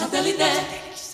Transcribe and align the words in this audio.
Satellite. 0.00 1.09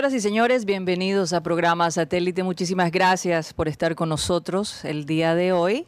Señoras 0.00 0.14
y 0.14 0.20
señores, 0.20 0.64
bienvenidos 0.64 1.34
a 1.34 1.42
programa 1.42 1.90
Satélite. 1.90 2.42
Muchísimas 2.42 2.90
gracias 2.90 3.52
por 3.52 3.68
estar 3.68 3.94
con 3.94 4.08
nosotros 4.08 4.82
el 4.86 5.04
día 5.04 5.34
de 5.34 5.52
hoy. 5.52 5.84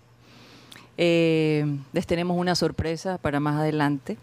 Eh, 0.98 1.64
les 1.94 2.06
tenemos 2.06 2.36
una 2.36 2.54
sorpresa 2.54 3.16
para 3.16 3.40
más 3.40 3.58
adelante, 3.58 4.18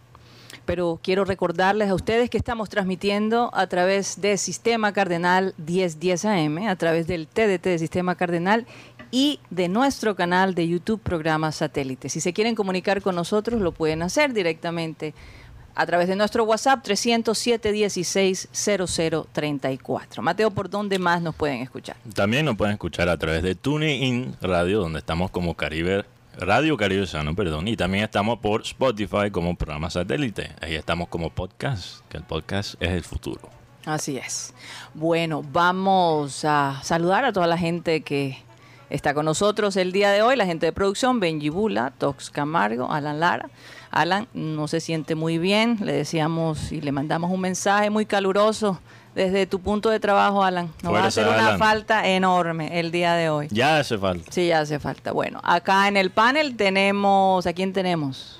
pero 0.67 0.99
quiero 1.01 1.25
recordarles 1.25 1.89
a 1.89 1.95
ustedes 1.95 2.29
que 2.29 2.37
estamos 2.37 2.69
transmitiendo 2.69 3.49
a 3.51 3.65
través 3.65 4.21
de 4.21 4.37
Sistema 4.37 4.93
Cardenal 4.93 5.55
1010 5.57 6.25
AM, 6.25 6.67
a 6.67 6.75
través 6.75 7.07
del 7.07 7.25
TDT 7.25 7.63
de 7.63 7.79
Sistema 7.79 8.13
Cardenal 8.13 8.67
y 9.09 9.39
de 9.49 9.69
nuestro 9.69 10.15
canal 10.15 10.53
de 10.53 10.67
YouTube 10.67 11.01
Programa 11.01 11.51
Satélite. 11.51 12.09
Si 12.09 12.21
se 12.21 12.31
quieren 12.31 12.53
comunicar 12.53 13.01
con 13.01 13.15
nosotros, 13.15 13.59
lo 13.59 13.71
pueden 13.71 14.03
hacer 14.03 14.33
directamente 14.33 15.15
a 15.79 15.85
través 15.85 16.09
de 16.09 16.17
nuestro 16.17 16.43
WhatsApp 16.43 16.83
307 16.83 17.71
16 17.71 18.49
0034. 18.51 20.21
Mateo, 20.21 20.51
¿por 20.51 20.69
dónde 20.69 20.99
más 20.99 21.21
nos 21.21 21.33
pueden 21.33 21.61
escuchar? 21.61 21.95
También 22.13 22.43
nos 22.43 22.57
pueden 22.57 22.73
escuchar 22.73 23.07
a 23.07 23.17
través 23.17 23.43
de 23.43 23.55
TuneIn 23.55 24.35
Radio, 24.41 24.81
donde 24.81 24.99
estamos 24.99 25.31
como 25.31 25.55
Caribe, 25.55 26.03
Radio 26.37 26.75
Caribe 26.75 27.07
Sano, 27.07 27.33
perdón. 27.33 27.69
Y 27.69 27.77
también 27.77 28.03
estamos 28.03 28.39
por 28.39 28.63
Spotify 28.63 29.31
como 29.31 29.55
programa 29.55 29.89
satélite. 29.89 30.51
Ahí 30.59 30.75
estamos 30.75 31.07
como 31.07 31.29
podcast, 31.29 32.05
que 32.09 32.17
el 32.17 32.23
podcast 32.23 32.75
es 32.81 32.89
el 32.89 33.05
futuro. 33.05 33.49
Así 33.85 34.17
es. 34.17 34.53
Bueno, 34.93 35.45
vamos 35.49 36.43
a 36.43 36.81
saludar 36.83 37.23
a 37.23 37.31
toda 37.31 37.47
la 37.47 37.57
gente 37.57 38.01
que 38.01 38.37
está 38.89 39.13
con 39.13 39.23
nosotros 39.23 39.77
el 39.77 39.93
día 39.93 40.11
de 40.11 40.23
hoy, 40.23 40.35
la 40.35 40.45
gente 40.45 40.65
de 40.65 40.73
producción, 40.73 41.21
Benji 41.21 41.47
Bula, 41.47 41.93
Tox 41.97 42.29
Camargo, 42.29 42.91
Alan 42.91 43.21
Lara. 43.21 43.49
Alan 43.91 44.27
no 44.33 44.67
se 44.67 44.79
siente 44.79 45.15
muy 45.15 45.37
bien, 45.37 45.77
le 45.81 45.93
decíamos 45.93 46.71
y 46.71 46.81
le 46.81 46.91
mandamos 46.91 47.31
un 47.31 47.41
mensaje 47.41 47.89
muy 47.89 48.05
caluroso 48.05 48.79
desde 49.15 49.47
tu 49.47 49.59
punto 49.59 49.89
de 49.89 49.99
trabajo, 49.99 50.43
Alan. 50.43 50.71
Nos 50.83 50.93
va 50.93 51.03
a 51.03 51.07
hacer 51.07 51.27
una 51.27 51.47
Alan. 51.47 51.59
falta 51.59 52.07
enorme 52.07 52.79
el 52.79 52.91
día 52.91 53.13
de 53.13 53.29
hoy. 53.29 53.47
Ya 53.51 53.79
hace 53.79 53.97
falta. 53.97 54.31
Sí, 54.31 54.47
ya 54.47 54.59
hace 54.59 54.79
falta. 54.79 55.11
Bueno, 55.11 55.41
acá 55.43 55.87
en 55.87 55.97
el 55.97 56.11
panel 56.11 56.55
tenemos, 56.55 57.45
¿a 57.47 57.53
quién 57.53 57.73
tenemos? 57.73 58.39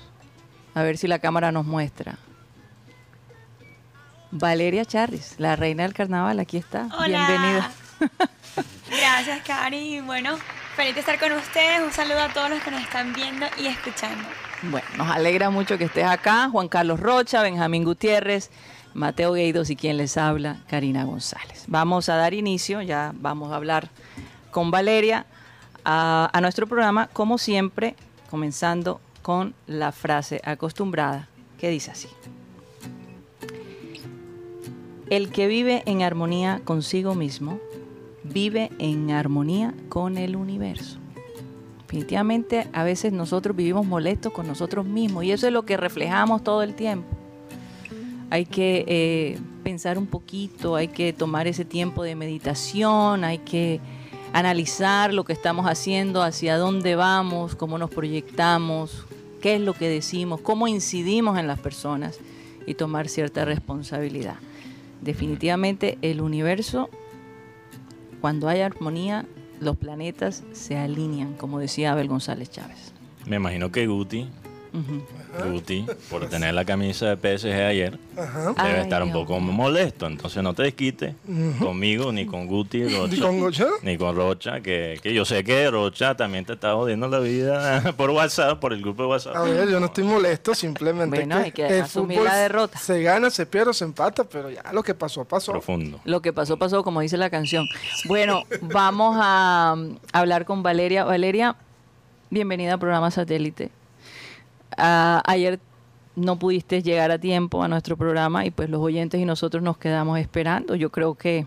A 0.74 0.82
ver 0.82 0.96
si 0.96 1.08
la 1.08 1.18
cámara 1.18 1.50
nos 1.50 1.66
muestra. 1.66 2.16
Valeria 4.30 4.84
Charris, 4.84 5.34
la 5.38 5.56
reina 5.56 5.82
del 5.82 5.92
carnaval, 5.92 6.38
aquí 6.38 6.56
está. 6.56 6.86
Hola. 6.96 7.26
Bienvenida. 7.26 7.70
Gracias, 8.88 9.42
Cari. 9.44 9.96
Y 9.96 10.00
Bueno, 10.00 10.36
feliz 10.76 10.94
de 10.94 11.00
estar 11.00 11.18
con 11.18 11.32
ustedes. 11.32 11.80
Un 11.84 11.92
saludo 11.92 12.20
a 12.20 12.28
todos 12.32 12.48
los 12.50 12.62
que 12.62 12.70
nos 12.70 12.80
están 12.82 13.12
viendo 13.12 13.46
y 13.58 13.66
escuchando. 13.66 14.24
Bueno, 14.62 14.86
nos 14.98 15.08
alegra 15.08 15.48
mucho 15.48 15.78
que 15.78 15.84
estés 15.84 16.04
acá. 16.04 16.50
Juan 16.50 16.68
Carlos 16.68 17.00
Rocha, 17.00 17.42
Benjamín 17.42 17.82
Gutiérrez, 17.82 18.50
Mateo 18.92 19.32
Gueidos 19.32 19.70
y 19.70 19.76
quien 19.76 19.96
les 19.96 20.18
habla, 20.18 20.58
Karina 20.68 21.04
González. 21.04 21.64
Vamos 21.66 22.10
a 22.10 22.16
dar 22.16 22.34
inicio, 22.34 22.82
ya 22.82 23.12
vamos 23.14 23.52
a 23.52 23.56
hablar 23.56 23.88
con 24.50 24.70
Valeria 24.70 25.24
a, 25.84 26.28
a 26.30 26.40
nuestro 26.42 26.66
programa, 26.66 27.06
como 27.06 27.38
siempre, 27.38 27.96
comenzando 28.28 29.00
con 29.22 29.54
la 29.66 29.92
frase 29.92 30.42
acostumbrada 30.44 31.28
que 31.58 31.70
dice 31.70 31.92
así. 31.92 32.08
El 35.08 35.30
que 35.30 35.46
vive 35.46 35.82
en 35.86 36.02
armonía 36.02 36.60
consigo 36.64 37.14
mismo, 37.14 37.58
vive 38.22 38.70
en 38.78 39.10
armonía 39.10 39.72
con 39.88 40.18
el 40.18 40.36
universo. 40.36 40.99
Definitivamente 41.90 42.68
a 42.72 42.84
veces 42.84 43.12
nosotros 43.12 43.56
vivimos 43.56 43.84
molestos 43.84 44.32
con 44.32 44.46
nosotros 44.46 44.86
mismos 44.86 45.24
y 45.24 45.32
eso 45.32 45.48
es 45.48 45.52
lo 45.52 45.64
que 45.64 45.76
reflejamos 45.76 46.44
todo 46.44 46.62
el 46.62 46.74
tiempo. 46.74 47.08
Hay 48.30 48.46
que 48.46 48.84
eh, 48.86 49.38
pensar 49.64 49.98
un 49.98 50.06
poquito, 50.06 50.76
hay 50.76 50.86
que 50.86 51.12
tomar 51.12 51.48
ese 51.48 51.64
tiempo 51.64 52.04
de 52.04 52.14
meditación, 52.14 53.24
hay 53.24 53.38
que 53.38 53.80
analizar 54.32 55.12
lo 55.12 55.24
que 55.24 55.32
estamos 55.32 55.66
haciendo, 55.66 56.22
hacia 56.22 56.58
dónde 56.58 56.94
vamos, 56.94 57.56
cómo 57.56 57.76
nos 57.76 57.90
proyectamos, 57.90 59.04
qué 59.42 59.56
es 59.56 59.60
lo 59.60 59.72
que 59.72 59.88
decimos, 59.88 60.40
cómo 60.42 60.68
incidimos 60.68 61.40
en 61.40 61.48
las 61.48 61.58
personas 61.58 62.20
y 62.68 62.74
tomar 62.74 63.08
cierta 63.08 63.44
responsabilidad. 63.44 64.36
Definitivamente 65.00 65.98
el 66.02 66.20
universo 66.20 66.88
cuando 68.20 68.48
hay 68.48 68.60
armonía, 68.60 69.26
los 69.60 69.76
planetas 69.76 70.42
se 70.52 70.76
alinean, 70.76 71.34
como 71.34 71.58
decía 71.58 71.92
Abel 71.92 72.08
González 72.08 72.50
Chávez. 72.50 72.92
Me 73.26 73.36
imagino 73.36 73.70
que 73.70 73.86
Guti, 73.86 74.28
Ujú. 74.72 75.50
Guti, 75.52 75.86
por 76.08 76.28
tener 76.28 76.54
la 76.54 76.64
camisa 76.64 77.14
de 77.14 77.38
PSG 77.38 77.52
ayer, 77.52 77.98
Ajá. 78.16 78.52
debe 78.52 78.54
Ay, 78.56 78.80
estar 78.82 79.02
un 79.02 79.12
poco 79.12 79.38
molesto. 79.40 80.06
Entonces 80.06 80.42
no 80.42 80.54
te 80.54 80.64
desquites 80.64 81.14
conmigo, 81.58 82.12
ni 82.12 82.26
con 82.26 82.46
Guti, 82.46 82.84
Rocha, 82.84 83.14
¿Y 83.14 83.20
con 83.20 83.40
Gocha? 83.40 83.66
ni 83.82 83.96
con 83.96 84.14
Rocha, 84.14 84.60
que, 84.60 84.98
que 85.02 85.14
yo 85.14 85.24
sé 85.24 85.44
que 85.44 85.70
Rocha 85.70 86.16
también 86.16 86.44
te 86.44 86.52
está 86.54 86.74
jodiendo 86.74 87.08
la 87.08 87.18
vida 87.20 87.92
por 87.96 88.10
WhatsApp, 88.10 88.58
por 88.58 88.72
el 88.72 88.80
grupo 88.80 89.02
de 89.04 89.08
WhatsApp. 89.08 89.36
A 89.36 89.42
ver, 89.42 89.68
yo 89.68 89.80
no 89.80 89.86
estoy 89.86 90.04
molesto, 90.04 90.54
simplemente 90.54 91.16
Bueno, 91.16 91.36
hay 91.36 91.52
que 91.52 91.66
el 91.66 91.82
asumir 91.82 92.18
fútbol 92.18 92.28
la 92.28 92.36
derrota. 92.36 92.78
Se 92.78 93.02
gana, 93.02 93.30
se 93.30 93.46
pierde, 93.46 93.74
se 93.74 93.84
empata, 93.84 94.24
pero 94.24 94.50
ya 94.50 94.62
lo 94.72 94.82
que 94.82 94.94
pasó, 94.94 95.24
pasó. 95.24 95.52
Profundo. 95.52 96.00
Lo 96.04 96.20
que 96.22 96.32
pasó, 96.32 96.56
pasó, 96.56 96.82
como 96.82 97.00
dice 97.00 97.16
la 97.16 97.30
canción. 97.30 97.66
Bueno, 98.06 98.42
vamos 98.62 99.16
a 99.20 99.74
um, 99.76 99.96
hablar 100.12 100.44
con 100.44 100.62
Valeria. 100.62 101.04
Valeria, 101.04 101.56
bienvenida 102.30 102.74
al 102.74 102.78
programa 102.78 103.10
Satélite. 103.10 103.70
Ayer 104.80 105.60
no 106.16 106.38
pudiste 106.38 106.82
llegar 106.82 107.10
a 107.10 107.18
tiempo 107.18 107.62
a 107.62 107.68
nuestro 107.68 107.96
programa 107.96 108.44
y 108.44 108.50
pues 108.50 108.68
los 108.68 108.80
oyentes 108.80 109.20
y 109.20 109.24
nosotros 109.24 109.62
nos 109.62 109.78
quedamos 109.78 110.18
esperando. 110.18 110.74
Yo 110.74 110.90
creo 110.90 111.14
que 111.14 111.46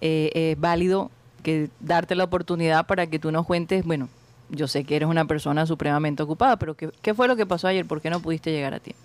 eh, 0.00 0.30
es 0.34 0.60
válido 0.60 1.10
que 1.42 1.70
darte 1.80 2.14
la 2.14 2.24
oportunidad 2.24 2.86
para 2.86 3.06
que 3.06 3.18
tú 3.18 3.30
nos 3.30 3.46
cuentes, 3.46 3.84
bueno, 3.84 4.08
yo 4.48 4.68
sé 4.68 4.84
que 4.84 4.96
eres 4.96 5.08
una 5.08 5.24
persona 5.24 5.66
supremamente 5.66 6.22
ocupada, 6.22 6.56
pero 6.56 6.76
¿qué, 6.76 6.90
qué 7.02 7.14
fue 7.14 7.28
lo 7.28 7.36
que 7.36 7.46
pasó 7.46 7.68
ayer? 7.68 7.86
¿Por 7.86 8.00
qué 8.00 8.10
no 8.10 8.20
pudiste 8.20 8.50
llegar 8.50 8.74
a 8.74 8.80
tiempo? 8.80 9.02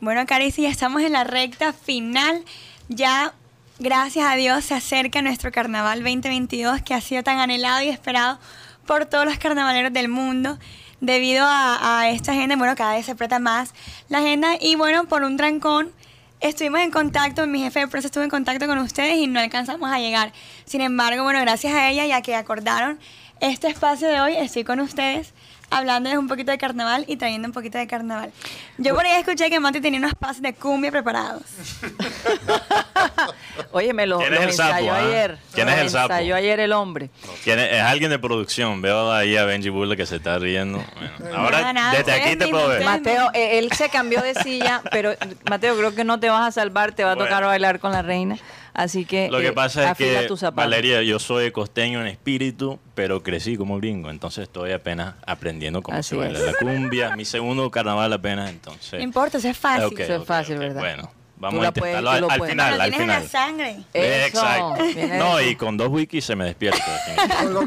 Bueno, 0.00 0.24
Cari, 0.26 0.50
sí, 0.50 0.62
ya 0.62 0.70
estamos 0.70 1.02
en 1.02 1.12
la 1.12 1.24
recta 1.24 1.72
final. 1.72 2.44
Ya, 2.88 3.34
gracias 3.78 4.30
a 4.30 4.36
Dios, 4.36 4.64
se 4.64 4.74
acerca 4.74 5.22
nuestro 5.22 5.50
carnaval 5.50 6.00
2022 6.00 6.82
que 6.82 6.94
ha 6.94 7.00
sido 7.00 7.22
tan 7.22 7.38
anhelado 7.38 7.82
y 7.82 7.88
esperado 7.88 8.38
por 8.86 9.06
todos 9.06 9.24
los 9.24 9.38
carnavaleros 9.38 9.92
del 9.92 10.08
mundo. 10.08 10.58
Debido 11.00 11.44
a, 11.46 12.00
a 12.00 12.10
esta 12.10 12.32
agenda, 12.32 12.56
bueno, 12.56 12.74
cada 12.74 12.94
vez 12.94 13.06
se 13.06 13.12
aprieta 13.12 13.38
más 13.38 13.72
la 14.08 14.18
agenda 14.18 14.56
y 14.60 14.74
bueno, 14.74 15.04
por 15.04 15.22
un 15.22 15.36
trancón 15.36 15.92
estuvimos 16.40 16.80
en 16.80 16.90
contacto, 16.90 17.46
mi 17.46 17.60
jefe 17.60 17.80
de 17.80 17.88
prensa 17.88 18.06
estuvo 18.06 18.24
en 18.24 18.30
contacto 18.30 18.66
con 18.66 18.78
ustedes 18.78 19.16
y 19.18 19.26
no 19.26 19.40
alcanzamos 19.40 19.90
a 19.90 19.98
llegar. 19.98 20.32
Sin 20.64 20.80
embargo, 20.80 21.22
bueno, 21.22 21.40
gracias 21.40 21.74
a 21.74 21.88
ella, 21.90 22.06
ya 22.06 22.22
que 22.22 22.34
acordaron 22.34 22.98
este 23.40 23.68
espacio 23.68 24.08
de 24.08 24.20
hoy, 24.20 24.36
estoy 24.36 24.64
con 24.64 24.80
ustedes 24.80 25.32
hablándoles 25.70 26.18
un 26.18 26.28
poquito 26.28 26.50
de 26.50 26.58
carnaval 26.58 27.04
y 27.06 27.16
trayendo 27.16 27.48
un 27.48 27.52
poquito 27.52 27.78
de 27.78 27.86
carnaval. 27.86 28.32
Yo 28.78 28.94
por 28.94 29.04
ahí 29.04 29.18
escuché 29.18 29.50
que 29.50 29.60
Monty 29.60 29.80
tenía 29.80 30.00
unos 30.00 30.14
pases 30.14 30.42
de 30.42 30.54
cumbia 30.54 30.90
preparados. 30.90 31.42
Oye, 33.72 33.92
me 33.92 34.06
lo, 34.06 34.18
¿Quién 34.18 34.34
es 34.34 34.40
el 34.40 34.52
sapo, 34.52 34.78
ensayó 34.78 34.92
ah? 34.92 34.98
ayer. 34.98 35.38
¿Quién 35.52 35.68
es 35.68 35.78
el 35.78 35.90
sapo? 35.90 36.12
ensayó 36.12 36.36
ayer 36.36 36.60
el 36.60 36.72
hombre. 36.72 37.10
¿Quién 37.44 37.58
es? 37.58 37.72
Es 37.72 37.82
alguien 37.82 38.10
de 38.10 38.18
producción. 38.18 38.80
Veo 38.80 39.12
ahí 39.12 39.36
a 39.36 39.44
Benji 39.44 39.68
Buller 39.68 39.96
que 39.96 40.06
se 40.06 40.16
está 40.16 40.38
riendo. 40.38 40.82
Bueno, 41.18 41.36
ahora, 41.36 41.60
Nada, 41.60 41.72
nada, 41.72 41.98
desde 41.98 42.12
aquí 42.12 42.36
te 42.36 42.48
puedo 42.48 42.68
ver. 42.68 42.84
Mateo, 42.84 43.30
eh, 43.34 43.58
él 43.58 43.70
se 43.72 43.88
cambió 43.88 44.22
de 44.22 44.34
silla, 44.34 44.82
pero 44.90 45.14
Mateo, 45.48 45.76
creo 45.76 45.94
que 45.94 46.04
no 46.04 46.20
te 46.20 46.28
vas 46.28 46.48
a 46.48 46.52
salvar, 46.52 46.92
te 46.92 47.04
va 47.04 47.12
a 47.12 47.16
tocar 47.16 47.44
bailar 47.44 47.80
con 47.80 47.92
la 47.92 48.02
reina. 48.02 48.38
Así 48.78 49.04
que, 49.04 49.28
Lo 49.28 49.38
que 49.40 49.48
eh, 49.48 49.52
pasa 49.52 49.90
es 49.90 49.98
que. 49.98 50.28
Valeria, 50.54 51.02
yo 51.02 51.18
soy 51.18 51.50
costeño 51.50 52.00
en 52.00 52.06
espíritu, 52.06 52.78
pero 52.94 53.24
crecí 53.24 53.56
como 53.56 53.76
gringo, 53.78 54.08
entonces 54.08 54.44
estoy 54.44 54.70
apenas 54.70 55.16
aprendiendo 55.26 55.82
cómo 55.82 55.98
Así 55.98 56.10
se 56.10 56.16
baila 56.16 56.38
es. 56.38 56.44
la 56.46 56.52
cumbia. 56.54 57.16
Mi 57.16 57.24
segundo 57.24 57.68
carnaval 57.72 58.12
apenas, 58.12 58.50
entonces. 58.50 58.92
No 59.00 59.02
importa, 59.02 59.38
eso 59.38 59.48
es 59.48 59.58
fácil. 59.58 59.98
Eso 60.00 60.14
es 60.14 60.24
fácil, 60.24 60.58
¿verdad? 60.58 60.80
Bueno, 60.80 61.10
vamos 61.38 61.66
a 61.66 61.72
puedes- 61.72 61.92
intentarlo 61.96 62.18
tú 62.20 62.24
al, 62.26 62.30
al 62.30 62.38
puedes. 62.38 62.52
final, 62.52 62.80
al 62.80 62.90
tienes 62.90 63.00
en 63.00 63.06
la 63.08 63.14
final. 63.16 63.28
sangre. 63.28 63.76
Eso, 63.92 64.26
Exacto. 64.38 64.84
No, 65.18 65.40
y 65.40 65.56
con 65.56 65.76
dos 65.76 65.88
wikis 65.88 66.24
se 66.24 66.36
me 66.36 66.44
despierta. 66.44 66.84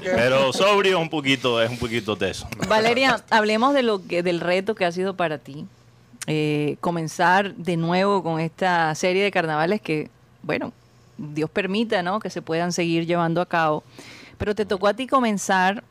Pero 0.01 0.53
sobrio 0.53 0.97
un 0.97 1.09
poquito, 1.09 1.61
es 1.61 1.69
un 1.69 1.77
poquito 1.77 2.15
teso. 2.15 2.47
Valeria, 2.69 3.21
hablemos 3.29 3.73
de 3.73 3.83
lo 3.83 4.07
que, 4.07 4.23
del 4.23 4.39
reto 4.39 4.75
que 4.75 4.85
ha 4.85 4.91
sido 4.93 5.15
para 5.17 5.39
ti. 5.39 5.65
Eh, 6.27 6.77
comenzar 6.81 7.53
de 7.55 7.75
nuevo 7.75 8.23
con 8.23 8.39
esta 8.39 8.93
serie 8.95 9.23
de 9.23 9.31
carnavales 9.31 9.81
que, 9.81 10.09
bueno, 10.43 10.71
Dios 11.17 11.49
permita, 11.49 12.03
¿no? 12.03 12.19
Que 12.19 12.29
se 12.29 12.41
puedan 12.41 12.71
seguir 12.71 13.05
llevando 13.05 13.41
a 13.41 13.45
cabo. 13.45 13.83
Pero 14.37 14.55
te 14.55 14.65
tocó 14.65 14.87
a 14.87 14.93
ti 14.93 15.07
comenzar 15.07 15.83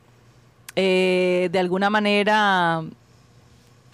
eh, 0.77 1.49
de 1.53 1.59
alguna 1.59 1.91
manera. 1.91 2.83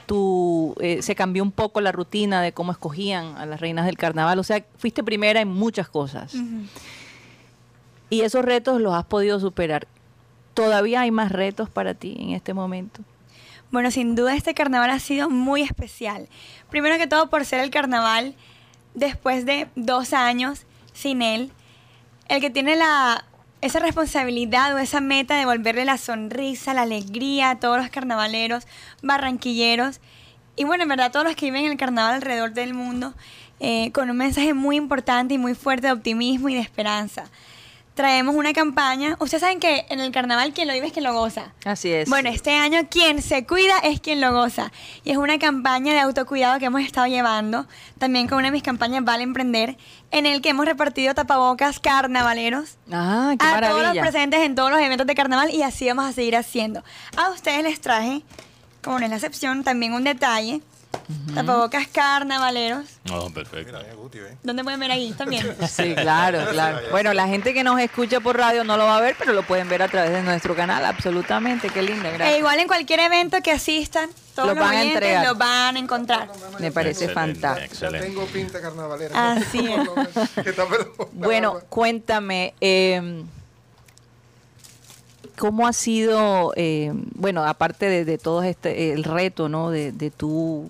Tu, 0.06 0.74
eh, 0.80 1.02
se 1.02 1.16
cambió 1.16 1.42
un 1.42 1.50
poco 1.50 1.80
la 1.80 1.90
rutina 1.90 2.40
de 2.40 2.52
cómo 2.52 2.70
escogían 2.70 3.36
a 3.36 3.44
las 3.44 3.60
reinas 3.60 3.86
del 3.86 3.96
carnaval. 3.96 4.38
O 4.38 4.44
sea, 4.44 4.64
fuiste 4.78 5.02
primera 5.02 5.40
en 5.40 5.48
muchas 5.48 5.88
cosas. 5.88 6.34
Y 8.08 8.20
esos 8.20 8.44
retos 8.44 8.80
los 8.80 8.94
has 8.94 9.04
podido 9.04 9.40
superar. 9.40 9.88
¿Todavía 10.54 11.00
hay 11.00 11.10
más 11.10 11.32
retos 11.32 11.68
para 11.68 11.94
ti 11.94 12.16
en 12.18 12.30
este 12.30 12.54
momento? 12.54 13.02
Bueno, 13.70 13.90
sin 13.90 14.14
duda 14.14 14.34
este 14.34 14.54
carnaval 14.54 14.90
ha 14.90 15.00
sido 15.00 15.28
muy 15.28 15.62
especial. 15.62 16.28
Primero 16.70 16.96
que 16.98 17.06
todo 17.06 17.28
por 17.28 17.44
ser 17.44 17.60
el 17.60 17.70
carnaval 17.70 18.34
después 18.94 19.44
de 19.44 19.68
dos 19.74 20.12
años 20.12 20.66
sin 20.96 21.22
él. 21.22 21.52
El 22.28 22.40
que 22.40 22.50
tiene 22.50 22.74
la, 22.74 23.24
esa 23.60 23.78
responsabilidad 23.78 24.74
o 24.74 24.78
esa 24.78 25.00
meta 25.00 25.34
de 25.34 25.40
devolverle 25.40 25.84
la 25.84 25.98
sonrisa, 25.98 26.74
la 26.74 26.82
alegría 26.82 27.50
a 27.50 27.60
todos 27.60 27.78
los 27.78 27.90
carnavaleros, 27.90 28.66
barranquilleros 29.02 30.00
y 30.56 30.64
bueno, 30.64 30.84
en 30.84 30.88
verdad 30.88 31.12
todos 31.12 31.26
los 31.26 31.36
que 31.36 31.46
viven 31.46 31.70
el 31.70 31.76
carnaval 31.76 32.14
alrededor 32.14 32.52
del 32.52 32.72
mundo 32.72 33.12
eh, 33.60 33.92
con 33.92 34.10
un 34.10 34.16
mensaje 34.16 34.54
muy 34.54 34.76
importante 34.76 35.34
y 35.34 35.38
muy 35.38 35.54
fuerte 35.54 35.88
de 35.88 35.92
optimismo 35.92 36.48
y 36.48 36.54
de 36.54 36.60
esperanza. 36.60 37.24
Traemos 37.96 38.34
una 38.34 38.52
campaña. 38.52 39.16
Ustedes 39.20 39.40
saben 39.40 39.58
que 39.58 39.86
en 39.88 40.00
el 40.00 40.12
carnaval 40.12 40.52
quien 40.52 40.68
lo 40.68 40.74
vive 40.74 40.88
es 40.88 40.92
quien 40.92 41.04
lo 41.06 41.14
goza. 41.14 41.54
Así 41.64 41.90
es. 41.90 42.10
Bueno, 42.10 42.28
este 42.28 42.54
año 42.54 42.80
quien 42.90 43.22
se 43.22 43.46
cuida 43.46 43.78
es 43.78 44.00
quien 44.02 44.20
lo 44.20 44.34
goza. 44.34 44.70
Y 45.02 45.12
es 45.12 45.16
una 45.16 45.38
campaña 45.38 45.94
de 45.94 46.00
autocuidado 46.00 46.58
que 46.58 46.66
hemos 46.66 46.82
estado 46.82 47.06
llevando, 47.06 47.66
también 47.96 48.28
con 48.28 48.36
una 48.36 48.48
de 48.48 48.52
mis 48.52 48.62
campañas 48.62 49.02
Vale 49.02 49.22
Emprender, 49.22 49.78
en 50.10 50.26
el 50.26 50.42
que 50.42 50.50
hemos 50.50 50.66
repartido 50.66 51.14
tapabocas 51.14 51.80
carnavaleros 51.80 52.76
Ah, 52.92 53.34
qué 53.38 53.46
a 53.46 53.60
todos 53.60 53.62
los 53.62 53.76
maravilla. 53.78 54.02
presentes 54.02 54.40
en 54.40 54.54
todos 54.54 54.70
los 54.70 54.80
eventos 54.80 55.06
de 55.06 55.14
carnaval 55.14 55.50
y 55.50 55.62
así 55.62 55.88
vamos 55.88 56.04
a 56.04 56.12
seguir 56.12 56.36
haciendo. 56.36 56.84
A 57.16 57.30
ustedes 57.30 57.62
les 57.62 57.80
traje, 57.80 58.20
como 58.84 58.98
no 58.98 59.06
es 59.06 59.10
la 59.10 59.16
excepción, 59.16 59.64
también 59.64 59.94
un 59.94 60.04
detalle. 60.04 60.60
Tapabocas 61.34 61.86
carnavaleros. 61.88 62.84
No, 63.04 63.30
perfecto. 63.30 63.78
Eh. 63.78 64.36
¿Dónde 64.42 64.64
pueden 64.64 64.80
ver 64.80 64.90
ahí 64.90 65.12
también? 65.12 65.54
Sí, 65.68 65.94
claro, 65.94 66.40
claro. 66.50 66.80
Bueno, 66.90 67.12
la 67.12 67.28
gente 67.28 67.54
que 67.54 67.62
nos 67.62 67.78
escucha 67.80 68.18
por 68.20 68.36
radio 68.36 68.64
no 68.64 68.76
lo 68.76 68.84
va 68.86 68.96
a 68.96 69.00
ver, 69.00 69.14
pero 69.18 69.32
lo 69.32 69.42
pueden 69.44 69.68
ver 69.68 69.82
a 69.82 69.88
través 69.88 70.10
de 70.12 70.22
nuestro 70.22 70.56
canal. 70.56 70.84
Absolutamente, 70.84 71.68
qué 71.70 71.82
linda, 71.82 72.08
E 72.08 72.12
gracias. 72.14 72.38
igual 72.38 72.58
en 72.58 72.66
cualquier 72.66 73.00
evento 73.00 73.36
que 73.42 73.52
asistan, 73.52 74.08
todos 74.34 74.48
Lo 74.48 74.54
los 74.54 74.64
van 74.64 74.74
a 74.76 74.82
entregar. 74.82 75.26
lo 75.26 75.34
van 75.36 75.76
a 75.76 75.78
encontrar. 75.78 76.28
Me 76.58 76.72
parece 76.72 77.04
Excelente, 77.04 77.40
fantástico. 77.40 77.60
Ya 77.60 77.64
Excelente. 77.86 78.06
tengo 78.08 78.26
pinta 78.26 78.60
carnavalera. 78.60 79.32
Así 79.32 79.58
es. 79.58 80.56
Bueno, 81.12 81.60
cuéntame, 81.68 82.54
eh, 82.60 83.22
¿cómo 85.38 85.66
ha 85.66 85.72
sido, 85.72 86.52
eh, 86.56 86.92
bueno, 87.14 87.44
aparte 87.44 87.88
de, 87.88 88.04
de 88.04 88.18
todo 88.18 88.42
este, 88.42 88.92
el 88.92 89.04
reto, 89.04 89.48
¿no? 89.48 89.70
De, 89.70 89.92
de 89.92 90.10
tú 90.10 90.68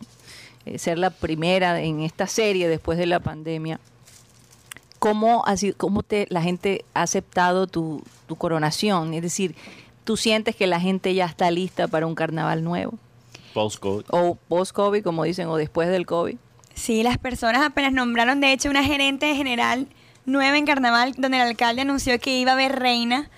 eh, 0.64 0.78
ser 0.78 0.98
la 0.98 1.10
primera 1.10 1.80
en 1.80 2.00
esta 2.00 2.26
serie 2.26 2.68
después 2.68 2.98
de 2.98 3.06
la 3.06 3.20
pandemia, 3.20 3.80
¿cómo, 4.98 5.44
ha 5.46 5.56
sido, 5.56 5.76
cómo 5.76 6.02
te, 6.02 6.26
la 6.30 6.42
gente 6.42 6.84
ha 6.94 7.02
aceptado 7.02 7.66
tu, 7.66 8.02
tu 8.26 8.36
coronación? 8.36 9.14
Es 9.14 9.22
decir, 9.22 9.54
¿tú 10.04 10.16
sientes 10.16 10.56
que 10.56 10.66
la 10.66 10.80
gente 10.80 11.14
ya 11.14 11.26
está 11.26 11.50
lista 11.50 11.88
para 11.88 12.06
un 12.06 12.14
carnaval 12.14 12.64
nuevo? 12.64 12.94
Postcode. 13.54 14.04
O 14.10 14.34
post-COVID, 14.48 15.02
como 15.02 15.24
dicen, 15.24 15.48
o 15.48 15.56
después 15.56 15.88
del 15.88 16.04
COVID. 16.04 16.36
Sí, 16.74 17.02
las 17.02 17.16
personas 17.16 17.62
apenas 17.64 17.92
nombraron, 17.92 18.40
de 18.40 18.52
hecho, 18.52 18.68
una 18.68 18.84
gerente 18.84 19.34
general 19.34 19.88
nueva 20.26 20.58
en 20.58 20.66
carnaval, 20.66 21.14
donde 21.16 21.38
el 21.38 21.48
alcalde 21.48 21.82
anunció 21.82 22.18
que 22.20 22.38
iba 22.38 22.50
a 22.50 22.54
haber 22.54 22.78
reina. 22.78 23.30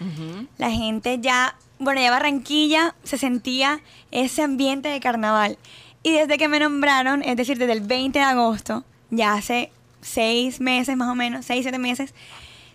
La 0.57 0.71
gente 0.71 1.19
ya, 1.21 1.55
bueno, 1.79 2.01
ya 2.01 2.11
Barranquilla 2.11 2.95
se 3.05 3.19
sentía 3.19 3.81
ese 4.11 4.43
ambiente 4.43 4.89
de 4.89 5.01
carnaval. 5.01 5.59
Y 6.03 6.13
desde 6.13 6.39
que 6.39 6.49
me 6.49 6.59
nombraron, 6.59 7.23
es 7.23 7.37
decir, 7.37 7.59
desde 7.59 7.73
el 7.73 7.83
20 7.83 8.19
de 8.19 8.25
agosto, 8.25 8.85
ya 9.11 9.35
hace 9.35 9.71
seis 10.01 10.61
meses 10.61 10.97
más 10.97 11.09
o 11.09 11.15
menos, 11.15 11.45
seis, 11.45 11.63
siete 11.63 11.79
meses, 11.79 12.15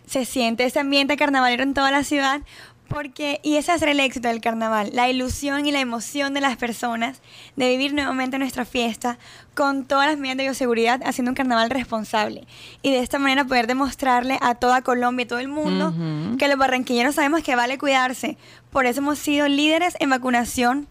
se 0.06 0.26
siente 0.26 0.66
ese 0.66 0.80
ambiente 0.80 1.18
carnavalero 1.18 1.64
en 1.64 1.74
toda 1.74 1.90
la 1.92 2.04
ciudad. 2.04 2.42
Porque, 2.88 3.40
y 3.44 3.56
ese 3.56 3.74
es 3.74 3.82
el 3.82 4.00
éxito 4.00 4.28
del 4.28 4.42
carnaval, 4.42 4.92
la 4.94 5.10
ilusión 5.10 5.66
y 5.66 5.72
la 5.72 5.80
emoción 5.80 6.34
de 6.34 6.42
las 6.42 6.58
personas 6.58 7.22
de 7.56 7.70
vivir 7.70 7.94
nuevamente 7.94 8.38
nuestra 8.38 8.66
fiesta 8.66 9.18
con 9.56 9.86
todas 9.86 10.08
las 10.08 10.18
medidas 10.18 10.38
de 10.38 10.44
bioseguridad, 10.44 11.02
haciendo 11.04 11.32
un 11.32 11.36
carnaval 11.36 11.70
responsable. 11.70 12.46
Y 12.82 12.92
de 12.92 13.00
esta 13.00 13.20
manera 13.20 13.46
poder 13.46 13.68
demostrarle 13.68 14.38
a 14.42 14.56
toda 14.56 14.82
Colombia 14.82 15.24
y 15.24 15.28
todo 15.28 15.40
el 15.40 15.48
mundo 15.48 15.94
que 16.38 16.48
los 16.48 16.58
barranquilleros 16.58 17.16
sabemos 17.16 17.42
que 17.42 17.56
vale 17.56 17.78
cuidarse. 17.78 18.38
Por 18.72 18.86
eso 18.86 19.00
hemos 19.00 19.18
sido 19.18 19.48
líderes 19.48 19.96
en 20.00 20.10
vacunación 20.10 20.88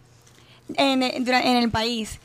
en, 0.75 1.03
eh, 1.03 1.15
en 1.15 1.57
el 1.57 1.69
país. 1.69 2.19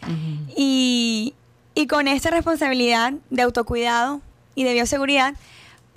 y, 0.57 1.35
y 1.75 1.87
con 1.87 2.09
esta 2.09 2.31
responsabilidad 2.31 3.13
de 3.31 3.43
autocuidado 3.43 4.21
y 4.55 4.65
de 4.65 4.73
bioseguridad, 4.73 5.35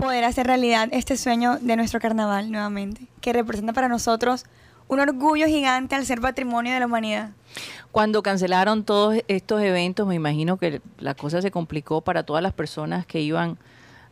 poder 0.01 0.23
hacer 0.23 0.47
realidad 0.47 0.89
este 0.91 1.15
sueño 1.15 1.57
de 1.61 1.75
nuestro 1.75 1.99
carnaval 1.99 2.51
nuevamente, 2.51 3.05
que 3.21 3.33
representa 3.33 3.71
para 3.71 3.87
nosotros 3.87 4.45
un 4.87 4.99
orgullo 4.99 5.45
gigante 5.45 5.93
al 5.93 6.07
ser 6.07 6.19
patrimonio 6.19 6.73
de 6.73 6.79
la 6.79 6.87
humanidad. 6.87 7.29
Cuando 7.91 8.23
cancelaron 8.23 8.83
todos 8.83 9.17
estos 9.27 9.61
eventos, 9.61 10.07
me 10.07 10.15
imagino 10.15 10.57
que 10.57 10.81
la 10.97 11.13
cosa 11.13 11.39
se 11.43 11.51
complicó 11.51 12.01
para 12.01 12.23
todas 12.23 12.41
las 12.41 12.51
personas 12.51 13.05
que 13.05 13.21
iban 13.21 13.59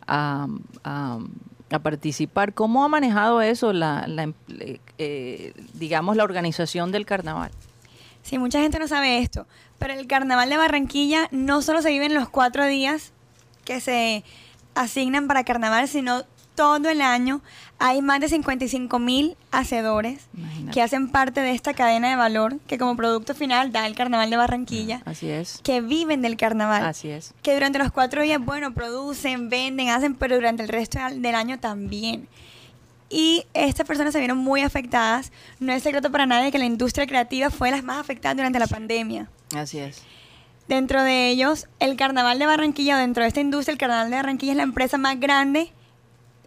a, 0.06 0.48
a- 0.84 1.18
a 1.72 1.80
participar. 1.80 2.54
¿Cómo 2.54 2.84
ha 2.84 2.88
manejado 2.88 3.42
eso, 3.42 3.74
la, 3.74 4.06
la 4.08 4.31
eh, 5.00 5.54
digamos, 5.74 6.16
la 6.18 6.24
organización 6.24 6.92
del 6.92 7.06
carnaval? 7.08 7.52
Sí, 8.22 8.38
mucha 8.38 8.60
gente 8.62 8.78
no 8.80 8.88
sabe 8.88 9.19
esto, 9.19 9.48
pero 9.80 9.94
el 9.94 10.06
carnaval 10.06 10.50
de 10.50 10.58
Barranquilla 10.58 11.28
no 11.31 11.62
solo 11.64 11.81
se 11.81 11.90
vive 11.90 12.06
en 12.06 12.14
los 12.14 12.30
cuatro 12.30 12.66
días 12.68 13.12
que 13.66 13.81
se 13.81 14.24
asignan 14.80 15.28
para 15.28 15.44
carnaval, 15.44 15.88
sino 15.88 16.24
todo 16.56 16.90
el 16.90 17.02
año. 17.02 17.42
Hay 17.80 18.02
más 18.02 18.19
de 18.19 18.28
55 18.28 19.00
mil 19.00 19.38
hacedores 19.52 20.28
Imagínate. 20.36 20.71
que 20.74 20.81
hacen 20.81 21.07
parte 21.09 21.40
de 21.40 21.52
esta 21.52 21.74
cadena 21.74 22.09
de 22.09 22.16
valor 22.18 22.59
que 22.68 22.78
como 22.78 22.95
producto 22.98 23.33
final 23.33 23.71
da 23.71 23.88
el 23.88 23.95
carnaval 23.95 24.30
de 24.30 24.36
Barranquilla, 24.38 25.02
Así 25.06 25.30
es. 25.30 25.59
que 25.64 25.80
viven 25.80 26.21
del 26.21 26.36
carnaval. 26.36 26.86
Así 26.86 27.09
es. 27.09 27.33
que 27.42 27.54
durante 27.54 27.80
los 27.80 27.92
cuatro 27.92 28.21
días, 28.21 28.44
bueno, 28.44 28.74
producen, 28.74 29.50
venden, 29.50 29.90
hacen, 29.90 30.16
pero 30.16 30.36
durante 30.36 30.64
el 30.64 30.69
resto 30.69 31.00
del 31.14 31.36
año 31.36 31.59
también. 31.59 32.28
Y 33.09 33.45
estas 33.54 33.88
personas 33.88 34.14
se 34.14 34.19
vieron 34.19 34.38
muy 34.38 34.62
afectadas. 34.62 35.31
No 35.59 35.71
es 35.74 35.81
secreto 35.81 36.12
para 36.12 36.26
nadie 36.26 36.52
que 36.52 36.59
la 36.59 36.66
industria 36.66 37.07
creativa 37.07 37.50
fue 37.50 37.71
las 37.71 37.83
más 37.83 37.98
afectadas 37.98 38.36
durante 38.38 38.59
la 38.59 38.68
pandemia. 38.68 39.30
Así 39.56 39.80
es. 39.80 40.04
Dentro 40.69 41.02
de 41.02 41.30
ellos, 41.30 41.68
el 41.80 41.97
Carnaval 41.97 42.38
de 42.38 42.45
Barranquilla, 42.45 42.95
o 42.95 42.99
dentro 42.99 43.23
de 43.23 43.28
esta 43.30 43.40
industria, 43.42 43.71
el 43.73 43.80
Carnaval 43.80 44.11
de 44.11 44.18
Barranquilla 44.18 44.52
es 44.52 44.57
la 44.57 44.61
empresa 44.61 44.99
más 44.99 45.19
grande 45.19 45.73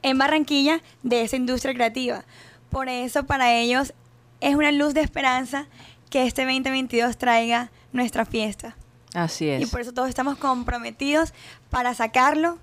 en 0.03 0.17
Barranquilla 0.17 0.81
de 1.03 1.23
esa 1.23 1.35
industria 1.35 1.75
creativa. 1.75 2.23
Por 2.71 2.89
eso, 2.89 3.25
para 3.27 3.53
ellos, 3.53 3.95
es 4.41 4.55
una 4.55 4.71
luz 4.71 4.95
de 4.95 5.01
esperanza 5.01 5.67
que 6.09 6.25
este 6.25 6.43
2022 6.45 7.17
traiga 7.17 7.73
nuestra 7.93 8.25
fiesta. 8.25 8.77
Así 9.13 9.47
Y 9.47 9.65
es. 9.65 9.71
por 9.71 9.81
eso 9.81 9.91
todos 9.91 10.09
estamos 10.09 10.39
comprometidos 10.39 11.35
para 11.69 11.93
sacarlo, 11.93 12.59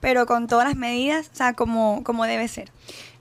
pero 0.00 0.26
con 0.26 0.48
todas 0.48 0.68
las 0.68 0.76
medidas, 0.76 1.30
o 1.32 1.34
sea, 1.34 1.54
como, 1.54 2.04
como 2.04 2.26
debe 2.26 2.46
ser. 2.46 2.70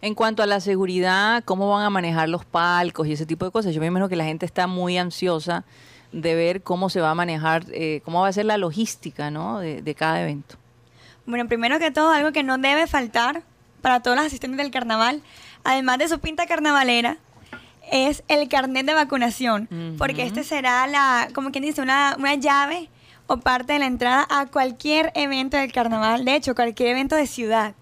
En 0.02 0.16
cuanto 0.16 0.44
a 0.44 0.48
la 0.48 0.60
seguridad, 0.60 1.46
¿cómo 1.46 1.70
van 1.70 1.86
a 1.86 1.90
manejar 1.90 2.28
los 2.28 2.44
palcos 2.44 3.08
y 3.08 3.14
ese 3.14 3.26
tipo 3.26 3.46
de 3.46 3.52
cosas? 3.52 3.74
Yo 3.74 3.80
me 3.80 3.88
imagino 3.88 4.10
que 4.10 4.18
la 4.18 4.26
gente 4.26 4.46
está 4.46 4.68
muy 4.68 4.98
ansiosa 4.98 5.64
de 6.12 6.36
ver 6.36 6.64
cómo 6.64 6.90
se 6.90 7.02
va 7.02 7.12
a 7.12 7.16
manejar, 7.16 7.66
eh, 7.72 8.02
cómo 8.04 8.22
va 8.22 8.28
a 8.28 8.34
ser 8.34 8.46
la 8.46 8.58
logística 8.58 9.30
¿no? 9.32 9.60
de, 9.60 9.82
de 9.82 9.96
cada 9.96 10.22
evento. 10.22 10.56
Bueno, 11.26 11.48
primero 11.48 11.78
que 11.80 11.92
todo, 11.92 12.12
algo 12.12 12.32
que 12.32 12.44
no 12.44 12.58
debe 12.58 12.88
faltar 12.88 13.44
para 13.82 14.02
todos 14.02 14.18
los 14.18 14.26
asistentes 14.26 14.58
del 14.58 14.72
carnaval, 14.72 15.22
además 15.64 16.00
de 16.00 16.08
su 16.08 16.20
pinta 16.20 16.48
carnavalera, 16.48 17.18
es 17.92 18.24
el 18.28 18.48
carnet 18.50 18.86
de 18.86 18.94
vacunación, 18.94 19.96
porque 19.98 20.24
este 20.24 20.44
será 20.44 20.86
la, 20.88 21.28
como 21.34 21.52
quien 21.52 21.64
dice, 21.64 21.82
una, 21.82 22.16
una 22.18 22.36
llave 22.36 22.90
o 23.28 23.38
parte 23.38 23.74
de 23.74 23.80
la 23.80 23.86
entrada 23.86 24.28
a 24.30 24.46
cualquier 24.48 25.12
evento 25.16 25.58
del 25.58 25.72
carnaval, 25.72 26.26
de 26.26 26.36
hecho, 26.36 26.56
cualquier 26.56 26.90
evento 26.90 27.16
de 27.16 27.28
ciudad. 27.28 27.74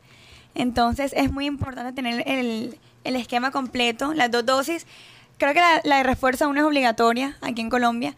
Entonces 0.55 1.13
es 1.15 1.31
muy 1.31 1.45
importante 1.45 1.93
tener 1.93 2.23
el, 2.27 2.77
el 3.03 3.15
esquema 3.15 3.51
completo, 3.51 4.13
las 4.13 4.31
dos 4.31 4.45
dosis. 4.45 4.87
Creo 5.37 5.53
que 5.53 5.59
la, 5.59 5.81
la 5.83 5.97
de 5.97 6.03
refuerzo 6.03 6.45
aún 6.45 6.57
es 6.57 6.63
obligatoria 6.63 7.37
aquí 7.41 7.61
en 7.61 7.69
Colombia. 7.69 8.15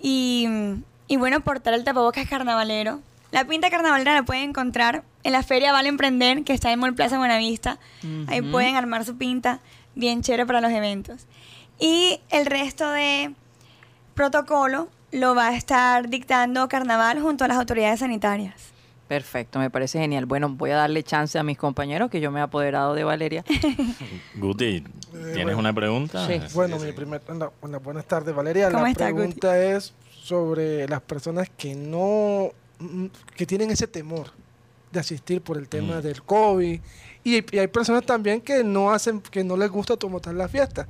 Y, 0.00 0.48
y 1.08 1.16
bueno, 1.16 1.40
portar 1.40 1.74
el 1.74 1.84
tapabocas 1.84 2.28
carnavalero. 2.28 3.00
La 3.30 3.44
pinta 3.46 3.70
carnavalera 3.70 4.14
la 4.14 4.24
pueden 4.24 4.50
encontrar 4.50 5.04
en 5.22 5.32
la 5.32 5.42
Feria 5.42 5.72
Vale 5.72 5.88
Emprender, 5.88 6.44
que 6.44 6.52
está 6.52 6.70
en 6.70 6.78
Mall 6.78 6.94
Plaza 6.94 7.18
Buenavista. 7.18 7.78
Ahí 8.26 8.42
pueden 8.42 8.76
armar 8.76 9.04
su 9.04 9.16
pinta 9.16 9.60
bien 9.94 10.22
chévere 10.22 10.44
para 10.44 10.60
los 10.60 10.70
eventos. 10.70 11.26
Y 11.78 12.20
el 12.30 12.46
resto 12.46 12.90
de 12.90 13.34
protocolo 14.14 14.88
lo 15.12 15.34
va 15.34 15.48
a 15.48 15.56
estar 15.56 16.08
dictando 16.08 16.68
Carnaval 16.68 17.20
junto 17.20 17.44
a 17.44 17.48
las 17.48 17.56
autoridades 17.56 18.00
sanitarias. 18.00 18.71
Perfecto, 19.12 19.58
me 19.58 19.68
parece 19.68 19.98
genial. 19.98 20.24
Bueno, 20.24 20.48
voy 20.48 20.70
a 20.70 20.76
darle 20.76 21.02
chance 21.02 21.38
a 21.38 21.42
mis 21.42 21.58
compañeros 21.58 22.10
que 22.10 22.18
yo 22.18 22.30
me 22.30 22.40
he 22.40 22.42
apoderado 22.42 22.94
de 22.94 23.04
Valeria. 23.04 23.44
Guti, 24.36 24.82
¿tienes 25.10 25.44
bueno. 25.44 25.58
una 25.58 25.74
pregunta? 25.74 26.26
Sí. 26.26 26.40
Bueno, 26.54 26.78
mi 26.78 26.92
primer, 26.92 27.20
buenas 27.84 28.06
tardes, 28.06 28.34
Valeria. 28.34 28.70
¿Cómo 28.70 28.84
la 28.84 28.90
está, 28.90 29.10
Guti? 29.10 29.20
pregunta 29.20 29.62
es 29.62 29.92
sobre 30.22 30.88
las 30.88 31.02
personas 31.02 31.50
que 31.50 31.74
no, 31.74 32.52
mm, 32.78 33.06
que 33.36 33.44
tienen 33.44 33.70
ese 33.70 33.86
temor 33.86 34.28
de 34.90 35.00
asistir 35.00 35.42
por 35.42 35.58
el 35.58 35.68
tema 35.68 35.98
Mm. 35.98 36.02
del 36.02 36.22
COVID. 36.22 36.80
Y, 37.22 37.54
y 37.54 37.58
hay 37.58 37.66
personas 37.68 38.06
también 38.06 38.40
que 38.40 38.64
no 38.64 38.92
hacen, 38.92 39.20
que 39.20 39.44
no 39.44 39.58
les 39.58 39.70
gusta 39.70 39.94
tomar 39.98 40.26
la 40.32 40.48
fiesta. 40.48 40.88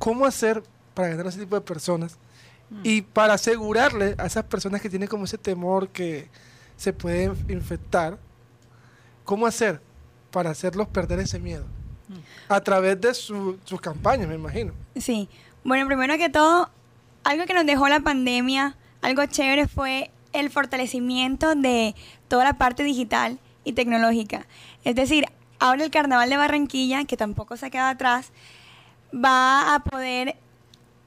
¿Cómo 0.00 0.26
hacer 0.26 0.60
para 0.92 1.06
ganar 1.10 1.26
a 1.26 1.28
ese 1.28 1.38
tipo 1.38 1.54
de 1.54 1.62
personas? 1.62 2.18
Y 2.82 3.02
para 3.02 3.34
asegurarle 3.34 4.16
a 4.18 4.26
esas 4.26 4.42
personas 4.42 4.80
que 4.80 4.90
tienen 4.90 5.06
como 5.06 5.26
ese 5.26 5.38
temor 5.38 5.90
que 5.90 6.28
se 6.76 6.92
pueden 6.92 7.34
infectar, 7.48 8.18
¿cómo 9.24 9.46
hacer 9.46 9.80
para 10.30 10.50
hacerlos 10.50 10.88
perder 10.88 11.20
ese 11.20 11.38
miedo? 11.38 11.64
A 12.48 12.60
través 12.60 13.00
de 13.00 13.14
su- 13.14 13.58
sus 13.64 13.80
campañas, 13.80 14.28
me 14.28 14.34
imagino. 14.34 14.72
Sí. 14.96 15.28
Bueno, 15.64 15.86
primero 15.86 16.16
que 16.18 16.28
todo, 16.28 16.68
algo 17.24 17.46
que 17.46 17.54
nos 17.54 17.64
dejó 17.64 17.88
la 17.88 18.00
pandemia, 18.00 18.76
algo 19.00 19.24
chévere 19.26 19.66
fue 19.66 20.10
el 20.32 20.50
fortalecimiento 20.50 21.54
de 21.54 21.94
toda 22.28 22.44
la 22.44 22.58
parte 22.58 22.82
digital 22.82 23.38
y 23.64 23.72
tecnológica. 23.72 24.46
Es 24.84 24.94
decir, 24.94 25.24
ahora 25.58 25.84
el 25.84 25.90
Carnaval 25.90 26.28
de 26.28 26.36
Barranquilla, 26.36 27.04
que 27.06 27.16
tampoco 27.16 27.56
se 27.56 27.66
ha 27.66 27.70
quedado 27.70 27.88
atrás, 27.90 28.30
va 29.14 29.74
a 29.74 29.78
poder 29.84 30.36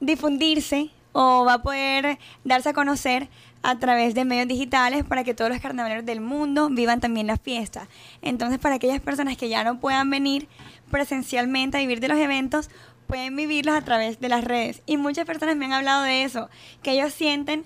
difundirse 0.00 0.90
o 1.12 1.44
va 1.44 1.54
a 1.54 1.62
poder 1.62 2.18
darse 2.44 2.70
a 2.70 2.72
conocer 2.72 3.28
a 3.62 3.78
través 3.78 4.14
de 4.14 4.24
medios 4.24 4.48
digitales 4.48 5.04
para 5.04 5.24
que 5.24 5.34
todos 5.34 5.50
los 5.50 5.60
carnavaleros 5.60 6.04
del 6.04 6.20
mundo 6.20 6.68
vivan 6.70 7.00
también 7.00 7.26
la 7.26 7.36
fiesta. 7.36 7.88
Entonces, 8.22 8.58
para 8.58 8.76
aquellas 8.76 9.00
personas 9.00 9.36
que 9.36 9.48
ya 9.48 9.64
no 9.64 9.80
puedan 9.80 10.10
venir 10.10 10.48
presencialmente 10.90 11.76
a 11.76 11.80
vivir 11.80 12.00
de 12.00 12.08
los 12.08 12.18
eventos, 12.18 12.70
pueden 13.06 13.36
vivirlos 13.36 13.74
a 13.74 13.82
través 13.82 14.20
de 14.20 14.28
las 14.28 14.44
redes. 14.44 14.82
Y 14.86 14.96
muchas 14.96 15.24
personas 15.24 15.56
me 15.56 15.64
han 15.64 15.72
hablado 15.72 16.02
de 16.02 16.22
eso, 16.22 16.48
que 16.82 16.92
ellos 16.92 17.12
sienten 17.12 17.64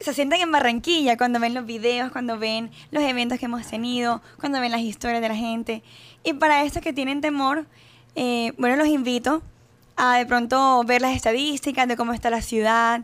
se 0.00 0.14
sienten 0.14 0.40
en 0.40 0.50
Barranquilla 0.50 1.18
cuando 1.18 1.38
ven 1.40 1.52
los 1.52 1.66
videos, 1.66 2.10
cuando 2.10 2.38
ven 2.38 2.70
los 2.90 3.02
eventos 3.02 3.38
que 3.38 3.44
hemos 3.44 3.66
tenido, 3.66 4.22
cuando 4.38 4.58
ven 4.58 4.70
las 4.70 4.80
historias 4.80 5.20
de 5.20 5.28
la 5.28 5.36
gente. 5.36 5.82
Y 6.24 6.32
para 6.32 6.64
estos 6.64 6.82
que 6.82 6.94
tienen 6.94 7.20
temor, 7.20 7.66
eh, 8.14 8.52
bueno, 8.56 8.76
los 8.76 8.88
invito 8.88 9.42
a 9.96 10.16
de 10.16 10.24
pronto 10.24 10.82
ver 10.84 11.02
las 11.02 11.14
estadísticas 11.14 11.86
de 11.86 11.96
cómo 11.96 12.14
está 12.14 12.30
la 12.30 12.40
ciudad, 12.40 13.02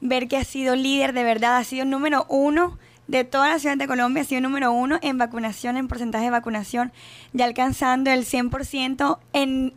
ver 0.00 0.28
que 0.28 0.36
ha 0.36 0.44
sido 0.44 0.76
líder 0.76 1.12
de 1.12 1.24
verdad, 1.24 1.56
ha 1.56 1.64
sido 1.64 1.84
número 1.84 2.26
uno 2.28 2.78
de 3.08 3.24
toda 3.24 3.48
la 3.48 3.58
ciudad 3.58 3.76
de 3.76 3.86
Colombia, 3.86 4.22
ha 4.22 4.26
sido 4.26 4.40
número 4.40 4.72
uno 4.72 4.98
en 5.02 5.18
vacunación, 5.18 5.76
en 5.76 5.88
porcentaje 5.88 6.24
de 6.24 6.30
vacunación, 6.30 6.92
ya 7.32 7.44
alcanzando 7.44 8.10
el 8.10 8.24
100% 8.24 9.18
en, 9.32 9.74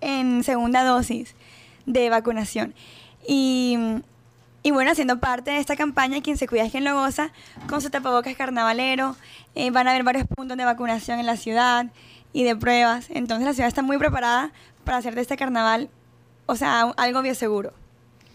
en 0.00 0.44
segunda 0.44 0.82
dosis 0.84 1.34
de 1.86 2.08
vacunación. 2.10 2.74
Y, 3.26 3.76
y 4.62 4.70
bueno, 4.70 4.90
haciendo 4.90 5.20
parte 5.20 5.50
de 5.50 5.58
esta 5.58 5.76
campaña, 5.76 6.22
quien 6.22 6.38
se 6.38 6.48
cuida 6.48 6.64
es 6.64 6.70
quien 6.70 6.84
lo 6.84 6.94
goza, 6.94 7.32
con 7.68 7.82
su 7.82 7.90
tapabocas 7.90 8.34
carnavalero, 8.34 9.16
eh, 9.54 9.70
van 9.70 9.86
a 9.86 9.90
haber 9.90 10.02
varios 10.02 10.26
puntos 10.26 10.56
de 10.56 10.64
vacunación 10.64 11.20
en 11.20 11.26
la 11.26 11.36
ciudad 11.36 11.86
y 12.32 12.44
de 12.44 12.56
pruebas. 12.56 13.08
Entonces 13.10 13.46
la 13.46 13.52
ciudad 13.52 13.68
está 13.68 13.82
muy 13.82 13.98
preparada 13.98 14.52
para 14.84 14.98
hacer 14.98 15.14
de 15.14 15.20
este 15.20 15.36
carnaval, 15.36 15.90
o 16.46 16.56
sea, 16.56 16.82
algo 16.96 17.22
bioseguro. 17.22 17.72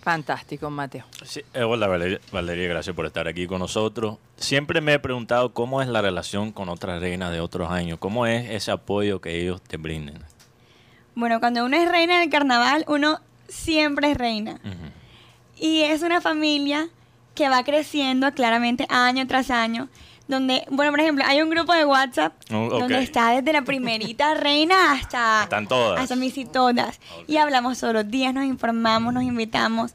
Fantástico, 0.09 0.71
Mateo. 0.71 1.05
Sí, 1.23 1.41
eh, 1.53 1.61
hola 1.61 1.85
Valeria, 1.85 2.19
Valeria, 2.31 2.67
gracias 2.67 2.95
por 2.95 3.05
estar 3.05 3.27
aquí 3.27 3.45
con 3.45 3.59
nosotros. 3.59 4.17
Siempre 4.37 4.81
me 4.81 4.95
he 4.95 4.99
preguntado 4.99 5.53
cómo 5.53 5.83
es 5.83 5.87
la 5.87 6.01
relación 6.01 6.51
con 6.51 6.67
otras 6.67 6.99
reinas 6.99 7.31
de 7.31 7.41
otros 7.41 7.69
años, 7.69 7.99
cómo 7.99 8.25
es 8.25 8.49
ese 8.49 8.71
apoyo 8.71 9.21
que 9.21 9.39
ellos 9.39 9.61
te 9.61 9.77
brinden. 9.77 10.17
Bueno, 11.13 11.39
cuando 11.39 11.63
uno 11.63 11.77
es 11.77 11.87
reina 11.87 12.21
del 12.21 12.31
carnaval, 12.31 12.85
uno 12.87 13.19
siempre 13.49 14.09
es 14.09 14.17
reina. 14.17 14.59
Y 15.55 15.81
es 15.81 16.01
una 16.01 16.21
familia 16.21 16.89
que 17.35 17.47
va 17.47 17.63
creciendo 17.63 18.33
claramente 18.33 18.87
año 18.89 19.27
tras 19.27 19.51
año. 19.51 19.89
Donde, 20.29 20.63
bueno, 20.69 20.91
por 20.91 20.99
ejemplo, 21.01 21.25
hay 21.27 21.41
un 21.41 21.49
grupo 21.49 21.73
de 21.73 21.83
WhatsApp 21.85 22.33
Oh, 22.53 22.69
donde 22.69 22.99
está 23.01 23.31
desde 23.31 23.51
la 23.51 23.63
primerita 23.63 24.33
reina 24.35 24.93
hasta, 24.93 25.43
Están 25.43 25.67
todas. 25.67 25.99
hasta 25.99 26.15
mis 26.15 26.37
y 26.37 26.45
todas. 26.45 26.99
Y 27.27 27.35
Ok. 27.35 27.41
hablamos 27.41 27.79
todos 27.79 27.93
los 27.93 28.07
días, 28.09 28.33
nos 28.33 28.45
informamos, 28.45 29.11
nos 29.13 29.23
invitamos. 29.23 29.93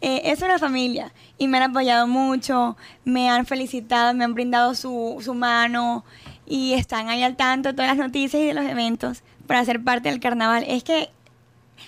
Eh, 0.00 0.22
es 0.24 0.42
una 0.42 0.58
familia 0.58 1.12
y 1.38 1.48
me 1.48 1.56
han 1.58 1.70
apoyado 1.70 2.06
mucho, 2.06 2.76
me 3.04 3.30
han 3.30 3.46
felicitado, 3.46 4.12
me 4.12 4.24
han 4.24 4.34
brindado 4.34 4.74
su, 4.74 5.18
su 5.24 5.32
mano 5.34 6.04
y 6.46 6.74
están 6.74 7.08
ahí 7.08 7.22
al 7.22 7.36
tanto 7.36 7.68
de 7.70 7.74
todas 7.74 7.96
las 7.96 8.04
noticias 8.06 8.42
y 8.42 8.46
de 8.46 8.54
los 8.54 8.64
eventos 8.66 9.22
para 9.46 9.64
ser 9.64 9.82
parte 9.82 10.10
del 10.10 10.18
carnaval. 10.20 10.64
Es 10.68 10.82
que 10.84 11.08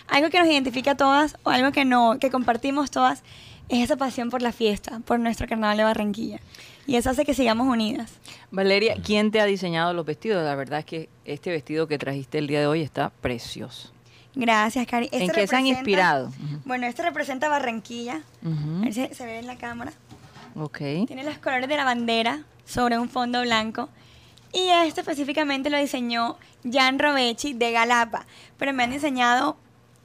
algo 0.06 0.30
que 0.30 0.38
nos 0.38 0.48
identifica 0.48 0.92
a 0.92 0.96
todas 0.96 1.36
o 1.42 1.50
algo 1.50 1.72
que 1.72 1.84
no 1.84 2.18
que 2.20 2.30
compartimos 2.30 2.90
todas 2.92 3.24
es 3.68 3.80
esa 3.82 3.96
pasión 3.96 4.30
por 4.30 4.40
la 4.40 4.52
fiesta, 4.52 5.00
por 5.04 5.18
nuestro 5.18 5.46
carnaval 5.48 5.76
de 5.76 5.84
Barranquilla. 5.84 6.38
Y 6.88 6.96
eso 6.96 7.10
hace 7.10 7.26
que 7.26 7.34
sigamos 7.34 7.66
unidas. 7.68 8.10
Valeria, 8.50 8.96
¿quién 9.04 9.30
te 9.30 9.42
ha 9.42 9.44
diseñado 9.44 9.92
los 9.92 10.06
vestidos? 10.06 10.42
La 10.42 10.54
verdad 10.54 10.78
es 10.78 10.86
que 10.86 11.10
este 11.26 11.50
vestido 11.50 11.86
que 11.86 11.98
trajiste 11.98 12.38
el 12.38 12.46
día 12.46 12.60
de 12.60 12.66
hoy 12.66 12.80
está 12.80 13.10
precioso. 13.10 13.92
Gracias, 14.34 14.86
Cari. 14.86 15.10
¿En 15.12 15.20
Este 15.20 15.34
qué 15.34 15.46
se 15.46 15.54
han 15.54 15.66
inspirado? 15.66 16.32
Bueno, 16.64 16.86
este 16.86 17.02
representa 17.02 17.50
Barranquilla. 17.50 18.22
A 18.42 18.80
ver 18.80 18.94
si 18.94 19.06
se 19.08 19.26
ve 19.26 19.38
en 19.38 19.46
la 19.46 19.56
cámara. 19.58 19.92
Ok. 20.56 20.78
Tiene 21.06 21.24
los 21.24 21.36
colores 21.36 21.68
de 21.68 21.76
la 21.76 21.84
bandera 21.84 22.44
sobre 22.64 22.98
un 22.98 23.10
fondo 23.10 23.42
blanco. 23.42 23.90
Y 24.54 24.68
este 24.86 25.02
específicamente 25.02 25.68
lo 25.68 25.76
diseñó 25.76 26.38
Jan 26.64 26.98
Rovechi 26.98 27.52
de 27.52 27.70
Galapa. 27.70 28.24
Pero 28.56 28.72
me 28.72 28.84
han 28.84 28.90
diseñado 28.92 29.58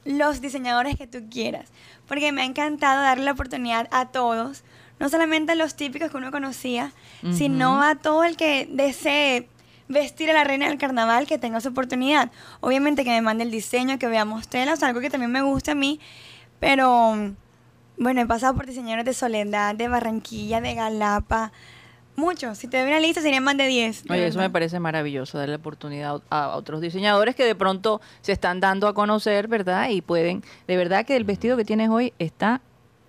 los 0.04 0.42
diseñadores 0.42 0.98
que 0.98 1.06
tú 1.06 1.30
quieras. 1.30 1.70
Porque 2.06 2.30
me 2.30 2.42
ha 2.42 2.44
encantado 2.44 3.00
darle 3.00 3.24
la 3.24 3.32
oportunidad 3.32 3.88
a 3.90 4.08
todos. 4.08 4.64
No 5.00 5.08
solamente 5.08 5.52
a 5.52 5.54
los 5.54 5.74
típicos 5.74 6.10
que 6.10 6.16
uno 6.16 6.30
conocía, 6.30 6.92
sino 7.32 7.82
a 7.82 7.96
todo 7.96 8.24
el 8.24 8.36
que 8.36 8.68
desee 8.70 9.48
vestir 9.88 10.30
a 10.30 10.34
la 10.34 10.44
reina 10.44 10.68
del 10.68 10.78
carnaval 10.78 11.26
que 11.26 11.38
tenga 11.38 11.60
su 11.60 11.68
oportunidad. 11.68 12.30
Obviamente 12.60 13.04
que 13.04 13.10
me 13.10 13.20
mande 13.20 13.44
el 13.44 13.50
diseño, 13.50 13.98
que 13.98 14.06
veamos 14.06 14.48
telas, 14.48 14.82
algo 14.82 15.00
que 15.00 15.10
también 15.10 15.32
me 15.32 15.42
gusta 15.42 15.72
a 15.72 15.74
mí. 15.74 16.00
Pero 16.60 17.34
bueno, 17.98 18.20
he 18.20 18.26
pasado 18.26 18.54
por 18.54 18.66
diseñadores 18.66 19.04
de 19.04 19.14
Soledad, 19.14 19.74
de 19.74 19.88
Barranquilla, 19.88 20.60
de 20.60 20.74
Galapa. 20.74 21.52
Muchos. 22.16 22.58
Si 22.58 22.68
te 22.68 22.78
doy 22.78 22.88
una 22.88 23.00
lista, 23.00 23.20
serían 23.20 23.42
más 23.42 23.56
de 23.56 23.66
10. 23.66 24.04
de 24.04 24.12
Oye, 24.12 24.26
eso 24.28 24.38
me 24.38 24.48
parece 24.48 24.78
maravilloso, 24.78 25.36
darle 25.36 25.56
oportunidad 25.56 26.22
a, 26.30 26.44
a 26.44 26.56
otros 26.56 26.80
diseñadores 26.80 27.34
que 27.34 27.44
de 27.44 27.56
pronto 27.56 28.00
se 28.20 28.30
están 28.30 28.60
dando 28.60 28.86
a 28.86 28.94
conocer, 28.94 29.48
¿verdad? 29.48 29.88
Y 29.90 30.00
pueden, 30.00 30.44
de 30.68 30.76
verdad 30.76 31.04
que 31.04 31.16
el 31.16 31.24
vestido 31.24 31.56
que 31.56 31.64
tienes 31.64 31.90
hoy 31.90 32.12
está 32.20 32.60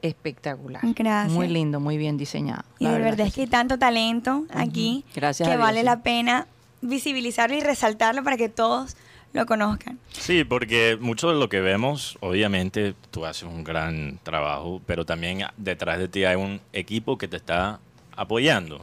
espectacular. 0.07 0.81
Gracias. 0.83 1.31
Muy 1.31 1.47
lindo, 1.47 1.79
muy 1.79 1.97
bien 1.97 2.17
diseñado. 2.17 2.63
Y 2.79 2.85
la 2.85 2.93
de 2.93 2.99
verdad 2.99 3.27
es 3.27 3.33
que 3.33 3.41
hay 3.41 3.47
tanto 3.47 3.77
talento 3.77 4.45
aquí 4.53 5.03
Gracias 5.15 5.47
que 5.47 5.57
vale 5.57 5.83
la 5.83 6.01
pena 6.01 6.47
visibilizarlo 6.81 7.55
y 7.55 7.61
resaltarlo 7.61 8.23
para 8.23 8.37
que 8.37 8.49
todos 8.49 8.95
lo 9.33 9.45
conozcan. 9.45 9.99
Sí, 10.11 10.43
porque 10.43 10.97
mucho 10.99 11.29
de 11.29 11.35
lo 11.35 11.49
que 11.49 11.59
vemos, 11.59 12.17
obviamente 12.21 12.95
tú 13.11 13.25
haces 13.25 13.43
un 13.43 13.63
gran 13.63 14.17
trabajo, 14.23 14.81
pero 14.85 15.05
también 15.05 15.43
detrás 15.57 15.99
de 15.99 16.07
ti 16.07 16.23
hay 16.23 16.37
un 16.37 16.61
equipo 16.71 17.17
que 17.17 17.27
te 17.27 17.37
está 17.37 17.79
apoyando. 18.15 18.81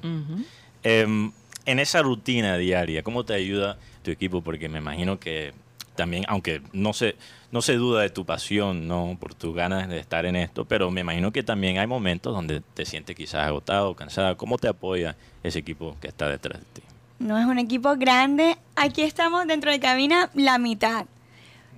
Em, 0.82 1.32
en 1.64 1.78
esa 1.78 2.02
rutina 2.02 2.58
diaria, 2.58 3.02
¿cómo 3.02 3.24
te 3.24 3.34
ayuda 3.34 3.78
tu 4.02 4.10
equipo? 4.10 4.42
Porque 4.42 4.68
me 4.68 4.78
imagino 4.78 5.18
que 5.18 5.54
también, 5.94 6.24
aunque 6.28 6.62
no 6.72 6.92
se, 6.92 7.16
no 7.50 7.62
se 7.62 7.74
duda 7.74 8.02
de 8.02 8.10
tu 8.10 8.24
pasión, 8.24 8.88
no 8.88 9.16
por 9.20 9.34
tus 9.34 9.54
ganas 9.54 9.88
de 9.88 9.98
estar 9.98 10.26
en 10.26 10.36
esto, 10.36 10.64
pero 10.64 10.90
me 10.90 11.02
imagino 11.02 11.32
que 11.32 11.42
también 11.42 11.78
hay 11.78 11.86
momentos 11.86 12.34
donde 12.34 12.60
te 12.74 12.84
sientes 12.84 13.16
quizás 13.16 13.46
agotado, 13.46 13.94
cansada. 13.94 14.36
¿Cómo 14.36 14.58
te 14.58 14.68
apoya 14.68 15.16
ese 15.42 15.58
equipo 15.58 15.96
que 16.00 16.08
está 16.08 16.28
detrás 16.28 16.60
de 16.60 16.66
ti? 16.72 16.82
No 17.18 17.38
es 17.38 17.46
un 17.46 17.58
equipo 17.58 17.94
grande. 17.96 18.56
Aquí 18.74 19.02
estamos 19.02 19.46
dentro 19.46 19.70
de 19.70 19.78
cabina 19.80 20.30
la 20.34 20.58
mitad. 20.58 21.06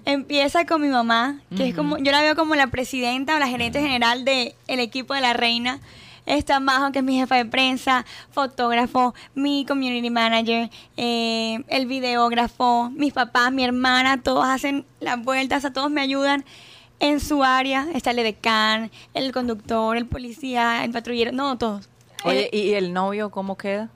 Empieza 0.07 0.67
con 0.67 0.83
mi 0.83 0.89
mamá, 0.89 1.41
que 1.57 1.69
es 1.69 1.75
como, 1.75 1.99
yo 1.99 2.13
la 2.13 2.21
veo 2.21 2.37
como 2.37 2.55
la 2.55 2.67
presidenta 2.67 3.37
o 3.37 3.39
la 3.39 3.49
gerente 3.49 3.81
general 3.81 4.25
del 4.25 4.55
equipo 4.67 5.15
de 5.15 5.23
la 5.23 5.33
reina. 5.33 5.81
Está 6.27 6.59
Majo, 6.61 6.91
que 6.93 7.01
es 7.01 7.05
mi 7.05 7.17
jefa 7.19 7.37
de 7.37 7.45
prensa, 7.45 8.05
fotógrafo, 8.31 9.15
mi 9.35 9.67
community 9.67 10.09
manager, 10.11 10.71
eh, 10.97 11.63
el 11.69 11.87
videógrafo, 11.87 12.91
mis 12.91 13.13
papás, 13.13 13.53
mi 13.53 13.63
hermana, 13.65 14.23
todos 14.23 14.45
hacen 14.47 14.87
las 15.01 15.23
vueltas, 15.23 15.65
a 15.65 15.73
todos 15.73 15.91
me 15.91 16.01
ayudan 16.01 16.45
en 17.01 17.21
su 17.21 17.45
área. 17.45 17.87
Está 17.95 18.13
el 18.13 18.17
decán, 18.17 18.91
el 19.13 19.33
conductor, 19.33 19.97
el 19.97 20.07
policía, 20.07 20.85
el 20.85 20.93
patrullero, 20.93 21.33
no, 21.33 21.59
todos. 21.59 21.89
Oye, 22.25 22.49
Eh, 22.53 22.59
¿y 22.59 22.73
el 22.73 22.93
novio 22.95 23.31
cómo 23.31 23.57
queda? 23.57 23.91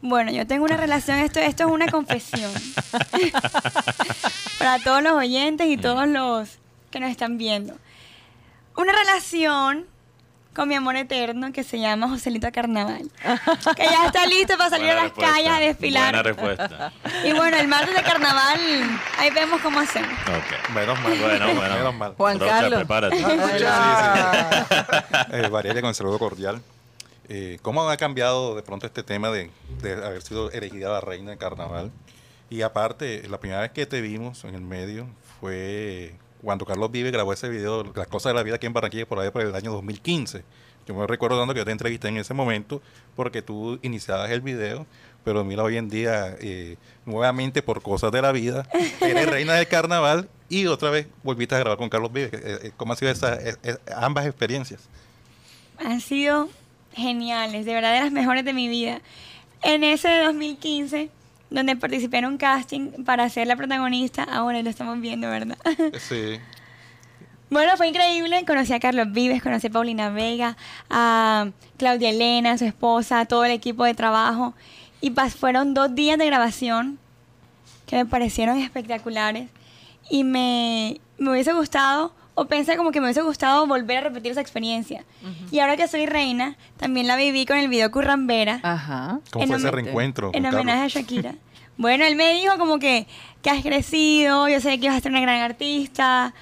bueno, 0.00 0.30
yo 0.30 0.46
tengo 0.46 0.64
una 0.64 0.76
relación, 0.76 1.18
esto, 1.18 1.40
esto 1.40 1.64
es 1.66 1.70
una 1.72 1.88
confesión. 1.88 2.52
Para 4.58 4.78
todos 4.78 5.02
los 5.02 5.12
oyentes 5.14 5.66
y 5.68 5.76
todos 5.76 6.06
los 6.06 6.58
que 6.92 7.00
nos 7.00 7.10
están 7.10 7.36
viendo. 7.36 7.74
Una 8.76 8.92
relación 8.92 9.86
con 10.58 10.68
mi 10.68 10.74
amor 10.74 10.96
eterno 10.96 11.52
que 11.52 11.62
se 11.62 11.78
llama 11.78 12.08
Joselito 12.08 12.50
Carnaval. 12.50 13.08
Que 13.76 13.84
ya 13.84 14.06
está 14.06 14.26
listo 14.26 14.58
para 14.58 14.70
salir 14.70 14.86
Buena 14.86 15.00
a 15.00 15.04
las 15.04 15.04
respuesta, 15.04 15.32
calles 15.32 15.52
a 15.52 15.60
desfilar. 15.60 16.14
Buena 16.14 16.22
respuesta. 16.24 16.92
Y 17.24 17.32
bueno, 17.32 17.56
el 17.58 17.68
martes 17.68 17.94
de 17.94 18.02
carnaval, 18.02 18.58
ahí 19.18 19.30
vemos 19.30 19.60
cómo 19.60 19.78
hacemos. 19.78 20.10
Ok. 20.10 20.70
Menos 20.74 21.00
mal. 21.00 21.16
Bueno, 21.16 21.54
bueno. 21.54 21.74
Menos 21.76 21.94
mal. 21.94 22.14
Juan 22.16 22.40
Rocha, 22.40 22.60
Carlos. 22.60 22.78
prepárate. 22.80 23.18
Eh, 25.30 25.48
Valeria, 25.48 25.80
con 25.80 25.90
el 25.90 25.94
saludo 25.94 26.18
cordial. 26.18 26.60
Eh, 27.28 27.58
¿Cómo 27.62 27.88
ha 27.88 27.96
cambiado 27.96 28.56
de 28.56 28.62
pronto 28.62 28.86
este 28.86 29.04
tema 29.04 29.30
de, 29.30 29.52
de 29.80 29.92
haber 29.92 30.22
sido 30.22 30.50
elegida 30.50 30.90
la 30.90 31.00
reina 31.00 31.30
del 31.30 31.38
carnaval? 31.38 31.92
Y 32.50 32.62
aparte, 32.62 33.28
la 33.28 33.38
primera 33.38 33.60
vez 33.60 33.70
que 33.70 33.86
te 33.86 34.00
vimos 34.00 34.42
en 34.42 34.56
el 34.56 34.62
medio 34.62 35.06
fue 35.40 36.16
cuando 36.42 36.64
Carlos 36.64 36.90
Vive 36.90 37.10
grabó 37.10 37.32
ese 37.32 37.48
video, 37.48 37.84
Las 37.94 38.06
cosas 38.06 38.30
de 38.30 38.34
la 38.34 38.42
vida 38.42 38.56
aquí 38.56 38.66
en 38.66 38.72
Barranquilla, 38.72 39.06
por 39.06 39.18
ahí 39.18 39.30
por 39.30 39.42
el 39.42 39.54
año 39.54 39.72
2015. 39.72 40.44
Yo 40.86 40.94
me 40.94 41.06
recuerdo 41.06 41.38
dando 41.38 41.52
que 41.52 41.60
yo 41.60 41.64
te 41.66 41.72
entrevisté 41.72 42.08
en 42.08 42.16
ese 42.16 42.32
momento 42.32 42.80
porque 43.14 43.42
tú 43.42 43.78
iniciabas 43.82 44.30
el 44.30 44.40
video, 44.40 44.86
pero 45.22 45.44
mira, 45.44 45.62
hoy 45.62 45.76
en 45.76 45.90
día, 45.90 46.34
eh, 46.40 46.76
nuevamente 47.04 47.62
por 47.62 47.82
cosas 47.82 48.10
de 48.10 48.22
la 48.22 48.32
vida, 48.32 48.66
eres 49.00 49.26
reina 49.30 49.54
del 49.54 49.68
carnaval 49.68 50.30
y 50.48 50.66
otra 50.66 50.88
vez 50.90 51.06
volviste 51.22 51.54
a 51.54 51.58
grabar 51.58 51.76
con 51.76 51.90
Carlos 51.90 52.10
Vive. 52.10 52.30
Eh, 52.32 52.58
eh, 52.62 52.72
¿Cómo 52.76 52.92
han 52.92 52.98
sido 52.98 53.10
esas, 53.10 53.38
ambas 53.94 54.26
experiencias? 54.26 54.88
Han 55.78 56.00
sido 56.00 56.48
geniales, 56.94 57.66
de 57.66 57.74
verdad 57.74 57.92
de 57.92 58.00
las 58.00 58.12
mejores 58.12 58.44
de 58.44 58.54
mi 58.54 58.68
vida. 58.68 59.02
En 59.62 59.84
ese 59.84 60.20
2015, 60.20 61.10
donde 61.50 61.76
participé 61.76 62.18
en 62.18 62.26
un 62.26 62.36
casting 62.38 63.04
para 63.04 63.28
ser 63.28 63.46
la 63.46 63.56
protagonista, 63.56 64.24
ahora 64.24 64.60
lo 64.62 64.70
estamos 64.70 65.00
viendo, 65.00 65.28
¿verdad? 65.28 65.56
Sí. 65.98 66.38
Bueno, 67.50 67.76
fue 67.78 67.88
increíble. 67.88 68.44
Conocí 68.46 68.74
a 68.74 68.78
Carlos 68.80 69.10
Vives, 69.10 69.42
conocí 69.42 69.68
a 69.68 69.70
Paulina 69.70 70.10
Vega, 70.10 70.56
a 70.90 71.48
Claudia 71.78 72.10
Elena, 72.10 72.58
su 72.58 72.66
esposa, 72.66 73.20
a 73.20 73.24
todo 73.24 73.44
el 73.46 73.52
equipo 73.52 73.84
de 73.84 73.94
trabajo. 73.94 74.52
Y 75.00 75.12
pas- 75.12 75.30
fueron 75.34 75.72
dos 75.72 75.94
días 75.94 76.18
de 76.18 76.26
grabación 76.26 76.98
que 77.86 77.96
me 77.96 78.04
parecieron 78.04 78.58
espectaculares. 78.58 79.48
Y 80.10 80.24
me, 80.24 81.00
me 81.16 81.30
hubiese 81.30 81.54
gustado, 81.54 82.12
o 82.38 82.46
pensé 82.46 82.76
como 82.76 82.92
que 82.92 83.00
me 83.00 83.06
hubiese 83.06 83.22
gustado 83.22 83.66
volver 83.66 83.98
a 83.98 84.00
repetir 84.02 84.30
esa 84.30 84.40
experiencia. 84.40 85.04
Y 85.50 85.58
ahora 85.58 85.76
que 85.76 85.88
soy 85.88 86.06
reina, 86.06 86.56
también 86.76 87.08
la 87.08 87.16
viví 87.16 87.44
con 87.46 87.56
el 87.56 87.66
video 87.68 87.90
Currambera 87.90 88.60
Ajá. 88.62 89.18
¿Cómo 89.32 89.42
En 89.42 89.48
fue 89.48 89.58
ese 89.58 89.70
reencuentro? 89.72 90.30
en 90.32 90.46
homenaje 90.46 90.82
a 90.84 90.86
Shakira. 90.86 91.34
Bueno, 91.76 92.04
él 92.04 92.14
me 92.14 92.34
dijo 92.34 92.56
como 92.56 92.78
que, 92.78 93.08
que 93.42 93.50
has 93.50 93.60
crecido, 93.62 94.48
yo 94.48 94.60
sé 94.60 94.78
que 94.78 94.86
vas 94.86 94.98
a 94.98 95.00
ser 95.00 95.10
una 95.10 95.20
gran 95.20 95.40
artista. 95.40 96.32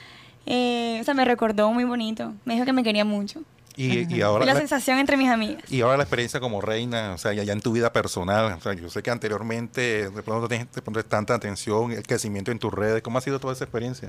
Eh, 0.44 0.98
o 1.00 1.04
sea, 1.04 1.14
me 1.14 1.24
recordó 1.24 1.72
muy 1.72 1.84
bonito. 1.84 2.34
Me 2.44 2.54
dijo 2.54 2.66
que 2.66 2.74
me 2.74 2.82
quería 2.82 3.06
mucho. 3.06 3.40
Y, 3.74 4.14
y 4.14 4.20
ahora 4.20 4.44
la 4.44 4.52
la, 4.52 4.60
sensación 4.60 4.98
entre 4.98 5.16
mis 5.16 5.30
amigas. 5.30 5.70
y 5.70 5.80
ahora 5.80 5.96
la 5.96 6.02
experiencia 6.02 6.40
como 6.40 6.60
reina, 6.60 7.12
o 7.14 7.18
sea, 7.18 7.32
ya, 7.32 7.42
ya 7.42 7.52
en 7.54 7.60
tu 7.60 7.72
vida 7.72 7.92
personal, 7.92 8.52
o 8.52 8.60
sea, 8.60 8.72
yo 8.72 8.88
sé 8.88 9.02
que 9.02 9.10
anteriormente 9.10 10.08
de 10.10 10.22
pronto 10.22 10.48
tienes 10.48 10.68
tanta 11.08 11.34
atención, 11.34 11.92
el 11.92 12.02
crecimiento 12.02 12.50
en 12.50 12.58
tus 12.58 12.72
redes, 12.72 13.02
¿cómo 13.02 13.18
ha 13.18 13.20
sido 13.20 13.38
toda 13.38 13.52
esa 13.52 13.64
experiencia? 13.64 14.08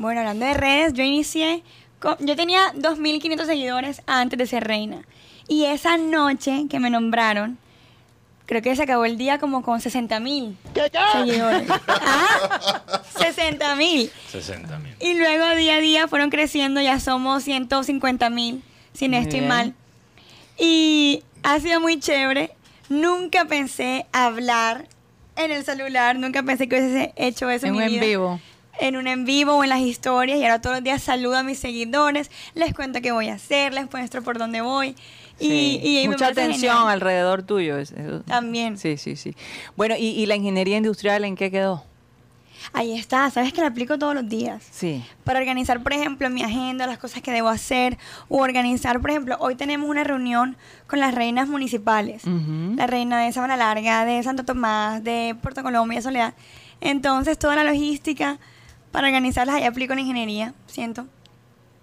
Bueno, 0.00 0.20
hablando 0.20 0.46
de 0.46 0.54
redes, 0.54 0.94
yo 0.94 1.02
inicié, 1.04 1.62
con- 1.98 2.16
yo 2.20 2.34
tenía 2.34 2.72
2.500 2.74 3.44
seguidores 3.44 4.02
antes 4.06 4.38
de 4.38 4.46
ser 4.46 4.64
reina. 4.66 5.02
Y 5.46 5.66
esa 5.66 5.98
noche 5.98 6.64
que 6.70 6.80
me 6.80 6.88
nombraron, 6.88 7.58
creo 8.46 8.62
que 8.62 8.74
se 8.74 8.84
acabó 8.84 9.04
el 9.04 9.18
día 9.18 9.38
como 9.38 9.62
con 9.62 9.80
60.000 9.80 10.56
seguidores. 11.12 11.68
ah, 11.88 13.02
60.000. 13.14 14.10
60 14.30 14.78
mil. 14.78 14.94
Y 15.00 15.14
luego 15.18 15.54
día 15.56 15.74
a 15.74 15.80
día 15.80 16.08
fueron 16.08 16.30
creciendo, 16.30 16.80
ya 16.80 16.98
somos 16.98 17.42
150 17.44 18.30
mil, 18.30 18.62
si 18.94 19.06
no 19.08 19.16
Muy 19.18 19.24
estoy 19.24 19.40
bien. 19.40 19.48
mal. 19.48 19.74
Y 20.58 21.22
ha 21.42 21.60
sido 21.60 21.78
muy 21.80 22.00
chévere. 22.00 22.52
Nunca 22.88 23.44
pensé 23.44 24.06
hablar 24.12 24.86
en 25.36 25.50
el 25.50 25.64
celular, 25.64 26.16
nunca 26.16 26.42
pensé 26.42 26.68
que 26.68 26.76
hubiese 26.80 27.12
hecho 27.16 27.50
eso 27.50 27.66
en, 27.66 27.74
En 27.76 27.80
mi 27.84 27.88
vida. 27.92 28.04
vivo. 28.06 28.40
En 28.80 28.96
un 28.96 29.06
en 29.06 29.24
vivo 29.24 29.56
o 29.56 29.62
en 29.64 29.70
las 29.70 29.80
historias. 29.80 30.38
Y 30.38 30.42
ahora 30.42 30.60
todos 30.60 30.76
los 30.76 30.84
días 30.84 31.02
saludo 31.02 31.36
a 31.36 31.42
mis 31.42 31.58
seguidores, 31.58 32.30
les 32.54 32.74
cuento 32.74 33.00
qué 33.00 33.12
voy 33.12 33.28
a 33.28 33.34
hacer, 33.34 33.74
les 33.74 33.92
muestro 33.92 34.22
por 34.22 34.38
dónde 34.38 34.60
voy. 34.62 34.96
Y, 35.38 35.48
Sí. 35.48 35.80
y 35.82 36.02
me 36.08 36.14
Mucha 36.14 36.28
atención 36.28 36.76
genial. 36.76 36.88
alrededor 36.92 37.42
tuyo. 37.42 37.78
eso- 37.78 38.20
También. 38.26 38.76
Sí, 38.78 38.96
sí, 38.96 39.16
sí. 39.16 39.34
Bueno, 39.76 39.94
¿y, 39.96 40.06
y 40.08 40.26
la 40.26 40.36
ingeniería 40.36 40.76
industrial 40.78 41.24
en 41.24 41.36
qué 41.36 41.50
quedó? 41.50 41.84
Ahí 42.74 42.92
está, 42.98 43.30
sabes 43.30 43.54
que 43.54 43.62
la 43.62 43.68
aplico 43.68 43.98
todos 43.98 44.14
los 44.14 44.28
días. 44.28 44.62
Sí. 44.70 45.02
para 45.24 45.38
organizar, 45.38 45.82
por 45.82 45.92
ejemplo, 45.94 46.28
mi 46.28 46.42
agenda, 46.42 46.86
las 46.86 46.98
cosas 46.98 47.22
que 47.22 47.30
debo 47.32 47.48
hacer, 47.48 47.96
o 48.28 48.38
organizar, 48.42 49.00
por 49.00 49.10
ejemplo, 49.10 49.36
hoy 49.40 49.54
tenemos 49.54 49.88
una 49.88 50.04
reunión 50.04 50.56
con 50.86 51.00
las 51.00 51.14
reinas 51.14 51.48
municipales, 51.48 52.22
la 52.26 52.86
reina 52.86 53.18
de 53.22 53.32
Sabana 53.32 53.56
Larga, 53.56 54.04
de 54.04 54.22
Santo 54.22 54.44
Tomás, 54.44 55.02
de 55.02 55.34
Puerto 55.40 55.62
Colombia, 55.62 56.02
Soledad. 56.02 56.34
Entonces, 56.82 57.38
toda 57.38 57.56
la 57.56 57.64
logística 57.64 58.38
para 58.90 59.06
organizarlas, 59.08 59.56
ahí 59.56 59.64
aplico 59.64 59.92
en 59.92 60.00
ingeniería, 60.00 60.54
siento. 60.66 61.06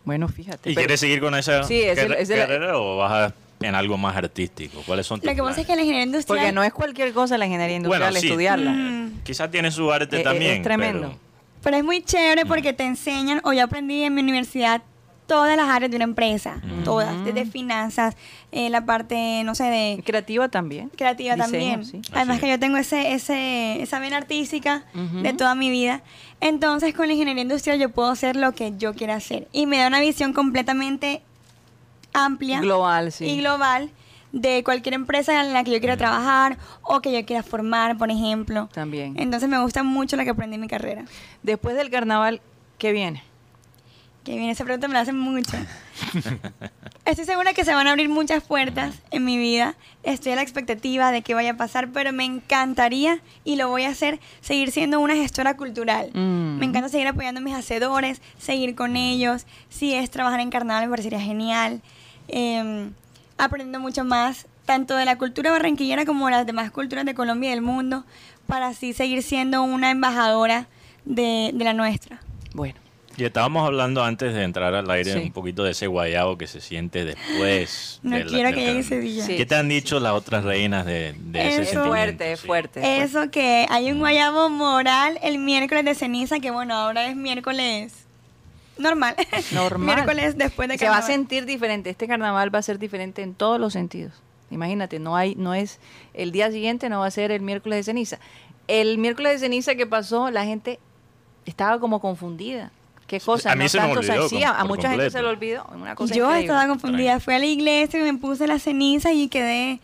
Bueno, 0.05 0.27
fíjate. 0.27 0.69
¿Y 0.69 0.73
pero- 0.75 0.85
quieres 0.85 0.99
seguir 0.99 1.19
con 1.19 1.35
esa 1.35 1.63
Sí, 1.63 1.81
ese- 1.81 2.07
carrera 2.35 2.77
o 2.77 2.97
vas 2.97 3.11
a- 3.31 3.33
en 3.59 3.75
algo 3.75 3.97
más 3.97 4.15
artístico? 4.15 4.81
¿Cuáles 4.85 5.05
son 5.07 5.19
tus 5.19 5.27
Lo 5.29 5.35
que 5.35 5.41
pasa 5.41 5.61
es 5.61 5.67
que 5.67 5.75
la 5.75 5.81
ingeniería 5.81 6.05
industrial... 6.05 6.37
Porque 6.39 6.51
no 6.53 6.63
es 6.63 6.71
cualquier 6.73 7.11
cosa 7.13 7.37
la 7.37 7.45
ingeniería 7.45 7.77
industrial, 7.77 8.03
Bueno, 8.11 8.19
sí. 8.21 8.27
estudiarla. 8.27 8.71
Mm. 8.71 9.21
Quizás 9.23 9.49
tiene 9.51 9.71
su 9.71 9.91
arte 9.91 10.17
Eh, 10.17 10.19
eh, 10.19 10.23
también. 10.23 10.51
es 10.57 10.61
tremendo. 10.63 11.07
pero- 11.07 11.19
Pero 11.63 11.77
es 11.77 11.83
muy 11.83 12.01
chévere 12.03 12.45
porque 12.45 12.71
te 12.71 12.83
enseñan, 12.85 13.41
o 13.43 13.51
yo 13.51 13.63
aprendí 13.63 14.03
en 14.03 14.13
mi 14.13 14.21
universidad, 14.21 14.81
todas 15.27 15.55
las 15.57 15.67
áreas 15.69 15.91
de 15.91 15.97
una 15.97 16.05
empresa, 16.05 16.61
todas, 16.83 17.23
desde 17.25 17.45
finanzas, 17.45 18.15
eh, 18.51 18.69
la 18.69 18.85
parte, 18.85 19.43
no 19.43 19.53
sé, 19.55 19.65
de 19.65 20.01
Creativa 20.05 20.47
también. 20.49 20.89
creativa 20.95 21.35
Diseño, 21.35 21.51
también. 21.51 21.85
sí. 21.85 22.01
Además 22.13 22.39
que 22.39 22.47
yo 22.49 22.57
tengo 22.57 22.77
ese, 22.77 23.13
ese, 23.13 23.81
esa 23.81 23.99
vena 23.99 24.17
artística 24.17 24.85
de 25.21 25.33
toda 25.33 25.53
mi 25.53 25.69
vida. 25.69 26.01
Entonces 26.39 26.93
con 26.95 27.07
la 27.07 27.13
ingeniería 27.13 27.43
industrial 27.43 27.77
yo 27.77 27.89
puedo 27.89 28.09
hacer 28.09 28.35
lo 28.35 28.53
que 28.53 28.73
yo 28.77 28.93
quiera 28.93 29.15
hacer. 29.15 29.47
Y 29.51 29.65
me 29.65 29.77
da 29.77 29.87
una 29.87 29.99
visión 29.99 30.33
completamente 30.33 31.21
amplia 32.13 32.61
Global, 32.61 33.11
sí. 33.11 33.25
y 33.25 33.37
global 33.41 33.91
de 34.31 34.63
cualquier 34.63 34.93
empresa 34.95 35.43
en 35.43 35.53
la 35.53 35.63
que 35.63 35.71
yo 35.71 35.79
quiera 35.79 35.97
trabajar 35.97 36.57
o 36.83 37.01
que 37.01 37.11
yo 37.11 37.25
quiera 37.25 37.43
formar, 37.43 37.97
por 37.97 38.11
ejemplo. 38.11 38.69
También. 38.73 39.15
Entonces 39.19 39.49
me 39.49 39.59
gusta 39.59 39.83
mucho 39.83 40.15
lo 40.15 40.23
que 40.23 40.29
aprendí 40.31 40.55
en 40.55 40.61
mi 40.61 40.67
carrera. 40.67 41.05
Después 41.43 41.75
del 41.75 41.89
carnaval, 41.89 42.41
¿qué 42.77 42.91
viene? 42.91 43.23
Que 44.27 44.35
bien, 44.35 44.49
esa 44.49 44.65
pregunta 44.65 44.89
me 44.89 44.93
la 44.93 44.99
hacen 44.99 45.17
mucho. 45.17 45.55
Estoy 47.05 47.23
segura 47.23 47.53
que 47.53 47.63
se 47.63 47.73
van 47.73 47.87
a 47.87 47.91
abrir 47.91 48.09
muchas 48.09 48.43
puertas 48.43 48.95
en 49.09 49.23
mi 49.23 49.37
vida. 49.37 49.75
Estoy 50.03 50.33
a 50.33 50.35
la 50.35 50.41
expectativa 50.41 51.13
de 51.13 51.21
que 51.21 51.33
vaya 51.33 51.51
a 51.51 51.53
pasar, 51.55 51.93
pero 51.93 52.11
me 52.11 52.25
encantaría, 52.25 53.21
y 53.45 53.55
lo 53.55 53.69
voy 53.69 53.83
a 53.83 53.89
hacer, 53.89 54.19
seguir 54.41 54.71
siendo 54.71 54.99
una 54.99 55.15
gestora 55.15 55.55
cultural. 55.55 56.09
Mm. 56.13 56.57
Me 56.57 56.65
encanta 56.65 56.89
seguir 56.89 57.07
apoyando 57.07 57.39
a 57.39 57.41
mis 57.41 57.55
hacedores, 57.55 58.21
seguir 58.37 58.75
con 58.75 58.97
ellos. 58.97 59.45
Si 59.69 59.93
es 59.93 60.11
trabajar 60.11 60.41
en 60.41 60.49
carnaval, 60.49 60.83
me 60.83 60.89
parecería 60.89 61.21
genial. 61.21 61.81
Eh, 62.27 62.89
aprendiendo 63.37 63.79
mucho 63.79 64.03
más, 64.03 64.45
tanto 64.65 64.97
de 64.97 65.05
la 65.05 65.17
cultura 65.17 65.51
barranquillera 65.51 66.03
como 66.03 66.25
de 66.25 66.33
las 66.33 66.45
demás 66.45 66.69
culturas 66.71 67.05
de 67.05 67.15
Colombia 67.15 67.47
y 67.47 67.51
del 67.51 67.61
mundo, 67.61 68.03
para 68.45 68.67
así 68.67 68.91
seguir 68.91 69.23
siendo 69.23 69.63
una 69.63 69.89
embajadora 69.89 70.67
de, 71.05 71.51
de 71.53 71.63
la 71.63 71.71
nuestra. 71.71 72.19
Bueno, 72.53 72.75
Y 73.17 73.25
estábamos 73.25 73.65
hablando 73.65 74.03
antes 74.03 74.33
de 74.33 74.43
entrar 74.43 74.75
al 74.75 74.89
aire 74.91 75.13
Sí. 75.13 75.19
un 75.19 75.31
poquito 75.31 75.63
de 75.63 75.71
ese 75.71 75.87
guayabo 75.87 76.37
que 76.37 76.45
se 76.47 76.61
siente 76.61 77.03
después. 77.03 77.99
No 78.03 78.15
del- 78.15 78.27
quiero 78.27 78.49
que 78.49 78.55
llegue 78.57 78.65
carnaval. 78.65 78.79
ese 78.85 78.99
día. 78.99 79.25
Sí. 79.25 79.35
¿Qué 79.37 79.45
te 79.47 79.55
han 79.55 79.67
dicho 79.69 79.99
las 79.99 80.13
otras 80.13 80.43
reinas 80.43 80.85
de, 80.85 81.13
de 81.17 81.39
ese 81.39 81.47
Eso- 81.49 81.61
Es 81.63 81.69
sentimiento? 81.69 81.87
fuerte, 81.89 82.37
fuerte. 82.37 82.79
es 82.79 82.85
fuerte. 82.85 83.03
Eso 83.03 83.31
que 83.31 83.65
hay 83.69 83.91
un 83.91 83.99
guayabo 83.99 84.49
moral 84.49 85.17
el 85.23 85.39
miércoles 85.39 85.83
de 85.83 85.95
ceniza, 85.95 86.39
que 86.39 86.51
bueno, 86.51 86.75
ahora 86.75 87.07
es 87.07 87.15
miércoles 87.15 88.05
normal. 88.77 89.15
Normal. 89.51 89.95
miércoles 89.95 90.37
después 90.37 90.69
de 90.69 90.77
se 90.77 90.85
va 90.85 90.91
a 90.91 90.93
carnaval. 90.99 91.11
sentir 91.15 91.45
diferente. 91.47 91.89
Este 91.89 92.07
carnaval 92.07 92.53
va 92.53 92.59
a 92.59 92.61
ser 92.61 92.77
diferente 92.77 93.23
en 93.23 93.33
todos 93.33 93.59
los 93.59 93.73
sentidos. 93.73 94.13
Imagínate, 94.51 94.99
no 94.99 95.15
hay, 95.15 95.33
no 95.33 95.55
es 95.55 95.79
el 96.13 96.31
día 96.31 96.51
siguiente, 96.51 96.87
no 96.87 96.99
va 96.99 97.07
a 97.07 97.11
ser 97.11 97.31
el 97.31 97.41
miércoles 97.41 97.77
de 97.79 97.83
ceniza. 97.83 98.19
El 98.67 98.99
miércoles 98.99 99.33
de 99.33 99.39
ceniza 99.39 99.73
que 99.75 99.87
pasó, 99.87 100.29
la 100.29 100.45
gente 100.45 100.79
estaba 101.47 101.79
como 101.79 101.99
confundida. 101.99 102.71
¿Qué 103.07 103.19
cosa? 103.21 103.53
a 103.53 103.55
mí 103.55 103.63
no 103.63 103.69
se 103.69 103.77
me 103.79 103.85
tanto 103.85 103.99
olvidó 104.01 104.25
hacía. 104.25 104.47
com- 104.49 104.55
A 104.55 104.59
por 104.59 104.67
mucha 104.67 104.89
gente 104.89 105.09
se 105.09 105.17
completo. 105.19 105.21
le 105.21 105.27
olvidó. 105.63 105.65
Una 105.73 105.95
cosa 105.95 106.13
Yo 106.13 106.25
increíble. 106.25 106.45
estaba 106.53 106.67
confundida. 106.67 107.19
Fui 107.19 107.33
a 107.33 107.39
la 107.39 107.45
iglesia 107.45 107.99
y 107.99 108.03
me 108.11 108.17
puse 108.19 108.45
la 108.47 108.59
ceniza 108.59 109.11
y 109.13 109.27
quedé. 109.29 109.79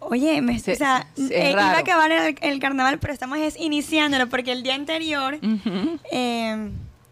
Oye, 0.00 0.40
me, 0.42 0.58
Sí, 0.58 0.72
o 0.72 0.74
sea, 0.76 1.06
sí, 1.14 1.26
es 1.26 1.30
eh, 1.30 1.50
iba 1.52 1.62
a 1.70 1.78
acabar 1.78 2.10
el, 2.10 2.36
el 2.40 2.58
carnaval, 2.58 2.98
pero 2.98 3.12
estamos 3.12 3.38
es 3.38 3.56
iniciándolo 3.56 4.28
porque 4.28 4.50
el 4.52 4.62
día 4.62 4.74
anterior. 4.74 5.34
Ujú. 5.42 5.98
eh, 6.10 6.70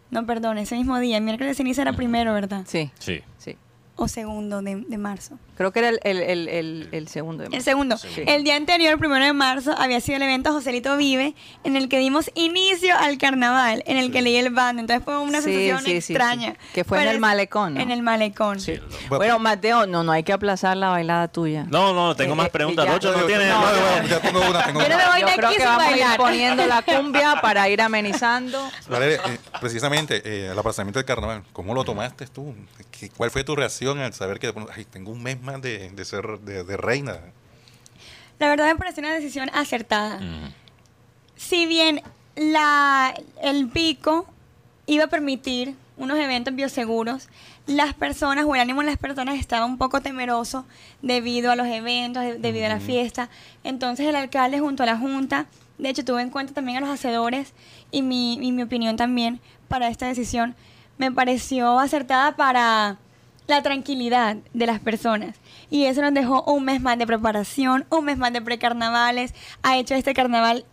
no, 0.09 0.25
perdón, 0.25 0.57
ese 0.57 0.75
mismo 0.75 0.99
día. 0.99 1.17
El 1.17 1.23
miércoles 1.23 1.51
de 1.51 1.55
ceniza 1.55 1.83
era 1.83 1.93
primero, 1.93 2.33
¿verdad? 2.33 2.63
Sí, 2.67 2.91
Sí. 2.99 3.21
sí. 3.37 3.55
O 4.01 4.07
segundo 4.07 4.61
de, 4.61 4.83
de 4.87 4.97
marzo. 4.97 5.37
Creo 5.57 5.71
que 5.71 5.79
era 5.79 5.89
el, 5.89 5.99
el, 6.03 6.17
el, 6.21 6.47
el- 6.49 6.89
el 6.91 7.07
segundo 7.07 7.43
de 7.43 7.47
El 7.47 7.51
marzo. 7.51 7.65
segundo. 7.65 7.97
Sí. 7.97 8.23
El 8.25 8.43
día 8.43 8.55
anterior, 8.55 8.97
primero 8.97 9.23
de 9.23 9.33
marzo, 9.33 9.75
había 9.77 9.99
sido 10.01 10.15
el 10.17 10.23
evento 10.23 10.51
Joselito 10.53 10.97
Vive, 10.97 11.35
en 11.63 11.75
el 11.75 11.87
que 11.87 11.99
dimos 11.99 12.31
inicio 12.33 12.95
al 12.97 13.17
carnaval, 13.19 13.83
en 13.85 13.97
el 13.97 14.11
que 14.11 14.21
leí 14.23 14.37
el 14.37 14.49
bando. 14.49 14.79
Entonces 14.81 15.03
fue 15.05 15.17
una 15.19 15.39
Sí, 15.41 15.53
sensación 15.53 15.79
sí, 15.79 15.85
sí, 15.85 16.01
sí. 16.01 16.13
extraña. 16.13 16.55
Que 16.73 16.83
fue 16.83 17.01
en 17.03 17.09
el 17.09 17.19
malecón, 17.19 17.75
¿no? 17.75 17.79
En 17.81 17.91
el 17.91 18.01
malecón. 18.01 18.59
Sí. 18.59 18.79
Bueno, 19.09 19.37
Mateo, 19.37 19.85
no, 19.85 20.03
no 20.03 20.11
hay 20.11 20.23
que 20.23 20.33
aplazar 20.33 20.77
la 20.77 20.89
bailada 20.89 21.27
tuya. 21.27 21.65
No, 21.69 21.93
no, 21.93 22.15
tengo 22.15 22.33
Eh, 22.33 22.37
más 22.37 22.47
eh, 22.47 22.51
preguntas. 22.51 22.85
ya. 22.85 22.93
Rocho 22.93 23.11
no 23.11 23.19
yo- 23.19 23.27
tiene. 23.27 23.47
no, 23.49 23.61
no, 23.61 23.67
no, 23.71 24.01
no. 24.01 24.07
ya 24.07 24.19
tengo 24.19 24.39
una, 24.49 24.65
tengo 24.65 24.81
Yo 24.81 24.89
no 24.89 24.97
me 24.97 25.05
voy 25.07 25.21
Yo 25.21 25.27
de 25.27 25.33
creo 25.35 25.47
aquí 25.49 25.55
que 25.57 25.61
sin 25.61 25.69
vamos 25.69 25.85
a 25.93 25.97
ir 25.97 26.17
poniendo 26.17 26.65
la 26.65 26.81
cumbia 26.81 27.35
para 27.41 27.69
ir 27.69 27.81
amenizando. 27.81 28.67
Eh, 28.99 29.19
precisamente 29.59 30.21
eh, 30.25 30.49
el 30.51 30.57
aplazamiento 30.57 30.97
del 30.99 31.05
carnaval, 31.05 31.43
¿cómo 31.53 31.73
lo 31.75 31.83
tomaste 31.83 32.25
tú? 32.27 32.55
¿Qué- 32.91 33.09
¿Cuál 33.09 33.29
fue 33.31 33.43
tu 33.43 33.55
reacción 33.55 33.90
al 33.99 34.13
saber 34.13 34.39
que 34.39 34.53
ay, 34.75 34.85
tengo 34.85 35.11
un 35.11 35.21
mes 35.23 35.41
más 35.41 35.61
de, 35.61 35.89
de 35.89 36.05
ser 36.05 36.39
de, 36.39 36.63
de 36.63 36.77
reina? 36.77 37.19
La 38.39 38.49
verdad 38.49 38.67
me 38.67 38.75
pareció 38.75 39.01
una 39.01 39.13
decisión 39.13 39.49
acertada. 39.53 40.19
Mm. 40.19 40.53
Si 41.35 41.65
bien 41.65 42.01
la, 42.35 43.13
el 43.41 43.67
pico 43.69 44.25
iba 44.87 45.05
a 45.05 45.07
permitir 45.07 45.75
unos 45.97 46.17
eventos 46.17 46.55
bioseguros, 46.55 47.29
las 47.67 47.93
personas 47.93 48.45
o 48.45 48.55
el 48.55 48.61
ánimo 48.61 48.81
de 48.81 48.87
las 48.87 48.97
personas 48.97 49.35
estaba 49.37 49.65
un 49.65 49.77
poco 49.77 50.01
temeroso 50.01 50.65
debido 51.03 51.51
a 51.51 51.55
los 51.55 51.67
eventos, 51.67 52.23
de- 52.23 52.39
debido 52.39 52.65
a 52.65 52.69
la 52.69 52.79
fiesta. 52.79 53.29
Entonces 53.63 54.07
el 54.07 54.15
alcalde 54.15 54.59
junto 54.59 54.81
a 54.81 54.87
la 54.87 54.97
junta, 54.97 55.45
de 55.77 55.89
hecho 55.89 56.03
tuve 56.03 56.23
en 56.23 56.31
cuenta 56.31 56.53
también 56.53 56.77
a 56.77 56.81
los 56.81 56.89
hacedores 56.89 57.53
y 57.91 58.01
mi, 58.01 58.33
y 58.35 58.51
mi 58.51 58.63
opinión 58.63 58.95
también 58.97 59.39
para 59.67 59.87
esta 59.89 60.07
decisión, 60.07 60.55
me 60.97 61.11
pareció 61.11 61.79
acertada 61.79 62.35
para 62.35 62.97
la 63.51 63.61
tranquilidad 63.61 64.37
de 64.53 64.65
las 64.65 64.79
personas. 64.79 65.35
Y 65.69 65.85
eso 65.85 66.01
nos 66.01 66.13
dejó 66.13 66.43
un 66.43 66.65
mes 66.65 66.81
más 66.81 66.97
de 66.97 67.05
preparación, 67.05 67.85
un 67.89 68.05
mes 68.05 68.17
más 68.17 68.33
de 68.33 68.41
precarnavales. 68.41 69.33
Ha 69.61 69.77
hecho 69.77 69.93
este 69.93 70.13
carnaval 70.13 70.65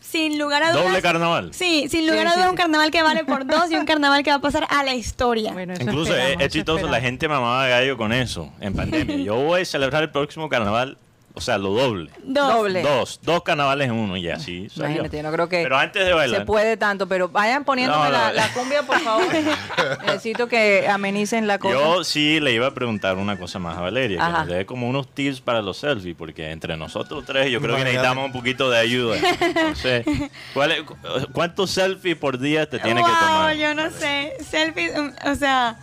sin 0.00 0.36
lugar 0.38 0.64
a 0.64 0.72
dudas. 0.72 0.84
Doble 0.86 1.00
carnaval. 1.02 1.54
Sí, 1.54 1.86
sin 1.88 2.06
lugar 2.08 2.26
Sí, 2.26 2.32
a 2.32 2.34
dudas 2.34 2.44
sí. 2.46 2.50
un 2.50 2.56
carnaval 2.56 2.90
que 2.90 3.02
vale 3.02 3.24
por 3.24 3.46
dos 3.46 3.70
y 3.70 3.76
un 3.76 3.84
carnaval 3.86 4.24
que 4.24 4.30
va 4.30 4.36
a 4.36 4.40
pasar 4.40 4.66
a 4.68 4.82
la 4.82 4.94
historia. 4.94 5.52
Bueno, 5.52 5.74
Incluso 5.78 6.12
es, 6.12 6.18
esperamos, 6.18 6.40
es 6.42 6.46
eso 6.48 6.52
chistoso, 6.52 6.88
la 6.88 7.00
gente 7.00 7.28
mamaba 7.28 7.68
gallo 7.68 7.96
con 7.96 8.12
eso 8.12 8.50
en 8.60 8.74
pandemia. 8.74 9.16
Yo 9.18 9.36
voy 9.36 9.60
a 9.62 9.64
celebrar 9.64 10.02
el 10.02 10.10
próximo 10.10 10.48
carnaval, 10.48 10.98
o 11.34 11.40
sea, 11.40 11.56
lo 11.58 11.70
doble. 11.70 12.10
Dos. 12.24 12.52
Doble. 12.54 12.82
Dos, 12.82 13.20
dos 13.22 13.42
carnavales 13.42 13.88
en 13.88 13.94
uno 13.94 14.16
y 14.16 14.28
así. 14.28 14.68
salió. 14.68 14.86
Imagínate, 14.96 15.16
yo 15.16 15.22
no 15.22 15.32
creo 15.32 15.48
que 15.48 15.62
Pero 15.62 15.78
antes 15.78 16.04
de 16.04 16.12
bailar. 16.12 16.40
se 16.40 16.46
puede 16.46 16.76
tanto, 16.76 17.06
pero 17.08 17.28
vayan 17.28 17.64
poniéndome 17.64 18.10
No, 18.10 18.26
no, 18.26 18.32
la, 18.32 18.48
cumbia, 18.52 18.82
por 18.82 18.98
favor. 19.00 19.24
Necesito 20.06 20.46
que 20.48 20.86
amenicen 20.88 21.46
la 21.46 21.58
cosa. 21.58 21.74
Yo 21.74 22.04
sí 22.04 22.40
le 22.40 22.52
iba 22.52 22.66
a 22.66 22.74
preguntar 22.74 23.16
una 23.16 23.38
cosa 23.38 23.58
más 23.58 23.76
a 23.78 23.80
Valeria, 23.80 24.18
que 24.18 24.22
Ajá. 24.22 24.38
nos 24.40 24.48
dé 24.48 24.66
como 24.66 24.88
unos 24.88 25.08
tips 25.08 25.40
para 25.40 25.62
los 25.62 25.78
selfies, 25.78 26.14
porque 26.16 26.50
entre 26.50 26.76
nosotros 26.76 27.24
tres 27.26 27.50
yo 27.50 27.60
creo 27.60 27.76
que 27.76 27.84
necesitamos 27.84 28.26
un 28.26 28.32
poquito 28.32 28.70
de 28.70 28.78
ayuda. 28.78 29.16
Entonces, 29.40 30.04
¿cuál 30.54 30.72
es- 30.72 30.82
cu- 30.82 30.96
¿cuántos 31.32 31.70
selfies 31.70 32.16
por 32.16 32.38
día 32.38 32.68
te 32.68 32.78
tienes 32.78 33.04
que 33.04 33.10
Wow, 33.10 33.20
tomar? 33.20 33.56
yo 33.56 33.74
no 33.74 33.90
sé. 33.90 34.34
Selfies, 34.48 34.98
um, 34.98 35.12
o 35.30 35.34
sea, 35.34 35.76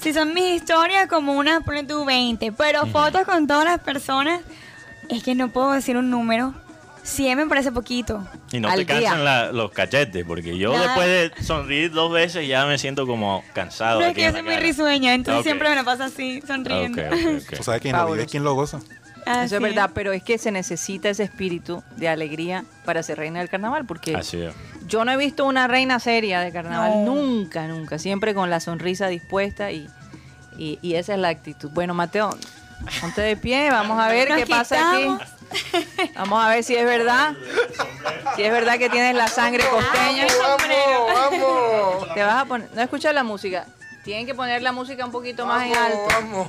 si 0.00 0.12
son 0.14 0.32
mis 0.32 0.62
historias, 0.62 1.08
como 1.08 1.32
unas, 1.32 1.62
ponle 1.64 1.82
tú 1.84 2.04
20. 2.04 2.52
Pero 2.52 2.86
fotos 2.86 3.22
con 3.24 3.46
todas 3.46 3.64
las 3.64 3.80
personas, 3.80 4.40
es 5.08 5.22
que 5.22 5.34
no 5.34 5.48
puedo 5.50 5.72
decir 5.72 5.96
un 5.96 6.10
número. 6.10 6.54
100 7.04 7.38
me 7.38 7.46
parece 7.46 7.72
poquito. 7.72 8.22
Y 8.52 8.60
no 8.60 8.68
al 8.68 8.80
te 8.80 8.84
cansan 8.86 9.24
la- 9.24 9.50
los 9.50 9.70
cachetes, 9.70 10.24
porque 10.26 10.58
yo 10.58 10.72
Nada. 10.72 10.84
después 10.88 11.06
de 11.36 11.42
sonreír 11.42 11.90
dos 11.90 12.12
veces 12.12 12.46
ya 12.46 12.66
me 12.66 12.76
siento 12.76 13.06
como 13.06 13.42
cansado. 13.54 14.00
No 14.00 14.06
es 14.06 14.14
que 14.14 14.24
yo 14.24 14.32
soy 14.32 14.42
muy 14.42 14.56
risueña, 14.56 15.14
entonces 15.14 15.44
siempre 15.44 15.70
me 15.70 15.74
la 15.76 15.84
paso 15.84 16.04
así, 16.04 16.42
sonriendo. 16.46 17.00
Ok, 17.00 17.08
ok, 17.10 17.42
ok. 17.48 17.56
¿Tú 17.56 17.62
sabes 17.62 17.80
quién 17.80 17.96
lo 17.96 18.04
vive 18.06 18.24
y 18.24 18.26
Fabuloso. 18.26 18.30
quién 18.30 18.44
lo 18.44 18.54
goza? 18.54 18.76
Así 19.24 19.46
Eso 19.46 19.56
es 19.56 19.62
verdad, 19.62 19.90
pero 19.94 20.12
es 20.12 20.22
que 20.22 20.36
se 20.38 20.50
necesita 20.50 21.08
ese 21.08 21.22
espíritu 21.22 21.82
de 21.96 22.08
alegría 22.08 22.64
para 22.84 23.02
ser 23.02 23.18
reina 23.18 23.38
del 23.40 23.48
carnaval, 23.48 23.86
porque 23.86 24.14
Así 24.16 24.40
es. 24.42 24.54
yo 24.86 25.04
no 25.06 25.12
he 25.12 25.16
visto 25.16 25.44
una 25.46 25.66
reina 25.66 26.00
seria 26.00 26.40
de 26.40 26.52
carnaval, 26.52 27.04
No. 27.04 27.14
nunca, 27.14 27.66
nunca, 27.68 27.98
siempre 27.98 28.34
con 28.34 28.48
la 28.50 28.60
sonrisa 28.60 29.06
dispuesta 29.08 29.70
y, 29.70 29.86
y, 30.58 30.78
y 30.82 30.94
esa 30.94 31.14
es 31.14 31.20
la 31.20 31.28
actitud. 31.28 31.70
Bueno, 31.72 31.94
Mateo, 31.94 32.36
ponte 33.00 33.20
de 33.20 33.36
pie, 33.36 33.70
vamos 33.70 34.00
a 34.00 34.08
ver 34.08 34.28
Nos 34.30 34.38
qué 34.38 34.46
pasa 34.46 34.92
aquí. 34.92 35.08
Vamos 36.14 36.44
a 36.44 36.48
ver 36.50 36.62
si 36.62 36.76
es 36.76 36.84
verdad, 36.84 37.34
si 38.36 38.42
es 38.42 38.52
verdad 38.52 38.78
que 38.78 38.90
tienes 38.90 39.14
la 39.14 39.28
sangre 39.28 39.64
costeña. 39.68 40.26
¡Vamos, 40.42 41.40
vamos! 41.40 42.14
Te 42.14 42.22
vas 42.22 42.42
a 42.42 42.44
poner, 42.44 42.70
no 42.74 42.82
escuchas 42.82 43.14
la 43.14 43.22
música, 43.24 43.66
tienen 44.04 44.26
que 44.26 44.34
poner 44.34 44.60
la 44.62 44.72
música 44.72 45.04
un 45.04 45.12
poquito 45.12 45.46
más 45.46 45.66
en 45.66 45.74
alto, 45.76 46.06
Vamos, 46.10 46.48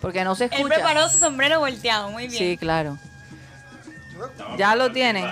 porque 0.00 0.24
no 0.24 0.34
se 0.34 0.46
Él 0.46 0.50
escucha. 0.52 0.74
preparó 0.74 1.08
su 1.08 1.18
sombrero 1.18 1.60
volteado, 1.60 2.10
muy 2.10 2.26
bien. 2.26 2.38
Sí, 2.38 2.56
claro. 2.56 2.98
Ya 4.58 4.74
lo 4.74 4.90
tienen. 4.92 5.26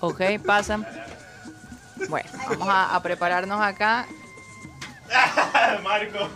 Ok, 0.00 0.20
pasan. 0.44 0.86
Bueno, 2.08 2.28
vamos 2.50 2.68
a, 2.68 2.94
a 2.94 3.02
prepararnos 3.02 3.60
acá. 3.60 4.06
Marco. 5.82 6.28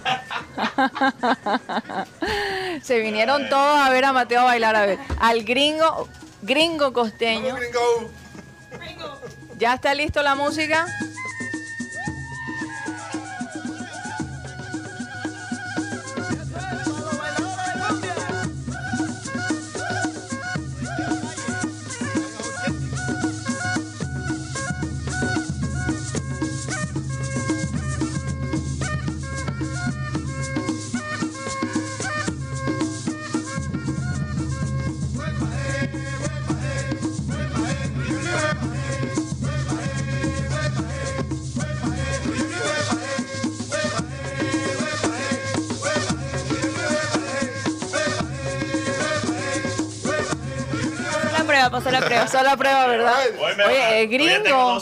Se 2.83 2.99
vinieron 3.01 3.49
todos 3.49 3.81
a 3.81 3.91
ver 3.91 4.05
a 4.05 4.13
Mateo 4.13 4.45
bailar, 4.45 4.77
a 4.77 4.87
ver. 4.87 4.99
Al 5.19 5.45
gringo, 5.45 6.09
gringo 6.43 6.93
costeño. 6.93 7.57
gringo. 7.57 8.11
¿Ya 9.59 9.75
está 9.75 9.95
listo 9.95 10.23
la 10.23 10.35
música? 10.35 10.87
Pasó 51.83 51.91
la 51.93 52.01
prueba, 52.01 52.07
prueba. 52.07 52.25
Pasó 52.25 52.43
la 52.43 52.57
prueba, 52.57 52.87
¿verdad? 52.87 53.15
Oye, 53.67 54.03
es 54.03 54.11
gringo. 54.11 54.79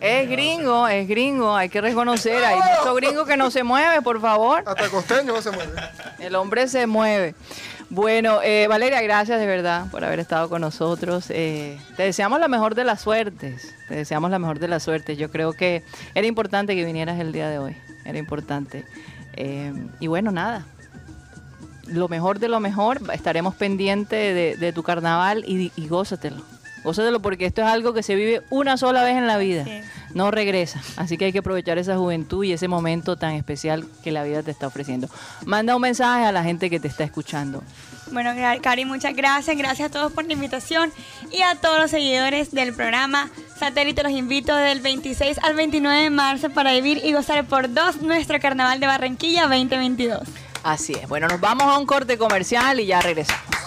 Es 0.00 0.28
gringo, 0.28 0.88
es 0.88 1.08
gringo. 1.08 1.56
Hay 1.56 1.68
que 1.68 1.80
reconocer. 1.80 2.44
Hay 2.44 2.56
mucho 2.56 2.94
gringo 2.94 3.24
que 3.24 3.36
no 3.36 3.50
se 3.50 3.62
mueve, 3.62 4.02
por 4.02 4.20
favor. 4.20 4.64
Hasta 4.66 4.84
el 4.84 4.90
costeño 4.90 5.32
no 5.34 5.42
se 5.42 5.50
mueve. 5.52 5.72
El 6.18 6.34
hombre 6.34 6.66
se 6.68 6.86
mueve. 6.86 7.34
Bueno, 7.88 8.40
eh, 8.42 8.66
Valeria, 8.68 9.00
gracias 9.02 9.40
de 9.40 9.46
verdad 9.46 9.86
por 9.90 10.04
haber 10.04 10.20
estado 10.20 10.48
con 10.48 10.60
nosotros. 10.60 11.26
Eh, 11.30 11.78
te 11.96 12.04
deseamos 12.04 12.38
la 12.40 12.48
mejor 12.48 12.74
de 12.74 12.84
las 12.84 13.00
suertes. 13.00 13.74
Te 13.88 13.96
deseamos 13.96 14.30
la 14.30 14.38
mejor 14.38 14.58
de 14.58 14.68
las 14.68 14.82
suertes. 14.82 15.18
Yo 15.18 15.30
creo 15.30 15.52
que 15.52 15.82
era 16.14 16.26
importante 16.26 16.74
que 16.74 16.84
vinieras 16.84 17.18
el 17.18 17.32
día 17.32 17.48
de 17.48 17.58
hoy. 17.58 17.76
Era 18.04 18.18
importante. 18.18 18.84
Eh, 19.36 19.72
y 19.98 20.06
bueno, 20.06 20.30
nada. 20.30 20.66
Lo 21.90 22.08
mejor 22.08 22.38
de 22.38 22.48
lo 22.48 22.60
mejor. 22.60 23.00
Estaremos 23.12 23.54
pendientes 23.54 24.34
de, 24.34 24.56
de 24.56 24.72
tu 24.72 24.82
carnaval 24.82 25.44
y, 25.46 25.72
y 25.76 25.88
gózatelo. 25.88 26.42
Gózatelo 26.82 27.20
porque 27.20 27.44
esto 27.46 27.60
es 27.60 27.68
algo 27.68 27.92
que 27.92 28.02
se 28.02 28.14
vive 28.14 28.42
una 28.48 28.76
sola 28.76 29.02
vez 29.04 29.16
en 29.16 29.26
la 29.26 29.36
vida. 29.36 29.64
Sí. 29.64 29.80
no 30.14 30.30
regresa. 30.30 30.80
Así 30.96 31.18
que 31.18 31.26
hay 31.26 31.32
que 31.32 31.40
aprovechar 31.40 31.76
esa 31.78 31.96
juventud 31.96 32.42
y 32.44 32.52
ese 32.52 32.68
momento 32.68 33.16
tan 33.16 33.34
especial 33.34 33.86
que 34.02 34.10
la 34.12 34.24
vida 34.24 34.42
te 34.42 34.50
está 34.50 34.66
ofreciendo. 34.66 35.08
Manda 35.44 35.76
un 35.76 35.82
mensaje 35.82 36.24
a 36.24 36.32
la 36.32 36.42
gente 36.42 36.70
que 36.70 36.80
te 36.80 36.88
está 36.88 37.04
escuchando. 37.04 37.62
Bueno, 38.12 38.30
Cari, 38.62 38.86
muchas 38.86 39.14
gracias. 39.14 39.56
Gracias 39.56 39.90
a 39.90 39.92
todos 39.92 40.10
por 40.12 40.24
la 40.24 40.32
invitación 40.32 40.90
y 41.30 41.42
a 41.42 41.54
todos 41.56 41.78
los 41.78 41.90
seguidores 41.90 42.50
del 42.50 42.74
programa 42.74 43.28
Satélite. 43.58 44.02
Los 44.02 44.12
invito 44.12 44.56
del 44.56 44.80
26 44.80 45.38
al 45.42 45.54
29 45.54 46.02
de 46.04 46.10
marzo 46.10 46.50
para 46.50 46.72
vivir 46.72 47.02
y 47.04 47.12
gozar 47.12 47.44
por 47.44 47.72
dos 47.72 48.00
nuestro 48.00 48.40
Carnaval 48.40 48.80
de 48.80 48.86
Barranquilla 48.86 49.42
2022. 49.42 50.20
Así 50.62 50.92
es. 50.92 51.08
Bueno, 51.08 51.26
nos 51.28 51.40
vamos 51.40 51.64
a 51.64 51.78
un 51.78 51.86
corte 51.86 52.18
comercial 52.18 52.80
y 52.80 52.86
ya 52.86 53.00
regresamos. 53.00 53.59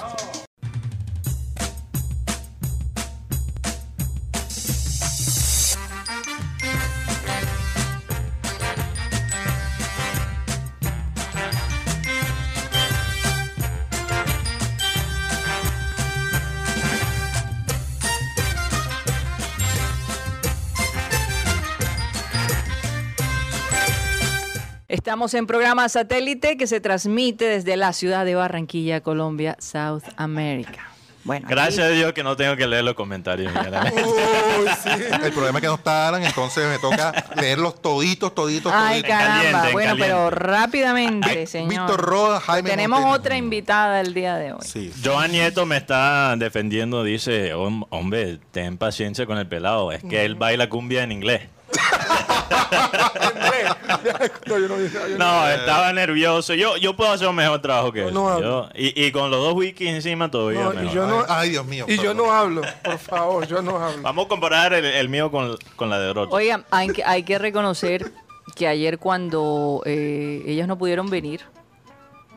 Estamos 25.03 25.33
en 25.33 25.47
programa 25.47 25.89
satélite 25.89 26.55
que 26.55 26.65
se 26.65 26.79
transmite 26.79 27.43
desde 27.43 27.75
la 27.75 27.91
ciudad 27.91 28.23
de 28.23 28.35
Barranquilla, 28.35 29.01
Colombia, 29.01 29.57
South 29.59 30.03
America. 30.15 30.87
Bueno, 31.25 31.45
aquí- 31.45 31.53
Gracias 31.55 31.85
a 31.87 31.89
Dios 31.89 32.13
que 32.13 32.23
no 32.23 32.37
tengo 32.37 32.55
que 32.55 32.65
leer 32.65 32.85
los 32.85 32.93
comentarios. 32.93 33.51
mira. 33.53 33.83
Uy, 33.93 34.69
sí. 34.81 34.89
El 35.21 35.33
problema 35.33 35.57
es 35.57 35.61
que 35.61 35.67
no 35.67 35.73
está 35.75 36.07
Alan, 36.07 36.23
entonces 36.23 36.65
me 36.69 36.79
toca 36.79 37.13
leerlos 37.35 37.81
toditos, 37.81 38.33
toditos, 38.33 38.71
Ay, 38.73 39.01
toditos. 39.01 39.09
caramba. 39.19 39.41
caliente, 39.41 39.67
en 39.67 39.73
bueno, 39.73 39.89
caliente. 39.89 40.03
pero 40.05 40.29
rápidamente, 40.29 41.29
Ay, 41.31 41.47
señor. 41.47 41.69
Víctor 41.69 41.99
Roda, 42.01 42.39
Jaime 42.39 42.69
Tenemos 42.69 43.01
Montero. 43.01 43.19
otra 43.19 43.35
invitada 43.35 43.99
el 43.99 44.13
día 44.13 44.37
de 44.37 44.53
hoy. 44.53 44.59
Sí. 44.63 44.89
Joan 45.03 45.33
Nieto 45.33 45.65
me 45.65 45.75
está 45.75 46.33
defendiendo, 46.37 47.03
dice, 47.03 47.53
"Hom- 47.53 47.87
hombre, 47.89 48.39
ten 48.51 48.77
paciencia 48.77 49.25
con 49.25 49.37
el 49.37 49.47
pelado, 49.47 49.91
es 49.91 50.01
que 50.01 50.23
él 50.23 50.35
baila 50.35 50.69
cumbia 50.69 51.03
en 51.03 51.11
inglés. 51.11 51.41
no, 54.47 54.59
yo 54.59 54.67
no 54.67 54.77
dije. 54.77 54.97
yo 55.11 55.17
No, 55.17 55.47
estaba 55.49 55.91
nervioso. 55.93 56.53
Yo, 56.53 56.77
yo 56.77 56.95
puedo 56.95 57.11
hacer 57.11 57.27
un 57.27 57.35
mejor 57.35 57.61
trabajo 57.61 57.91
que 57.91 58.11
no. 58.11 58.39
Yo- 58.39 58.69
y, 58.75 59.05
y 59.05 59.11
con 59.11 59.31
los 59.31 59.39
dos 59.39 59.53
wikis 59.55 59.89
encima 59.89 60.29
todavía 60.29 60.63
No, 60.63 60.83
y 60.83 60.89
yo 60.93 61.07
no- 61.07 61.25
Ay, 61.27 61.49
Dios 61.51 61.65
mío. 61.65 61.85
Y 61.87 61.97
yo 61.97 62.13
no 62.13 62.31
hablo, 62.31 62.61
por 62.83 62.97
favor, 62.97 63.47
yo 63.47 63.61
no 63.61 63.77
hablo. 63.77 64.01
Vamos 64.01 64.25
a 64.25 64.29
comparar 64.29 64.73
el, 64.73 64.85
el 64.85 65.09
mío 65.09 65.31
con, 65.31 65.57
con 65.75 65.89
la 65.89 65.99
de 65.99 66.13
Rocha. 66.13 66.33
Oigan, 66.35 66.65
hay 66.71 66.89
que, 66.89 67.03
hay 67.03 67.23
que 67.23 67.37
reconocer 67.39 68.11
que 68.55 68.67
ayer 68.67 68.99
cuando 68.99 69.81
eh, 69.85 70.43
ellas 70.45 70.67
no 70.67 70.77
pudieron 70.77 71.09
venir, 71.09 71.41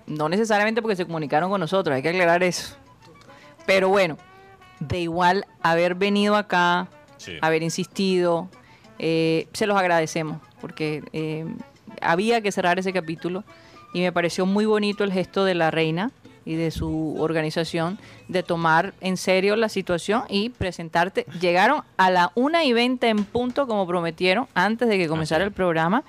no 0.07 0.29
necesariamente 0.29 0.81
porque 0.83 0.97
se 0.97 1.05
comunicaron 1.05 1.51
con 1.51 1.61
nosotros, 1.61 1.95
hay 1.95 2.03
que 2.03 2.11
aclarar 2.11 2.43
eso. 2.43 2.77
Pero 3.67 3.89
bueno, 3.89 4.17
de 4.79 5.01
igual 5.01 5.47
haber 5.63 5.95
venido 5.95 6.37
acá, 6.37 6.89
Sí. 7.19 7.39
haber 7.41 7.63
insistido, 7.63 8.49
eh, 8.99 9.49
se 9.53 9.67
los 9.67 9.77
agradecemos, 9.79 10.41
porque 10.61 11.03
eh, 11.13 11.45
había 12.01 12.41
que 12.41 12.53
cerrar 12.53 12.79
ese 12.79 12.93
capítulo 12.93 13.45
y 13.93 14.01
me 14.01 14.13
pareció 14.13 14.47
muy 14.47 14.67
bonito 14.67 15.05
el 15.05 15.13
gesto 15.13 15.45
de 15.45 15.55
la 15.55 15.71
reina 15.71 16.11
y 16.45 16.55
de 16.55 16.71
su 16.71 17.17
organización 17.19 17.99
de 18.29 18.43
tomar 18.43 18.95
en 19.01 19.17
serio 19.17 19.57
la 19.57 19.69
situación 19.69 20.25
y 20.29 20.51
presentarte. 20.51 21.27
Llegaron 21.41 21.83
a 21.97 22.11
la 22.11 22.31
1 22.37 22.63
y 22.63 22.73
20 22.73 23.09
en 23.09 23.25
punto 23.25 23.67
como 23.67 23.87
prometieron 23.87 24.47
antes 24.55 24.89
de 24.89 24.97
que 24.99 25.09
comenzara 25.09 25.45
el 25.45 25.51
programa. 25.53 26.05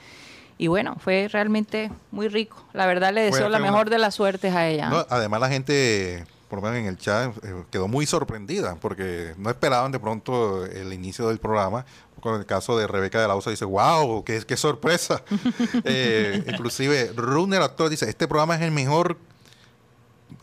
Y 0.60 0.68
bueno, 0.68 0.96
fue 1.00 1.28
realmente 1.32 1.92
muy 2.12 2.28
rico. 2.28 2.64
La 2.74 2.86
verdad 2.86 3.14
le 3.14 3.22
deseo 3.22 3.50
la 3.50 3.58
una- 3.58 3.66
mejor 3.72 3.90
de 3.90 3.98
las 4.00 4.16
suertes 4.16 4.54
a 4.54 4.68
ella. 4.68 4.90
No, 4.90 5.06
además 5.10 5.40
la 5.40 5.50
gente, 5.50 6.24
por 6.50 6.58
lo 6.60 6.64
menos 6.64 6.80
en 6.80 6.86
el 6.88 6.98
chat, 6.98 7.36
eh, 7.44 7.64
quedó 7.72 7.88
muy 7.88 8.06
sorprendida 8.06 8.76
porque 8.80 9.34
no 9.38 9.50
esperaban 9.50 9.92
de 9.92 10.00
pronto 10.00 10.66
el 10.66 10.94
inicio 10.94 11.28
del 11.30 11.38
programa. 11.40 11.86
Con 12.22 12.36
el 12.40 12.46
caso 12.46 12.78
de 12.78 12.88
Rebeca 12.88 13.22
de 13.22 13.28
la 13.28 13.36
Osa 13.36 13.50
dice, 13.52 13.66
wow, 13.66 14.24
qué, 14.24 14.42
qué 14.46 14.58
sorpresa. 14.58 15.22
Eh, 15.84 16.44
inclusive 16.48 17.12
Runner 17.16 17.62
Actor 17.62 17.90
dice, 17.90 18.10
este 18.10 18.28
programa 18.28 18.56
es 18.56 18.62
el 18.62 18.72
mejor, 18.72 19.18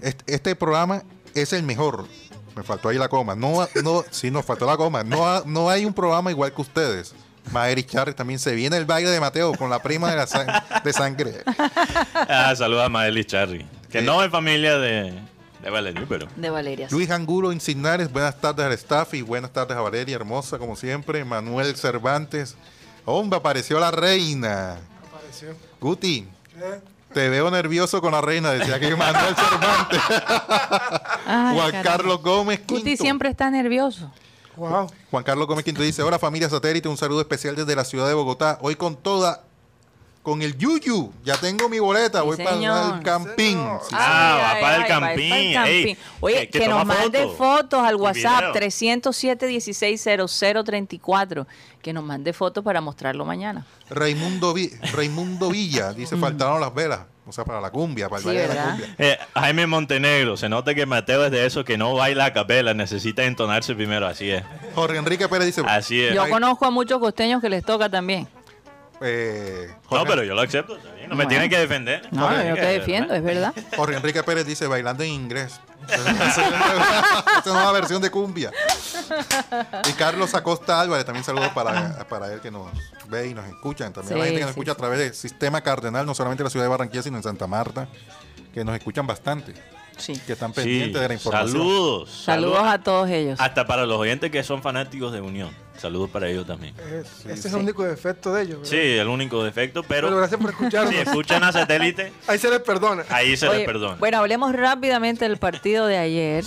este, 0.01 0.35
este 0.35 0.57
programa 0.57 1.03
es 1.35 1.53
el 1.53 1.63
mejor. 1.63 2.07
Me 2.57 2.63
faltó 2.63 2.89
ahí 2.89 2.99
la 2.99 3.09
coma. 3.09 3.35
No, 3.35 3.67
no, 3.83 4.05
sí, 4.11 4.31
nos 4.31 4.45
faltó 4.45 4.65
la 4.67 4.77
coma. 4.77 5.03
No, 5.03 5.43
no 5.45 5.69
hay 5.69 5.85
un 5.85 5.93
programa 5.93 6.31
igual 6.31 6.53
que 6.55 6.63
ustedes. 6.63 7.15
Maeri 7.53 7.83
Charri 7.85 8.15
también 8.15 8.39
se 8.39 8.55
viene 8.55 8.77
el 8.77 8.87
baile 8.87 9.11
de 9.11 9.21
Mateo 9.21 9.53
con 9.55 9.69
la 9.69 9.83
prima 9.83 10.09
de, 10.11 10.17
la 10.17 10.27
san- 10.27 10.47
de 10.83 10.93
sangre. 10.93 11.43
Ah, 12.15 12.55
saluda 12.57 12.87
a 12.87 12.89
Madeline 12.89 13.27
Charry, 13.27 13.67
que 13.91 13.99
Sí. 14.01 14.07
no 14.07 14.23
es 14.23 14.31
familia 14.31 14.79
de, 14.79 15.13
de 15.65 15.71
Valerio, 15.71 16.07
pero... 16.07 16.29
De 16.37 16.51
Valeria. 16.51 16.89
Luis 16.91 17.11
Angulo 17.11 17.51
Insignares, 17.51 18.13
buenas 18.13 18.39
tardes 18.39 18.67
al 18.67 18.73
staff 18.73 19.15
y 19.15 19.23
buenas 19.23 19.51
tardes 19.51 19.75
a 19.77 19.81
Valeria, 19.81 20.15
hermosa 20.15 20.59
como 20.59 20.77
siempre. 20.77 21.25
Manuel 21.25 21.75
Cervantes, 21.77 22.55
hombre, 23.07 23.39
apareció 23.39 23.81
la 23.81 23.91
reina. 23.91 24.77
Apareció. 25.09 25.57
Guti, 25.81 26.29
te 27.15 27.31
veo 27.31 27.51
nervioso 27.51 28.03
con 28.03 28.13
la 28.13 28.21
reina, 28.21 28.51
decía 28.51 28.79
que 28.79 28.95
Manuel 28.95 29.35
Cervantes. 29.35 30.01
Ay, 31.27 31.57
Juan. 31.57 31.83
Carlos 31.83 32.23
Gómez 32.23 32.61
Quinto. 32.61 33.03
siempre 33.03 33.31
está 33.31 33.51
nervioso. 33.51 34.13
Wow. 34.57 34.89
Juan 35.11 35.25
Carlos 35.25 35.47
Gómez 35.47 35.65
Quinto 35.65 35.81
dice, 35.81 36.03
hola 36.03 36.19
familia 36.19 36.51
satélite, 36.51 36.89
un 36.89 36.99
saludo 36.99 37.23
especial 37.23 37.57
desde 37.57 37.75
la 37.75 37.85
ciudad 37.85 38.07
de 38.07 38.13
Bogotá. 38.13 38.59
Hoy 38.61 38.77
con 38.77 38.97
toda, 38.97 39.45
con 40.25 40.43
el 40.43 40.57
Yuyu. 40.59 41.13
Ya 41.23 41.37
tengo 41.37 41.69
mi 41.69 41.79
boleta, 41.79 42.21
Sí, 42.21 42.25
voy 42.27 42.37
para 42.39 42.57
el 42.97 43.03
campín. 43.05 43.59
Sí, 43.89 43.93
Ah, 43.93 44.39
va 44.41 44.51
Ay, 44.53 44.63
para 44.63 44.77
el 44.77 44.83
va 44.83 44.87
campín. 44.87 45.31
para 45.31 45.41
el 45.41 45.55
campín. 45.55 45.89
Ey, 45.89 45.99
Oye, 46.21 46.35
que- 46.41 46.49
que, 46.49 46.59
que 46.61 46.69
nos 46.69 46.85
mande 46.85 47.19
fotos 47.25 47.37
fotos 47.37 47.85
al 47.87 47.97
WhatsApp 47.97 48.39
video. 48.41 48.53
307 48.53 49.47
160034 49.47 51.47
Que 51.83 51.93
nos 51.93 52.05
mande 52.05 52.33
fotos 52.33 52.65
para 52.65 52.81
mostrarlo 52.81 53.25
mañana. 53.25 53.67
Raimundo, 53.91 54.55
Vi- 54.55 54.71
Raimundo 54.93 55.51
Villa 55.51 55.93
dice, 55.93 56.17
faltaron 56.17 56.61
las 56.61 56.75
velas. 56.75 57.01
O 57.27 57.33
sea, 57.33 57.45
para 57.45 57.59
la 57.61 57.71
cumbia, 57.71 58.09
para 58.11 58.19
el 58.19 58.23
Sí, 58.23 58.27
baile 58.29 58.49
de 58.49 58.55
la 58.55 58.65
cumbia. 58.71 58.95
Eh, 58.99 59.19
Jaime 59.35 59.67
Montenegro, 59.67 60.37
se 60.37 60.49
nota 60.51 60.75
que 60.75 60.85
Mateo 60.85 61.25
es 61.25 61.31
de 61.31 61.47
esos 61.47 61.65
que 61.65 61.79
no 61.79 61.95
baila 61.95 62.27
a 62.27 62.33
capela, 62.35 62.75
necesita 62.75 63.25
entonarse 63.25 63.75
primero, 63.75 64.07
así 64.07 64.31
es. 64.31 64.43
Jorge 64.75 64.99
Enrique 64.99 65.27
Pérez 65.29 65.47
dice, 65.47 65.63
Así 65.67 66.03
es. 66.03 66.15
Yo 66.15 66.29
conozco 66.29 66.67
a 66.67 66.71
muchos 66.71 66.99
costeños 66.99 67.41
que 67.41 67.49
les 67.49 67.65
toca 67.65 67.89
también. 67.89 68.29
Eh, 69.05 69.75
No, 69.91 70.05
pero 70.05 70.23
yo 70.25 70.35
lo 70.35 70.41
acepto, 70.41 70.79
no 71.09 71.15
me 71.15 71.27
tienen 71.27 71.51
que 71.51 71.59
defender. 71.59 72.09
No, 72.11 72.31
yo 72.43 72.55
te 72.55 72.67
defiendo, 72.67 73.15
es 73.15 73.23
verdad. 73.23 73.53
Jorge 73.77 73.97
Enrique 73.97 74.23
Pérez 74.23 74.47
dice 74.47 74.67
bailando 74.67 75.03
en 75.05 75.11
inglés. 75.11 75.61
Esa 75.89 77.41
es 77.41 77.47
una 77.47 77.71
versión 77.73 78.01
de 78.01 78.11
cumbia. 78.11 78.51
Y 79.87 79.93
Carlos 79.93 80.35
Acosta 80.35 80.81
Álvarez, 80.81 81.05
también 81.05 81.25
saludos 81.25 81.51
para, 81.51 82.07
para 82.09 82.33
él 82.33 82.41
que 82.41 82.51
nos 82.51 82.69
ve 83.09 83.29
y 83.29 83.35
nos 83.35 83.47
escuchan. 83.47 83.93
También 83.93 84.15
a 84.15 84.19
la 84.19 84.25
Sí, 84.25 84.29
gente 84.31 84.41
que 84.41 84.45
nos 84.47 84.55
sí, 84.55 84.61
escucha 84.61 84.73
a 84.73 84.77
través 84.77 84.99
del 84.99 85.15
sistema 85.15 85.61
cardenal, 85.61 86.07
no 86.07 86.15
solamente 86.15 86.43
en 86.43 86.45
la 86.45 86.51
ciudad 86.51 86.65
de 86.65 86.71
Barranquilla, 86.71 87.03
sino 87.03 87.19
en 87.19 87.23
Santa 87.23 87.47
Marta, 87.47 87.87
que 88.55 88.65
nos 88.65 88.75
escuchan 88.77 89.07
bastante, 89.07 89.53
Sí. 89.97 90.13
que 90.27 90.33
están 90.35 90.53
Sí, 90.55 90.61
pendientes 90.61 91.01
de 91.01 91.09
la 91.09 91.15
información. 91.15 91.53
saludos. 91.53 92.11
Saludos 92.11 92.63
a 92.65 92.79
todos 92.83 93.09
ellos. 93.11 93.41
Hasta 93.41 93.67
para 93.67 93.87
los 93.87 93.99
oyentes 93.99 94.31
que 94.31 94.43
son 94.43 94.63
fanáticos 94.63 95.13
de 95.13 95.21
Unión. 95.21 95.51
Saludos 95.77 96.09
para 96.11 96.29
ellos 96.29 96.47
también. 96.47 96.75
Es- 96.79 97.27
ese 97.27 97.49
es 97.49 97.55
el 97.55 97.61
único 97.61 97.83
defecto 97.85 98.33
de 98.33 98.43
ellos. 98.43 98.59
¿verdad? 98.61 98.71
Sí, 98.71 98.77
el 98.99 99.09
único 99.09 99.43
defecto, 99.43 99.83
pero, 99.83 100.07
Pero 100.09 100.19
gracias 100.19 100.41
por 100.41 100.51
escucharnos. 100.51 100.91
si 100.95 101.01
escuchan 101.01 101.43
a 101.45 101.53
satélite, 101.53 102.13
Ahí 102.29 102.39
se 102.39 102.49
les 102.49 102.61
perdona. 102.61 103.05
ahí 103.11 103.37
se 103.37 103.49
Oye, 103.49 103.59
les 103.59 103.67
perdona. 103.67 103.97
Bueno, 103.97 104.19
hablemos 104.19 104.53
rápidamente 104.55 105.29
del 105.29 105.37
partido 105.39 105.87
de 105.87 105.99
ayer. 105.99 106.45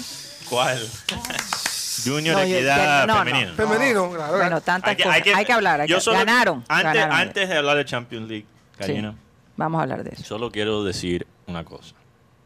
¿Cuál? 0.49 0.79
Junior 2.05 2.35
No, 2.37 2.41
Equidad 2.43 3.07
no, 3.07 3.15
no. 3.15 3.23
Femenino. 3.25 3.53
Femenino, 3.55 4.11
claro. 4.11 4.37
Bueno, 4.37 4.61
tantas 4.61 4.95
cosas. 4.95 5.13
Hay 5.35 5.45
que, 5.45 5.51
hablar. 5.53 5.81
hay 5.81 5.87
yo 5.89 5.95
que- 5.97 6.01
solo- 6.01 6.17
ganaron. 6.19 6.63
Antes, 6.67 6.93
ganaron. 6.93 7.15
antes 7.17 7.49
de 7.49 7.57
hablar 7.57 7.77
de 7.77 7.85
Champions 7.85 8.29
League, 8.29 8.45
Sí, 8.45 8.77
Karina, 8.79 9.15
Vamos 9.57 9.79
a 9.79 9.81
hablar 9.83 10.03
de 10.03 10.11
eso. 10.11 10.23
solo 10.23 10.51
quiero 10.51 10.83
decir 10.83 11.25
una 11.47 11.65
cosa 11.65 11.95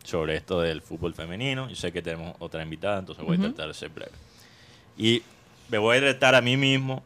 sobre 0.04 0.36
esto 0.36 0.62
del 0.62 0.82
fútbol 0.82 1.14
femenino. 1.14 1.70
Yo 1.70 1.76
sé 1.76 1.92
que 1.92 2.02
tenemos 2.02 2.36
otra 2.40 2.64
invitada, 2.64 3.00
entonces 3.00 3.24
voy 3.26 3.38
a 3.38 3.42
tratar 3.42 3.68
de 3.68 3.74
ser 3.74 3.90
breve. 3.90 4.12
Y 4.98 5.24
me 5.70 5.78
voy 5.78 5.98
a 5.98 6.02
retar 6.02 6.36
a 6.36 6.42
mí 6.42 6.58
mismo. 6.58 7.04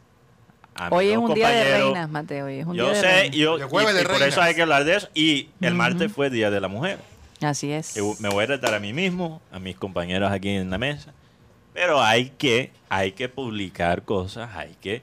A 0.75 0.89
Hoy 0.93 1.09
es 1.09 1.17
un 1.17 1.33
día 1.33 1.49
de 1.49 1.77
reinas, 1.77 2.09
Mateo. 2.09 2.47
Hoy 2.47 2.59
es 2.59 2.65
un 2.65 2.75
Yo 2.75 2.85
día 2.85 2.93
de 2.93 2.99
sé, 2.99 3.07
reinas. 3.07 3.35
yo, 3.37 3.57
De 3.57 3.65
y, 3.65 3.93
de 3.93 4.01
y 4.01 4.05
por 4.05 4.21
eso 4.23 4.41
hay 4.41 4.55
que 4.55 4.61
hablar 4.61 4.83
de 4.83 4.95
eso. 4.95 5.09
Y 5.13 5.49
el 5.61 5.73
martes 5.73 6.11
fue 6.11 6.29
Día 6.29 6.49
de 6.51 6.59
la 6.59 6.67
Mujer. 6.67 6.99
Así 7.41 7.71
es. 7.71 7.95
Y 7.97 8.01
Me 8.19 8.29
voy 8.29 8.43
a 8.43 8.47
retar 8.47 8.73
a 8.73 8.79
mí 8.79 8.91
mismo, 8.91 9.41
a 9.51 9.59
mis 9.59 9.75
compañeros 9.75 10.31
aquí 10.31 10.49
en 10.49 10.69
la 10.69 10.77
mesa. 10.77 11.13
Pero 11.73 12.01
hay 12.01 12.29
que, 12.31 12.71
hay 12.89 13.11
que 13.11 13.29
publicar 13.29 14.03
cosas, 14.03 14.55
hay 14.55 14.75
que 14.81 15.01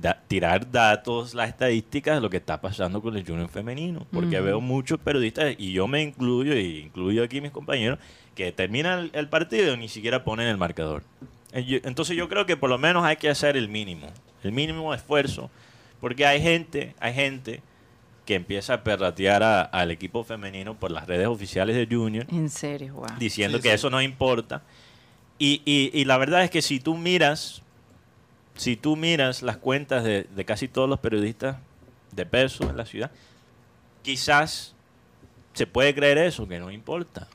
da- 0.00 0.22
tirar 0.28 0.70
datos, 0.70 1.34
las 1.34 1.48
estadísticas 1.48 2.16
de 2.16 2.20
lo 2.20 2.30
que 2.30 2.36
está 2.38 2.60
pasando 2.60 3.00
con 3.02 3.16
el 3.16 3.24
junior 3.26 3.48
femenino. 3.48 4.06
Porque 4.12 4.40
veo 4.40 4.60
muchos 4.60 4.98
periodistas, 4.98 5.54
y 5.58 5.72
yo 5.72 5.86
me 5.88 6.02
incluyo, 6.02 6.54
y 6.56 6.78
incluyo 6.80 7.22
aquí 7.24 7.40
mis 7.40 7.50
compañeros, 7.50 7.98
que 8.34 8.50
terminan 8.52 8.98
el, 8.98 9.10
el 9.14 9.28
partido 9.28 9.74
y 9.74 9.76
ni 9.76 9.88
siquiera 9.88 10.24
ponen 10.24 10.48
el 10.48 10.56
marcador. 10.56 11.02
Eh, 11.52 11.80
Entonces 11.84 12.16
yo 12.16 12.28
creo 12.28 12.46
que 12.46 12.56
por 12.56 12.68
lo 12.70 12.78
menos 12.78 13.04
hay 13.04 13.16
que 13.16 13.28
hacer 13.30 13.56
el 13.56 13.68
mínimo, 13.68 14.08
el 14.42 14.52
mínimo 14.52 14.92
esfuerzo 14.92 15.50
Porque 16.00 16.26
hay 16.26 16.42
gente, 16.42 16.94
hay 17.00 17.14
gente 17.14 17.62
que 18.26 18.34
empieza 18.34 18.74
a 18.74 18.82
perratear 18.84 19.42
a- 19.42 19.62
al 19.62 19.90
equipo 19.90 20.24
femenino 20.24 20.74
por 20.74 20.90
las 20.90 21.06
redes 21.06 21.26
oficiales 21.28 21.76
de 21.76 21.86
Junior, 21.94 22.26
En 22.30 22.48
serio, 22.50 22.94
wow. 22.94 23.06
diciendo 23.18 23.58
Sí, 23.58 23.62
que 23.62 23.68
sí. 23.70 23.74
eso 23.76 23.88
no 23.90 24.00
importa. 24.02 24.62
Y, 25.38 25.62
y- 25.64 25.90
y 25.92 26.04
la 26.04 26.16
verdad 26.18 26.42
es 26.44 26.50
que 26.50 26.62
si 26.62 26.80
tú 26.80 26.96
miras, 26.96 27.62
si 28.54 28.76
tú 28.76 28.96
miras 28.96 29.42
las 29.42 29.56
cuentas 29.56 30.04
de, 30.04 30.24
de 30.34 30.44
casi 30.44 30.68
todos 30.68 30.88
los 30.88 31.00
periodistas 31.00 31.56
de 32.12 32.26
peso 32.26 32.68
en 32.70 32.76
la 32.76 32.86
ciudad, 32.86 33.10
quizás 34.02 34.74
se 35.52 35.66
puede 35.66 35.94
creer 35.94 36.18
eso, 36.18 36.46
que 36.48 36.58
no 36.58 36.70
importa 36.70 37.28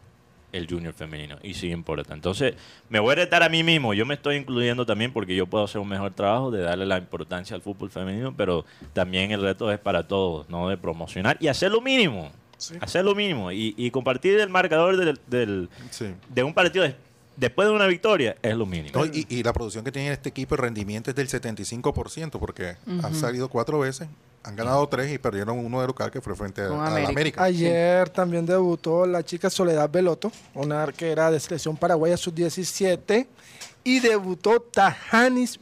el 0.52 0.68
junior 0.68 0.94
femenino. 0.94 1.38
Y 1.44 1.54
sí 1.54 1.70
importa. 1.70 2.14
Entonces, 2.14 2.56
me 2.90 3.00
voy 3.00 3.12
a 3.14 3.16
retar 3.16 3.44
a 3.44 3.50
mí 3.50 3.64
mismo. 3.64 3.94
Yo 3.94 4.06
me 4.06 4.16
estoy 4.16 4.36
incluyendo 4.36 4.86
también 4.86 5.14
porque 5.14 5.36
yo 5.36 5.46
puedo 5.46 5.64
hacer 5.66 5.80
un 5.80 5.88
mejor 5.88 6.12
trabajo 6.14 6.50
de 6.52 6.62
darle 6.62 6.86
la 6.86 6.98
importancia 6.98 7.56
al 7.56 7.62
fútbol 7.62 7.92
femenino, 7.92 8.34
pero 8.36 8.66
también 8.94 9.32
el 9.32 9.42
reto 9.42 9.72
es 9.72 9.80
para 9.80 10.08
todos, 10.08 10.50
¿no? 10.50 10.68
De 10.70 10.78
promocionar 10.78 11.38
y 11.40 11.48
hacer 11.48 11.72
lo 11.72 11.82
mínimo. 11.82 12.32
Sí. 12.58 12.76
Hacer 12.82 13.06
lo 13.06 13.16
mínimo. 13.16 13.52
Y, 13.52 13.74
y 13.78 13.92
compartir 13.92 14.40
el 14.40 14.50
marcador 14.50 14.98
del, 14.98 15.20
del- 15.28 15.70
Sí. 15.92 16.08
de 16.30 16.44
un 16.44 16.54
partido 16.54 16.84
des- 16.84 16.96
después 17.40 17.68
de 17.68 17.74
una 17.74 17.88
victoria 17.88 18.36
es 18.42 18.56
lo 18.56 18.66
mínimo. 18.66 19.00
No, 19.00 19.06
y, 19.06 19.26
y 19.30 19.44
la 19.44 19.54
producción 19.54 19.84
que 19.84 19.92
tiene 19.92 20.12
este 20.12 20.30
equipo, 20.30 20.56
el 20.56 20.62
rendimiento 20.62 21.10
es 21.10 21.16
del 21.16 21.30
75%, 21.30 22.40
porque 22.40 22.76
han 22.86 23.16
salido 23.16 23.50
cuatro 23.50 23.80
veces, 23.80 24.08
han 24.44 24.56
ganado 24.56 24.88
tres 24.88 25.12
y 25.14 25.18
perdieron 25.18 25.58
uno 25.60 25.82
de 25.82 25.88
local 25.88 26.12
que 26.12 26.22
fue 26.22 26.36
frente 26.36 26.62
a, 26.62 27.08
América. 27.08 27.44
Ayer 27.44 28.10
también 28.10 28.46
debutó 28.46 29.06
la 29.06 29.24
chica 29.24 29.50
Soledad 29.50 29.90
Beloto, 29.90 30.32
una 30.54 30.84
arquera 30.84 31.32
de 31.32 31.40
selección 31.40 31.78
paraguaya 31.78 32.18
sub-17, 32.18 33.28
y 33.84 34.00
debutó 34.00 34.60
Tajanis 34.60 35.60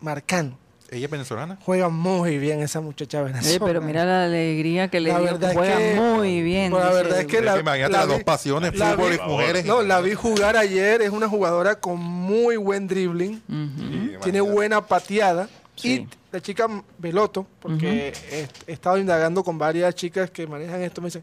Marcano. 0.00 0.58
Ella 0.92 1.04
es 1.04 1.10
venezolana. 1.10 1.56
Juega 1.64 1.88
muy 1.88 2.38
bien 2.38 2.60
esa 2.62 2.80
muchacha 2.80 3.22
venezolana. 3.22 3.64
pero 3.64 3.80
mira 3.80 4.04
la 4.04 4.24
alegría 4.24 4.88
que 4.88 4.98
le 4.98 5.10
La 5.12 5.18
dio. 5.20 5.24
verdad 5.32 5.50
es 5.52 5.56
Juega 5.56 5.76
que- 5.78 5.94
muy 5.94 6.42
bien. 6.42 6.72
Pero 6.72 6.82
la 6.84 6.90
dice 6.90 7.02
verdad 7.02 7.20
es 7.20 7.26
que 7.26 7.40
la, 7.42 7.54
que 7.54 7.60
imagínate 7.60 7.92
la 7.92 7.98
las 7.98 8.06
vi- 8.08 8.12
dos 8.14 8.24
pasiones, 8.24 8.76
la 8.76 8.90
fútbol 8.94 9.10
vi- 9.12 9.16
y 9.24 9.28
mujeres. 9.28 9.64
No, 9.66 9.82
la 9.82 10.00
vi 10.00 10.14
jugar 10.14 10.56
ayer, 10.56 11.00
es 11.02 11.10
una 11.10 11.28
jugadora 11.28 11.78
con 11.78 11.98
muy 12.00 12.56
buen 12.56 12.88
dribbling. 12.88 13.40
Sí, 13.48 14.12
tiene 14.22 14.40
buena 14.40 14.84
pateada. 14.84 15.48
Sí. 15.76 15.92
Y 15.92 16.08
la 16.32 16.40
chica 16.40 16.66
Beloto, 16.98 17.46
porque 17.60 18.12
he, 18.32 18.48
he 18.66 18.72
estado 18.72 18.98
indagando 18.98 19.44
con 19.44 19.58
varias 19.58 19.94
chicas 19.94 20.30
que 20.30 20.46
manejan 20.46 20.82
esto, 20.82 21.00
me 21.00 21.06
dicen, 21.06 21.22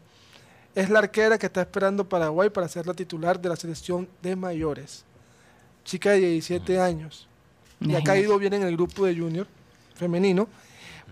es 0.74 0.88
la 0.90 1.00
arquera 1.00 1.36
que 1.38 1.46
está 1.46 1.60
esperando 1.60 2.08
Paraguay 2.08 2.48
para 2.50 2.68
ser 2.68 2.86
la 2.86 2.94
titular 2.94 3.38
de 3.38 3.48
la 3.50 3.56
selección 3.56 4.08
de 4.22 4.34
mayores. 4.34 5.04
Chica 5.84 6.10
de 6.12 6.20
17 6.20 6.80
años. 6.80 7.26
Y 7.80 7.94
ha 7.94 8.02
caído 8.02 8.38
bien 8.38 8.54
en 8.54 8.62
el 8.64 8.72
grupo 8.76 9.04
de 9.06 9.16
junior 9.16 9.46
femenino. 9.98 10.48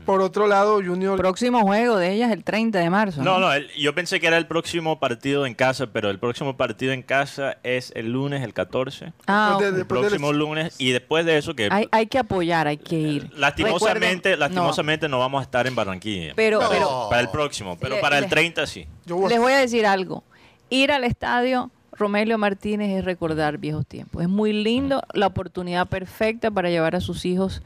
Por 0.05 0.21
otro 0.21 0.47
lado, 0.47 0.75
junior... 0.77 1.17
Próximo 1.19 1.63
juego 1.63 1.97
de 1.97 2.13
ella 2.13 2.27
es 2.27 2.33
el 2.33 2.45
30 2.45 2.79
de 2.79 2.91
marzo. 2.91 3.23
No, 3.25 3.39
no, 3.41 3.51
el- 3.53 3.69
yo 3.73 3.95
pensé 3.95 4.21
que 4.21 4.27
era 4.27 4.37
el 4.37 4.47
próximo 4.47 5.01
partido 5.01 5.47
en 5.47 5.55
casa, 5.55 5.87
pero 5.87 6.11
el 6.11 6.19
próximo 6.19 6.57
partido 6.57 6.93
en 6.93 7.03
casa 7.03 7.57
es 7.65 7.93
el 7.97 8.13
lunes, 8.13 8.43
el 8.45 8.53
14. 8.53 9.15
Ah, 9.27 9.57
Después 9.59 9.73
de- 9.73 9.73
ok. 9.73 9.79
El 9.81 9.87
próximo 9.87 10.33
lunes. 10.35 10.75
Y 10.79 10.91
después 10.93 11.25
de 11.25 11.39
eso, 11.39 11.55
que 11.55 11.69
hay, 11.73 11.89
hay 11.91 12.07
que 12.09 12.19
apoyar, 12.19 12.69
hay 12.69 12.77
que 12.77 12.97
ir. 12.97 13.31
lastimosamente, 13.37 14.37
Recuerden- 14.37 14.39
lastimosamente 14.39 15.09
no. 15.09 15.19
vamos 15.19 15.41
a 15.41 15.43
estar 15.45 15.67
en 15.67 15.75
Barranquilla. 15.75 16.35
Pero, 16.37 16.61
No. 16.61 16.69
pero 16.69 17.07
para 17.09 17.23
el 17.23 17.31
próximo, 17.31 17.77
pero 17.81 17.95
Le- 17.97 18.01
para 18.03 18.19
el 18.19 18.25
le- 18.25 18.31
30 18.31 18.67
sí. 18.67 18.87
yo 19.07 19.17
voy- 19.17 19.31
les 19.31 19.41
voy 19.41 19.55
a 19.55 19.59
decir 19.59 19.87
algo. 19.87 20.23
Ir 20.69 20.93
al 20.93 21.05
estadio 21.05 21.71
Romelio 21.99 22.37
Martínez 22.39 22.99
es 22.99 23.05
recordar 23.05 23.59
viejos 23.59 23.87
tiempos. 23.87 24.23
Es 24.23 24.29
muy 24.29 24.53
lindo, 24.53 25.03
la 25.15 25.27
oportunidad 25.29 25.87
perfecta 25.89 26.51
para 26.51 26.69
llevar 26.71 26.95
a 26.97 27.01
sus 27.01 27.25
hijos 27.25 27.63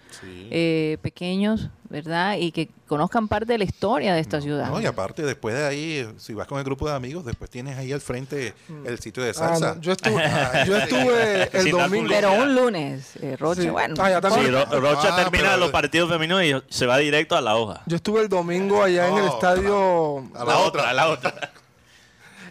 eh, 0.51 0.99
pequeños, 1.03 1.69
¿verdad? 1.89 2.37
Y 2.39 2.53
que 2.53 2.69
conozcan 2.87 3.27
parte 3.27 3.53
de 3.53 3.59
la 3.59 3.65
historia 3.65 4.15
de 4.15 4.21
esta 4.21 4.41
ciudad. 4.41 4.69
No, 4.69 4.81
y 4.81 4.87
aparte, 4.87 5.23
después 5.23 5.57
de 5.57 5.67
ahí, 5.67 6.09
si 6.19 6.35
vas 6.35 6.47
con 6.47 6.59
el 6.59 6.65
grupo 6.65 6.89
de 6.89 6.95
amigos, 6.95 7.25
después 7.25 7.51
tienes 7.51 7.77
ahí 7.77 7.93
al 7.93 8.01
frente 8.01 8.55
el 8.85 8.99
sitio 9.01 9.23
de 9.25 9.31
Ah, 9.31 9.35
salsa. 9.35 9.75
no, 9.75 9.81
yo 9.81 9.93
estuve, 9.93 10.23
yo 10.67 10.77
estuve 10.77 11.51
el 11.59 11.71
domingo... 11.73 12.09
Pero 12.09 12.33
un 12.35 12.55
lunes, 12.55 13.17
eh, 13.21 13.37
Roche, 13.37 13.63
Sí. 13.63 13.69
bueno. 13.71 13.95
Ah, 13.99 14.11
ya 14.11 14.21
también. 14.21 14.47
Sí, 14.47 14.51
Ro- 14.53 14.81
Rocha 14.81 15.09
Ah, 15.17 15.23
termina 15.25 15.51
pero- 15.51 15.57
los 15.59 15.71
partidos 15.71 16.09
femeninos 16.09 16.45
y 16.45 16.73
se 16.73 16.87
va 16.87 16.99
directo 16.99 17.37
a 17.37 17.41
la 17.41 17.57
hoja. 17.57 17.83
Yo 17.87 17.97
estuve 17.97 18.21
el 18.23 18.29
domingo 18.29 18.83
allá 18.83 19.09
en 19.09 19.17
el 19.19 19.25
estadio, 19.27 20.19
A 20.37 20.45
la 20.45 20.59
otra. 20.59 20.91
a 20.91 20.95
la 20.95 21.09
otra. 21.09 21.53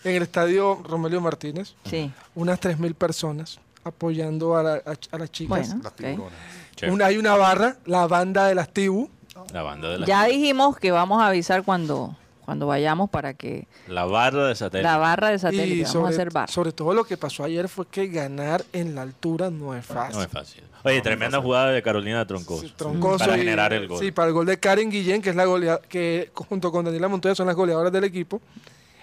En 0.04 0.16
el 0.16 0.24
estadio 0.24 0.82
Romelio 0.88 1.22
Martínez, 1.22 1.74
Sí, 1.86 2.12
unas 2.36 2.60
3.000 2.60 2.94
personas 2.96 3.60
apoyando 3.84 4.56
a, 4.56 4.64
la- 4.64 4.74
a- 4.86 5.16
a 5.16 5.18
las 5.18 5.32
chicas. 5.32 5.50
bueno. 5.70 5.84
Las 5.84 5.92
ok. 5.94 5.98
tiburonas. 5.98 6.34
Chévere. 6.76 6.94
Una- 6.94 7.06
hay 7.08 7.18
una 7.18 7.36
barra, 7.36 7.78
la 7.86 8.08
banda 8.08 8.46
de 8.48 8.56
las 8.56 8.70
Tibu. 8.70 9.10
La 9.54 9.62
banda 9.64 9.90
de 9.90 10.00
la, 10.00 10.06
Ya 10.06 10.26
dijimos 10.26 10.78
que 10.78 10.92
vamos 10.92 11.22
a 11.22 11.28
avisar 11.28 11.64
cuando, 11.64 12.16
cuando 12.46 12.68
vayamos 12.68 13.10
para 13.10 13.34
que 13.34 13.68
la 13.88 14.06
barra 14.06 14.48
de 14.48 14.56
satélite. 14.56 14.84
la 14.88 14.98
barra 14.98 15.30
de 15.30 15.40
satélite, 15.40 15.68
Y 15.68 15.82
vamos 15.84 15.90
a 15.90 15.92
sobre, 16.00 16.14
hacer 16.14 16.30
barra. 16.32 16.48
sobre 16.52 16.72
todo 16.74 16.94
lo 16.94 17.04
que 17.06 17.18
pasó 17.18 17.44
ayer 17.46 17.68
fue 17.70 17.88
que 17.88 18.08
ganar 18.08 18.64
en 18.74 18.96
la 18.96 19.02
altura 19.02 19.50
no 19.50 19.74
es 19.76 19.86
fácil. 19.86 20.18
No 20.18 20.24
es 20.24 20.30
fácil. 20.30 20.64
Oye, 20.84 21.02
tremenda 21.02 21.42
jugada 21.42 21.72
de 21.72 21.82
Carolina 21.82 22.26
Troncoso. 22.28 22.62
Sí, 22.62 22.74
Troncoso 22.76 23.20
para 23.26 23.36
y- 23.38 23.40
generar 23.40 23.74
el 23.74 23.88
gol. 23.88 24.00
Sí, 24.00 24.12
para 24.12 24.28
el 24.28 24.34
gol 24.34 24.46
de 24.46 24.60
Karen 24.60 24.90
Guillén, 24.90 25.22
que 25.22 25.30
es 25.32 25.36
la 25.36 25.46
golea, 25.46 25.80
que 25.90 26.32
junto 26.34 26.72
con 26.72 26.86
Daniela 26.86 27.08
Montoya 27.08 27.34
son 27.36 27.48
las 27.48 27.56
goleadoras 27.56 27.92
del 27.92 28.04
equipo. 28.04 28.42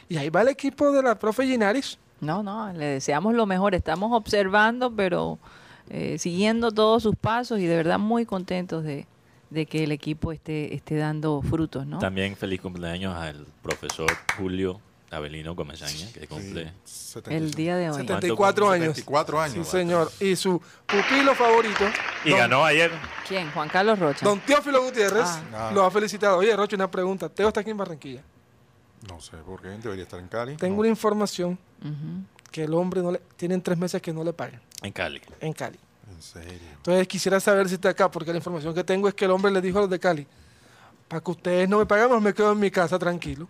Y 0.08 0.16
ahí 0.16 0.30
va 0.30 0.42
el 0.42 0.48
equipo 0.48 0.92
de 0.92 1.02
la 1.02 1.18
profe 1.18 1.44
Ginaris. 1.46 1.98
No, 2.20 2.42
no, 2.42 2.72
le 2.72 2.84
deseamos 2.86 3.34
lo 3.34 3.44
mejor. 3.46 3.74
Estamos 3.74 4.10
observando, 4.12 4.90
pero 4.94 5.38
eh, 5.90 6.16
siguiendo 6.18 6.70
todos 6.72 7.02
sus 7.02 7.16
pasos 7.16 7.58
y 7.60 7.66
de 7.66 7.76
verdad 7.76 7.98
muy 7.98 8.24
contentos 8.24 8.84
de, 8.84 9.06
de 9.50 9.66
que 9.66 9.84
el 9.84 9.92
equipo 9.92 10.32
esté, 10.32 10.74
esté 10.74 10.96
dando 10.96 11.42
frutos, 11.42 11.86
¿no? 11.86 11.98
También 11.98 12.36
feliz 12.36 12.60
cumpleaños 12.60 13.14
al 13.14 13.46
profesor 13.62 14.10
Julio 14.38 14.80
Avelino 15.10 15.54
Comesaña, 15.54 16.10
que 16.12 16.26
cumple. 16.26 16.72
El 17.28 17.52
día 17.52 17.76
de 17.76 17.90
hoy. 17.90 17.96
74 17.96 18.70
años. 18.70 18.96
74 18.96 19.40
años. 19.40 19.66
Sí, 19.66 19.78
señor. 19.78 20.10
Y 20.20 20.34
su 20.36 20.60
pupilo 20.86 21.34
favorito, 21.34 21.84
Y 22.24 22.30
don, 22.30 22.38
ganó 22.38 22.64
ayer. 22.64 22.90
¿Quién? 23.28 23.50
Juan 23.52 23.68
Carlos 23.68 23.98
Rocha. 23.98 24.24
don 24.26 24.40
Teófilo 24.40 24.82
Gutiérrez, 24.82 25.26
Ah. 25.54 25.70
lo 25.74 25.84
ha 25.84 25.90
felicitado. 25.90 26.38
Oye, 26.38 26.54
Roche, 26.56 26.74
una 26.76 26.90
pregunta. 26.90 27.28
Teo 27.28 27.48
está 27.48 27.60
aquí 27.60 27.70
en 27.70 27.76
Barranquilla. 27.76 28.22
No 29.08 29.20
sé 29.20 29.36
por 29.38 29.60
qué, 29.62 29.68
debería 29.68 30.04
estar 30.04 30.18
en 30.20 30.28
Cali. 30.28 30.56
Tengo 30.56 30.74
No. 30.76 30.80
una 30.80 30.88
información 30.88 31.58
que 32.50 32.64
el 32.64 32.74
hombre 32.74 33.02
no 33.02 33.12
le... 33.12 33.20
Tienen 33.36 33.60
tres 33.62 33.78
meses 33.78 34.00
que 34.02 34.12
no 34.12 34.24
le 34.24 34.32
pagan 34.32 34.60
En 34.82 34.92
Cali. 34.92 35.20
en 35.40 35.52
Cali. 35.52 35.78
En 36.10 36.22
serio. 36.22 36.58
Entonces 36.76 37.06
quisiera 37.08 37.38
saber 37.40 37.68
si 37.68 37.74
está 37.74 37.90
acá, 37.90 38.10
porque 38.10 38.30
la 38.30 38.38
información 38.38 38.74
que 38.74 38.82
tengo 38.84 39.06
es 39.08 39.14
que 39.14 39.24
el 39.26 39.30
hombre 39.32 39.50
le 39.52 39.60
dijo 39.60 39.78
a 39.78 39.82
los 39.82 39.90
de 39.90 39.98
Cali, 39.98 40.26
para 41.08 41.20
que 41.22 41.30
ustedes 41.30 41.68
no 41.68 41.78
me 41.78 41.86
paguen, 41.86 42.22
me 42.22 42.32
quedo 42.32 42.52
en 42.52 42.58
mi 42.58 42.70
casa 42.70 42.98
tranquilo. 42.98 43.46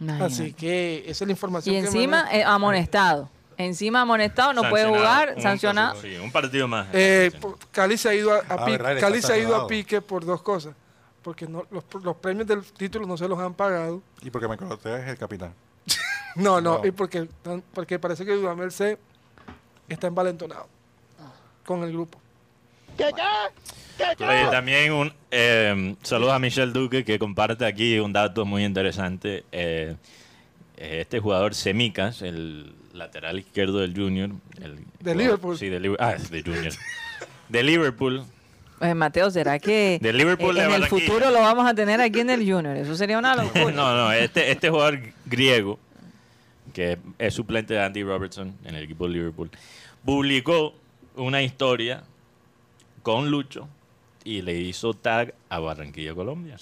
Imagínate. 0.00 0.32
Así 0.32 0.52
que 0.52 1.04
esa 1.06 1.24
es 1.24 1.28
la 1.28 1.32
información 1.32 1.76
Y 1.76 1.80
que 1.80 1.86
encima 1.86 2.22
manejo. 2.24 2.36
eh, 2.36 2.44
amonestado. 2.44 3.30
Encima 3.58 4.00
amonestado, 4.00 4.52
no 4.54 4.68
puede 4.70 4.86
jugar, 4.88 5.34
Un- 5.36 5.42
sancionado. 5.42 6.00
Sí, 6.00 6.16
un 6.16 6.32
partido 6.32 6.66
más. 6.66 6.88
Eh, 6.92 7.30
Cali 7.70 7.96
se 7.98 8.08
ha 8.08 8.14
ido 8.14 8.32
a, 8.32 8.38
a 8.38 8.42
Ah, 8.48 8.64
pique, 8.64 8.78
verdad, 8.78 9.00
Cali 9.00 9.20
se 9.22 9.32
ha 9.32 9.38
ido 9.38 9.54
a 9.54 9.66
pique 9.68 10.00
por 10.00 10.24
dos 10.24 10.42
cosas. 10.42 10.74
Porque 11.22 11.46
no, 11.46 11.64
los, 11.70 11.84
los 12.02 12.16
premios 12.16 12.46
del 12.46 12.62
título 12.64 13.06
no 13.06 13.16
se 13.16 13.28
los 13.28 13.38
han 13.38 13.54
pagado. 13.54 14.02
Y 14.22 14.30
porque 14.30 14.48
me 14.48 14.56
conoces 14.56 15.02
es 15.02 15.08
el 15.08 15.18
capitán. 15.18 15.54
No, 16.34 16.62
no, 16.62 16.78
No. 16.78 16.86
y 16.86 16.90
porque, 16.92 17.28
porque 17.74 17.98
parece 17.98 18.24
que 18.24 18.32
Dudamel 18.32 18.72
se 18.72 18.98
está 19.86 20.06
envalentonado 20.06 20.66
con 21.66 21.82
el 21.82 21.92
grupo. 21.92 22.18
Oye, 24.18 24.46
también 24.50 24.92
un 24.92 25.12
eh, 25.30 25.94
saludo 26.02 26.32
a 26.32 26.38
Michelle 26.38 26.72
Duque 26.72 27.04
que 27.04 27.18
comparte 27.18 27.66
aquí 27.66 27.98
un 27.98 28.12
dato 28.12 28.44
muy 28.44 28.64
interesante. 28.64 29.44
Eh, 29.52 29.94
eh, 30.76 31.00
este 31.02 31.20
jugador 31.20 31.54
Semicas, 31.54 32.22
el 32.22 32.74
lateral 32.92 33.38
izquierdo 33.38 33.78
del 33.78 33.94
Junior. 33.94 34.30
El, 34.60 34.84
De 35.00 35.14
Liverpool. 35.14 35.58
Sí, 35.58 35.68
de 35.68 35.80
Liverpool. 35.80 36.06
Ah, 36.08 36.16
de 36.30 36.42
Junior. 36.42 36.72
De 37.48 37.62
Liverpool. 37.62 38.24
Eh, 38.82 38.94
Mateo, 38.94 39.30
¿será 39.30 39.58
que 39.58 39.98
De 40.02 40.12
Liverpool 40.12 40.56
eh, 40.58 40.60
de 40.62 40.66
en 40.66 40.74
el 40.82 40.86
futuro 40.88 41.30
lo 41.30 41.40
vamos 41.40 41.66
a 41.66 41.74
tener 41.74 42.00
aquí 42.00 42.20
en 42.20 42.30
el 42.30 42.40
Junior? 42.40 42.76
Eso 42.76 42.94
sería 42.96 43.18
una 43.18 43.36
locura. 43.42 43.70
no, 43.72 43.94
no, 43.96 44.12
este, 44.12 44.50
este 44.50 44.70
jugador 44.70 44.98
griego, 45.24 45.78
que 46.74 46.98
es 47.18 47.32
suplente 47.34 47.74
de 47.74 47.82
Andy 47.82 48.02
Robertson 48.02 48.54
en 48.64 48.74
el 48.74 48.84
equipo 48.84 49.06
de 49.06 49.14
Liverpool, 49.14 49.50
publicó 50.04 50.74
una 51.16 51.42
historia 51.42 52.02
con 53.02 53.30
Lucho 53.30 53.68
y 54.24 54.42
le 54.42 54.54
hizo 54.56 54.94
tag 54.94 55.34
a 55.48 55.58
Barranquilla, 55.58 56.14
Colombia. 56.14 56.56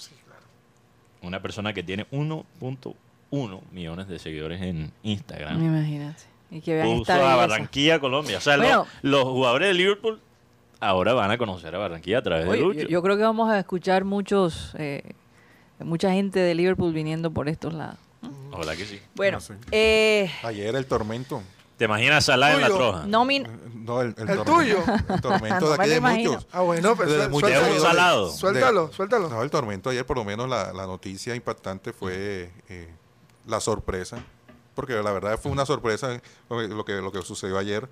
Una 1.21 1.41
persona 1.41 1.73
que 1.73 1.83
tiene 1.83 2.07
1.1 2.11 3.61
millones 3.71 4.07
de 4.07 4.19
seguidores 4.19 4.61
en 4.61 4.91
Instagram. 5.03 5.63
Imagínate. 5.63 6.23
Y 6.49 6.61
que 6.61 6.73
vean 6.75 6.97
Puso 6.97 7.13
a. 7.13 7.35
Barranquilla, 7.35 7.99
Colombia. 7.99 8.37
O 8.39 8.41
sea, 8.41 8.57
Bueno. 8.57 8.87
los 9.03 9.23
jugadores 9.23 9.67
de 9.69 9.73
Liverpool 9.75 10.19
ahora 10.81 11.13
van 11.13 11.31
a 11.31 11.37
conocer 11.37 11.73
a 11.73 11.77
Barranquilla 11.77 12.17
a 12.17 12.21
través 12.21 12.49
de 12.49 12.57
Lucho. 12.57 12.81
yo, 12.81 12.87
yo 12.89 13.01
creo 13.01 13.15
que 13.15 13.23
vamos 13.23 13.49
a 13.49 13.57
escuchar 13.59 14.03
muchos, 14.03 14.73
eh, 14.77 15.13
mucha 15.79 16.11
gente 16.11 16.39
de 16.39 16.53
Liverpool 16.55 16.91
viniendo 16.93 17.31
por 17.31 17.47
estos 17.47 17.73
lados. 17.73 17.97
Ojalá 18.51 18.75
que 18.75 18.85
sí. 18.85 18.99
Bueno, 19.15 19.39
eh, 19.71 20.29
Ayer 20.43 20.75
el 20.75 20.85
tormento. 20.85 21.41
¿Te 21.77 21.85
imaginas 21.85 22.25
Salah 22.25 22.53
en 22.53 22.61
la 22.61 22.67
troja? 22.67 23.05
No 23.07 23.25
min- 23.25 23.47
No, 23.73 24.01
el, 24.01 24.13
el 24.17 24.29
¿El 24.29 24.37
tormento- 24.37 24.43
tuyo? 24.53 24.77
El 25.09 25.21
tormento 25.21 25.59
No 25.61 25.69
de 25.69 25.75
aquí 25.79 25.89
de 25.89 25.99
muchos. 26.01 26.47
Ah, 26.51 26.61
bueno, 26.61 26.95
pues 26.95 27.09
De 27.09 27.27
muchos 27.27 27.49
Es 27.49 27.57
un 27.57 27.63
suéltalo. 27.63 27.81
salado. 27.89 28.29
Suéltalo, 28.31 28.91
suéltalo. 28.93 29.29
No, 29.29 29.41
el 29.41 29.49
tormento 29.49 29.89
ayer, 29.89 30.05
por 30.05 30.17
lo 30.17 30.23
menos 30.23 30.47
la, 30.47 30.73
la 30.73 30.85
noticia 30.85 31.33
impactante 31.33 31.91
fue 31.91 32.51
eh, 32.69 32.87
la 33.47 33.59
sorpresa. 33.59 34.19
Porque 34.75 34.93
la 34.93 35.11
verdad 35.11 35.39
fue 35.41 35.51
una 35.51 35.65
sorpresa 35.65 36.21
lo 36.49 36.57
que, 36.59 36.67
lo 36.67 36.85
que, 36.85 36.93
lo 37.01 37.11
que 37.11 37.21
sucedió 37.23 37.57
ayer. 37.57 37.89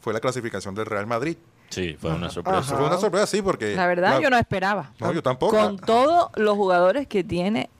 Fue 0.00 0.14
la 0.14 0.20
clasificación 0.20 0.74
del 0.74 0.86
Real 0.86 1.06
Madrid. 1.06 1.36
Sí, 1.72 1.96
fue 1.98 2.10
una 2.12 2.28
sorpresa. 2.30 2.58
Ajá. 2.58 2.76
Fue 2.76 2.86
una 2.86 2.98
sorpresa, 2.98 3.26
sí, 3.26 3.40
porque... 3.42 3.74
La 3.74 3.86
verdad, 3.86 4.20
yo 4.20 4.28
no 4.30 4.36
esperaba. 4.36 4.92
No, 5.00 5.12
yo 5.12 5.22
tampoco. 5.22 5.56
Con 5.56 5.78
todos 5.78 6.30
los 6.36 6.54
jugadores 6.56 7.06
que 7.06 7.24
tiene 7.24 7.70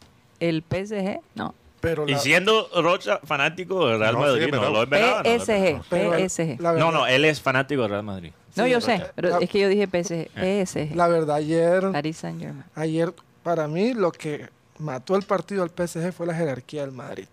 el 0.40 0.62
PSG, 0.68 1.20
no. 1.34 1.54
Pero 1.80 2.08
Y 2.08 2.14
siendo 2.14 2.68
Rocha 2.80 3.18
fanático 3.24 3.88
del 3.88 3.98
Real 3.98 4.14
No, 4.14 4.20
sí, 4.22 4.26
Madrid, 4.28 4.46
pero- 4.50 4.62
no 4.62 4.70
lo 4.70 4.82
esperaba. 4.84 5.22
no 5.22 5.28
lo 5.28 5.30
esperaba. 5.36 5.78
PSG, 5.82 5.86
pero 5.90 6.12
PSG. 6.28 6.60
No, 6.78 6.90
no, 6.92 7.06
él 7.06 7.24
es 7.24 7.40
fanático 7.40 7.82
del 7.82 7.90
Real 7.90 8.02
Madrid. 8.04 8.32
No, 8.54 8.64
sí, 8.64 8.70
yo 8.70 8.80
Rocha. 8.80 8.98
sé, 8.98 9.06
pero 9.16 9.28
La- 9.30 9.38
es 9.38 9.50
que 9.50 9.58
yo 9.60 9.68
dije 9.68 9.86
PSG, 9.88 10.28
PSG. 10.34 10.94
la 10.94 11.08
verdad, 11.08 11.36
ayer, 11.36 11.90
Paris 11.92 12.16
Saint 12.16 12.40
Germain. 12.40 12.64
ayer, 12.76 13.12
para 13.42 13.66
mí, 13.68 13.94
lo 13.94 14.12
que 14.12 14.48
mató 14.78 15.16
el 15.16 15.22
partido 15.22 15.62
al 15.64 15.70
PSG 15.70 16.12
fue 16.12 16.26
la 16.26 16.34
jerarquía 16.34 16.82
del 16.82 16.92
Madrid. 16.92 17.26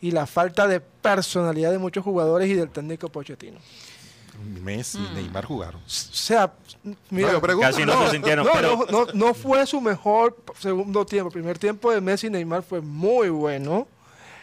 Y 0.00 0.12
la 0.12 0.26
falta 0.26 0.68
de 0.68 0.78
personalidad 0.80 1.72
de 1.72 1.78
muchos 1.78 2.04
jugadores 2.04 2.48
y 2.48 2.54
del 2.54 2.70
técnico 2.70 3.08
Pochettino. 3.08 3.58
Messi, 4.38 4.98
Neymar 5.14 5.44
jugaron. 5.44 5.80
O 5.80 5.88
sea, 5.88 6.52
mira, 7.10 7.28
No, 7.28 7.32
yo 7.34 7.40
pregunto. 7.40 7.68
Casi 7.70 7.84
no 7.84 8.04
se 8.04 8.10
sintieron, 8.12 8.46
no, 8.46 8.52
pero- 8.52 8.86
no, 8.90 9.04
no, 9.06 9.12
no 9.12 9.34
fue 9.34 9.66
su 9.66 9.80
mejor 9.80 10.36
segundo 10.58 11.04
tiempo. 11.06 11.28
El 11.28 11.32
primer 11.32 11.58
tiempo 11.58 11.90
de 11.92 12.00
Messi 12.00 12.26
y 12.28 12.30
Neymar 12.30 12.62
fue 12.62 12.80
muy 12.80 13.28
bueno. 13.28 13.86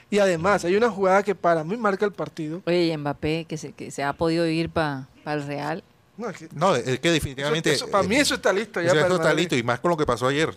Y 0.09 0.19
además, 0.19 0.63
hay 0.65 0.75
una 0.75 0.89
jugada 0.89 1.23
que 1.23 1.33
para 1.35 1.63
mí 1.63 1.75
marca 1.77 2.05
el 2.05 2.11
partido. 2.11 2.61
Oye, 2.65 2.85
y 2.85 2.97
Mbappé, 2.97 3.45
que 3.49 3.57
se, 3.57 3.71
que 3.73 3.89
se 3.91 4.03
ha 4.03 4.13
podido 4.13 4.45
ir 4.47 4.69
para 4.69 5.07
el 5.25 5.45
Real. 5.47 5.83
No, 6.17 6.29
es 6.29 6.37
que- 6.37 6.49
No, 6.53 6.75
es 6.75 6.99
que 6.99 7.11
definitivamente... 7.11 7.73
eso- 7.73 7.87
para 7.89 8.07
mí 8.07 8.15
eso 8.15 8.35
está 8.35 8.53
listo 8.53 8.81
ya. 8.81 8.93
para 8.93 9.15
está 9.15 9.33
listo, 9.33 9.55
y 9.55 9.63
más 9.63 9.79
con 9.79 9.89
lo 9.89 9.97
que 9.97 10.05
pasó 10.05 10.27
ayer. 10.27 10.55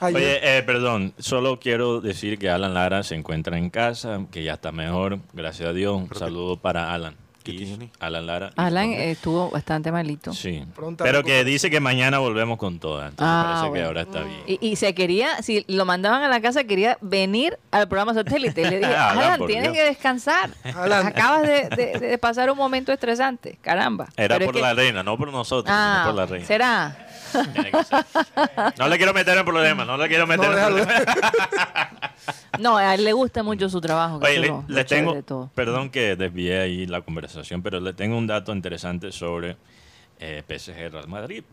Ayer- 0.00 0.16
Oye, 0.16 0.58
eh, 0.58 0.62
perdón, 0.62 1.12
solo 1.18 1.58
quiero 1.60 2.00
decir 2.00 2.38
que 2.38 2.48
Alan 2.48 2.72
Lara 2.72 3.02
se 3.02 3.14
encuentra 3.14 3.58
en 3.58 3.68
casa, 3.68 4.24
que 4.30 4.42
ya 4.42 4.54
está 4.54 4.72
mejor, 4.72 5.18
gracias 5.32 5.68
a 5.68 5.72
Dios. 5.72 5.94
Un 5.96 6.08
saludo 6.16 6.56
para 6.56 6.92
Alan. 6.94 7.14
¿Qué 7.48 7.54
Y 7.54 7.64
tiene? 7.64 7.90
Alan 7.98 8.26
Lara. 8.26 8.52
Alan 8.56 8.90
eh, 8.90 9.10
estuvo 9.12 9.48
bastante 9.50 9.90
malito. 9.90 10.34
Sí, 10.34 10.62
pero 10.98 11.22
que 11.24 11.44
dice 11.44 11.70
que 11.70 11.80
mañana 11.80 12.18
volvemos 12.18 12.58
con 12.58 12.78
todas. 12.78 13.08
Entonces 13.10 13.26
Ah, 13.26 13.60
parece 13.62 13.72
que 13.78 13.84
ahora 13.86 14.02
está 14.02 14.20
bien. 14.22 14.40
Y, 14.46 14.58
y 14.68 14.76
se 14.76 14.94
quería, 14.94 15.40
si 15.42 15.64
lo 15.66 15.86
mandaban 15.86 16.22
a 16.22 16.28
la 16.28 16.42
casa, 16.42 16.64
quería 16.64 16.98
venir 17.00 17.58
al 17.70 17.88
programa 17.88 18.12
satélite. 18.12 18.60
Y 18.60 18.64
le 18.70 18.78
dije, 18.80 18.86
Alan, 18.94 19.18
Alan, 19.18 19.46
tienes 19.46 19.72
Dios. 19.72 19.74
que 19.76 19.84
descansar. 19.84 20.50
Alan. 20.76 21.06
Acabas 21.06 21.42
de, 21.42 21.68
de- 21.70 21.98
de 21.98 22.18
pasar 22.18 22.50
un 22.50 22.58
momento 22.58 22.92
estresante. 22.92 23.58
Caramba. 23.62 24.08
Era 24.16 24.34
Pero 24.34 24.44
es 24.44 24.46
por 24.48 24.54
que- 24.56 24.60
la 24.60 24.74
reina, 24.74 25.02
no 25.02 25.16
por 25.16 25.32
nosotros, 25.32 25.74
Ah, 25.74 26.00
sino 26.02 26.12
por 26.12 26.20
la 26.20 26.26
reina. 26.26 26.46
¿será? 26.46 27.06
Tiene 27.54 27.70
que 27.70 27.84
ser. 27.84 28.04
No 28.78 28.88
le 28.88 28.96
quiero 28.98 29.14
meter 29.14 29.36
en 29.38 29.44
problemas, 29.44 29.86
no 29.86 29.96
le 29.96 30.08
quiero 30.08 30.26
meter 30.26 30.50
No, 30.50 30.58
en 30.58 30.64
problemas. 30.66 31.02
No, 32.58 32.76
a 32.76 32.94
él 32.94 33.04
le 33.04 33.12
gusta 33.12 33.42
mucho 33.42 33.68
su 33.68 33.80
trabajo. 33.80 34.20
que 34.20 34.26
Oye, 34.26 34.52
le, 34.68 34.84
tengo, 34.84 35.50
perdón 35.54 35.90
que 35.90 36.16
desvié 36.16 36.60
ahí 36.60 36.86
la 36.86 37.02
conversación, 37.02 37.62
pero 37.62 37.80
le 37.80 37.92
tengo 37.92 38.16
un 38.16 38.26
dato 38.26 38.52
interesante 38.52 39.12
sobre 39.12 39.56
eh, 40.18 40.42
PSG 40.46 40.90
Real 40.90 41.08
Madrid. 41.08 41.44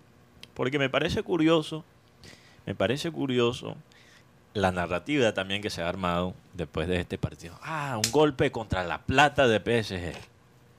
Porque 0.53 0.79
me 0.79 0.89
parece 0.89 1.23
curioso, 1.23 1.83
me 2.65 2.75
parece 2.75 3.11
curioso 3.11 3.75
la 4.53 4.71
narrativa 4.71 5.33
también 5.33 5.61
que 5.61 5.69
se 5.69 5.81
ha 5.81 5.89
armado 5.89 6.33
después 6.53 6.87
de 6.87 7.01
este 7.01 7.17
partido. 7.17 7.57
Ah, 7.61 7.99
un 8.03 8.11
golpe 8.11 8.51
contra 8.51 8.83
la 8.83 8.99
plata 8.99 9.47
de 9.47 9.59
PSG. 9.59 10.13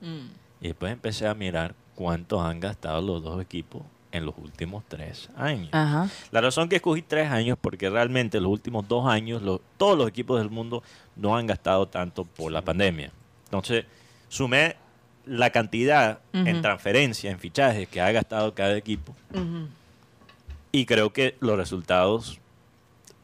Mm. 0.01 0.29
Y 0.63 0.69
después 0.69 0.93
empecé 0.93 1.27
a 1.27 1.35
mirar 1.35 1.75
cuántos 1.95 2.41
han 2.43 2.61
gastado 2.61 3.03
los 3.03 3.23
dos 3.23 3.41
equipos 3.41 3.83
en 4.17 4.27
los 4.27 4.35
últimos 4.39 4.85
tres 4.89 5.29
años. 5.37 5.69
Ajá. 5.73 6.09
La 6.31 6.41
razón 6.41 6.69
que 6.69 6.77
escogí 6.77 7.03
tres 7.03 7.31
años 7.31 7.59
porque 7.61 7.89
realmente 7.91 8.41
los 8.41 8.51
últimos 8.51 8.89
dos 8.89 9.07
años 9.07 9.43
todos 9.77 9.97
los 9.97 10.09
equipos 10.09 10.39
del 10.41 10.51
mundo 10.51 10.83
no 11.15 11.37
han 11.37 11.47
gastado 11.47 11.87
tanto 11.87 12.25
por 12.25 12.51
la 12.53 12.63
pandemia. 12.63 13.13
Entonces, 13.45 13.85
sumé 14.29 14.77
la 15.25 15.51
cantidad 15.51 16.21
en 16.33 16.55
Ujú. 16.55 16.63
transferencia, 16.63 17.31
en 17.31 17.39
fichajes 17.39 17.89
que 17.89 18.01
ha 18.01 18.11
gastado 18.13 18.55
cada 18.55 18.77
equipo 18.77 19.15
y 20.73 20.87
creo 20.87 21.13
que 21.13 21.37
los 21.41 21.57
resultados 21.57 22.39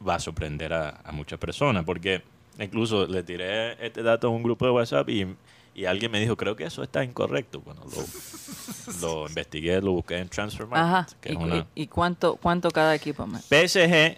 va 0.05 0.15
a 0.15 0.19
sorprender 0.19 0.73
a, 0.73 1.01
a 1.03 1.11
muchas 1.11 1.39
personas 1.39 1.83
porque 1.85 2.23
incluso 2.59 3.05
le 3.07 3.23
tiré 3.23 3.73
este 3.85 4.03
dato 4.03 4.27
a 4.27 4.29
un 4.31 4.43
grupo 4.43 4.65
de 4.65 4.71
WhatsApp 4.71 5.09
y, 5.09 5.27
y 5.75 5.85
alguien 5.85 6.11
me 6.11 6.19
dijo, 6.19 6.35
creo 6.37 6.55
que 6.55 6.65
eso 6.65 6.83
está 6.83 7.03
incorrecto. 7.03 7.61
Bueno, 7.61 7.81
lo, 7.85 9.01
lo 9.01 9.27
investigué, 9.27 9.81
lo 9.81 9.91
busqué 9.93 10.17
en 10.17 10.29
Transfer 10.29 10.67
Ajá. 10.71 11.07
Que 11.21 11.29
¿Y, 11.29 11.35
es 11.35 11.37
una... 11.39 11.55
y- 11.75 11.83
y 11.83 11.87
cuánto, 11.87 12.35
cuánto 12.35 12.69
cada 12.71 12.93
equipo 12.95 13.25
más? 13.27 13.43
PSG 13.45 14.17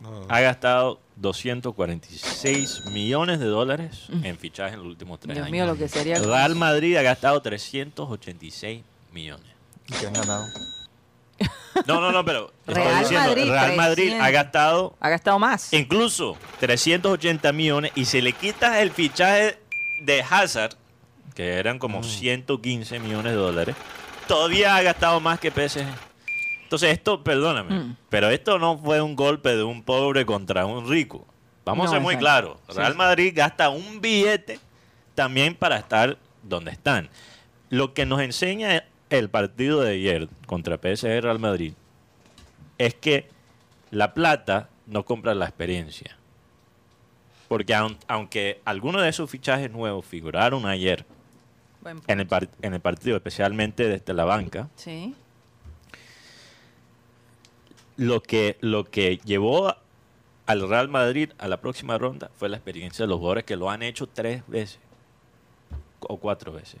No, 0.00 0.26
ha 0.28 0.40
gastado 0.40 1.00
246 1.16 2.86
millones 2.92 3.38
de 3.38 3.46
dólares 3.46 4.06
en 4.22 4.36
fichajes 4.38 4.74
en 4.74 4.80
los 4.80 4.88
últimos 4.88 5.20
tres 5.20 5.34
Dios 5.34 5.46
años. 5.46 5.52
mío, 5.52 5.66
lo 5.66 5.76
que 5.76 5.88
sería. 5.88 6.18
Real 6.18 6.54
Madrid 6.56 6.96
ha 6.96 7.02
gastado 7.02 7.40
386 7.40 8.82
millones. 9.12 9.46
¿y 9.88 9.92
qué 9.94 10.06
han 10.06 10.12
ganado? 10.14 10.46
No, 11.86 12.00
no, 12.00 12.12
no, 12.12 12.24
pero 12.24 12.52
estoy 12.66 12.74
Real 12.84 13.00
diciendo, 13.00 13.28
Madrid, 13.28 13.48
Real 13.50 13.76
Madrid 13.76 14.02
300. 14.04 14.26
ha 14.26 14.30
gastado 14.30 14.96
Ha 15.00 15.08
gastado 15.10 15.38
más. 15.38 15.72
incluso 15.72 16.36
380 16.60 17.52
millones 17.52 17.92
y 17.96 18.04
si 18.04 18.20
le 18.20 18.32
quitas 18.32 18.76
el 18.78 18.90
fichaje 18.92 19.58
de 20.00 20.22
Hazard, 20.22 20.74
que 21.34 21.54
eran 21.54 21.78
como 21.78 22.02
115 22.02 22.98
millones 23.00 23.32
de 23.32 23.38
dólares, 23.38 23.76
todavía 24.28 24.76
ha 24.76 24.82
gastado 24.82 25.20
más 25.20 25.38
que 25.40 25.50
PSG. 25.50 25.84
Entonces 26.62 26.92
esto, 26.92 27.22
perdóname, 27.22 27.74
Mm. 27.78 27.96
pero 28.08 28.30
esto 28.30 28.58
no 28.58 28.78
fue 28.78 29.00
un 29.00 29.14
golpe 29.16 29.54
de 29.54 29.62
un 29.62 29.82
pobre 29.82 30.24
contra 30.26 30.66
un 30.66 30.88
rico. 30.88 31.26
Vamos 31.64 31.84
No, 31.86 31.90
a 31.90 31.94
ser 31.94 32.02
muy 32.02 32.16
claros. 32.16 32.58
Real 32.68 32.92
sí. 32.92 32.98
Madrid 32.98 33.32
gasta 33.34 33.70
un 33.70 34.00
billete 34.00 34.58
también 35.14 35.54
para 35.54 35.76
estar 35.78 36.18
donde 36.42 36.70
están. 36.72 37.08
Lo 37.70 37.94
que 37.94 38.06
nos 38.06 38.20
enseña 38.20 38.84
el 39.10 39.30
partido 39.30 39.80
de 39.82 39.92
ayer 39.94 40.28
contra 40.46 40.76
PSG 40.78 41.20
Real 41.22 41.38
Madrid 41.38 41.72
es 42.78 42.94
que 42.94 43.28
la 43.90 44.12
plata 44.14 44.68
no 44.86 45.04
compra 45.04 45.34
la 45.34 45.46
experiencia. 45.46 46.16
Porque 47.54 47.72
aun- 47.72 47.96
aunque 48.08 48.60
algunos 48.64 49.00
de 49.02 49.08
esos 49.08 49.30
fichajes 49.30 49.70
nuevos 49.70 50.04
figuraron 50.04 50.66
ayer 50.66 51.06
en 52.08 52.18
el, 52.18 52.26
par- 52.26 52.48
en 52.62 52.74
el 52.74 52.80
partido, 52.80 53.14
especialmente 53.16 53.86
desde 53.86 54.12
la 54.12 54.24
banca, 54.24 54.68
Sí. 54.74 55.14
lo 57.96 58.20
que, 58.22 58.56
lo 58.60 58.82
que 58.82 59.18
llevó 59.18 59.72
al 60.46 60.68
Real 60.68 60.88
Madrid 60.88 61.30
a 61.38 61.46
la 61.46 61.58
próxima 61.60 61.96
ronda 61.96 62.28
fue 62.36 62.48
la 62.48 62.56
experiencia 62.56 63.04
de 63.04 63.08
los 63.08 63.18
jugadores 63.18 63.44
que 63.44 63.54
lo 63.54 63.70
han 63.70 63.84
hecho 63.84 64.08
tres 64.08 64.42
veces 64.48 64.80
o 66.00 66.16
cuatro 66.16 66.52
veces. 66.52 66.80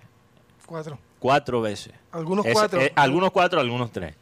Cuatro. 0.66 0.98
Cuatro 1.20 1.60
veces. 1.60 1.92
Algunos 2.10 2.44
Es- 2.46 2.52
cuatro. 2.52 2.80
eh, 2.80 2.92
algunos 2.96 3.30
cuatro, 3.30 3.60
algunos 3.60 3.92
tres. 3.92 4.16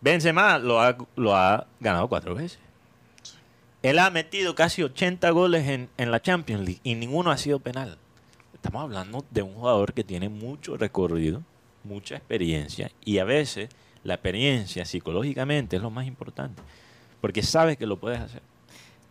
Benzema 0.00 0.56
lo 0.58 0.80
ha, 0.80 0.96
lo 1.16 1.34
ha 1.34 1.66
ganado 1.80 2.06
cuatro 2.08 2.32
veces. 2.36 2.60
Él 3.84 3.98
ha 3.98 4.10
metido 4.10 4.54
casi 4.54 4.82
80 4.82 5.30
goles 5.30 5.68
en, 5.68 5.88
en 5.98 6.10
la 6.10 6.20
Champions 6.20 6.64
League 6.64 6.80
y 6.82 6.94
ninguno 6.94 7.30
ha 7.30 7.36
sido 7.36 7.60
penal. 7.60 7.98
Estamos 8.54 8.82
hablando 8.82 9.24
de 9.30 9.42
un 9.42 9.54
jugador 9.54 9.92
que 9.92 10.02
tiene 10.02 10.28
mucho 10.28 10.76
recorrido, 10.76 11.42
mucha 11.84 12.16
experiencia 12.16 12.90
y 13.04 13.18
a 13.18 13.24
veces 13.24 13.68
la 14.02 14.14
experiencia 14.14 14.84
psicológicamente 14.86 15.76
es 15.76 15.82
lo 15.82 15.90
más 15.90 16.06
importante 16.06 16.62
porque 17.20 17.42
sabes 17.42 17.76
que 17.76 17.86
lo 17.86 17.98
puedes 17.98 18.20
hacer. 18.20 18.40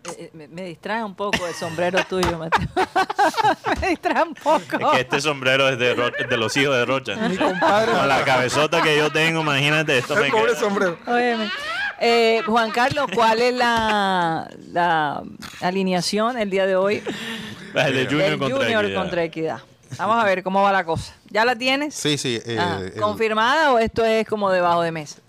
Eh, 0.06 0.16
eh, 0.18 0.30
me, 0.34 0.48
me 0.48 0.64
distrae 0.66 1.04
un 1.04 1.16
poco 1.16 1.46
el 1.48 1.54
sombrero 1.54 2.00
tuyo, 2.10 2.38
Mateo. 2.38 2.68
me 3.82 3.90
distrae 3.90 4.24
un 4.24 4.34
poco. 4.34 4.60
Es 4.60 4.92
que 4.96 5.00
este 5.02 5.22
sombrero 5.22 5.70
es 5.70 5.78
de, 5.80 5.94
Ro- 5.94 6.10
de 6.12 6.38
los 6.38 6.58
hijos 6.58 6.76
de 6.76 6.86
Rocha. 6.86 7.16
Mi 7.30 7.38
compadre. 7.38 7.92
Con 7.94 8.08
la 8.10 8.24
cabezota 8.26 8.82
que 8.82 8.98
yo 8.98 9.12
tengo, 9.12 9.42
imagínate, 9.42 10.00
esto 10.00 10.16
me 10.16 10.26
el 10.26 10.32
pobre 10.32 10.48
queda. 10.52 10.60
sombrero. 10.60 10.98
Óyeme. 11.08 11.50
Eh, 12.00 12.42
Juan 12.46 12.72
Carlos, 12.72 13.08
¿cuál 13.14 13.40
es 13.42 13.54
la, 13.54 14.50
la 14.72 15.24
alineación 15.62 16.38
el 16.38 16.50
día 16.50 16.66
de 16.66 16.76
hoy 16.76 17.04
El 17.76 17.94
de 17.96 18.06
Junior 18.06 18.38
contra 18.40 18.58
Junior 18.58 18.86
Equidad. 18.86 19.02
contra 19.02 19.24
Equidad? 19.24 19.60
Vamos 19.98 20.18
a 20.22 20.26
ver 20.26 20.44
cómo 20.44 20.62
va 20.64 20.72
la 20.72 20.84
cosa. 20.86 21.14
¿Ya 21.30 21.46
la 21.46 21.56
tienes? 21.56 21.94
Sí, 21.96 22.18
sí. 22.18 22.42
eh, 22.46 22.92
el- 22.96 23.00
¿Confirmada 23.02 23.72
o 23.74 23.80
esto 23.80 24.04
es 24.04 24.28
como 24.28 24.50
debajo 24.52 24.82
de 24.82 24.92
mesa? 24.92 25.20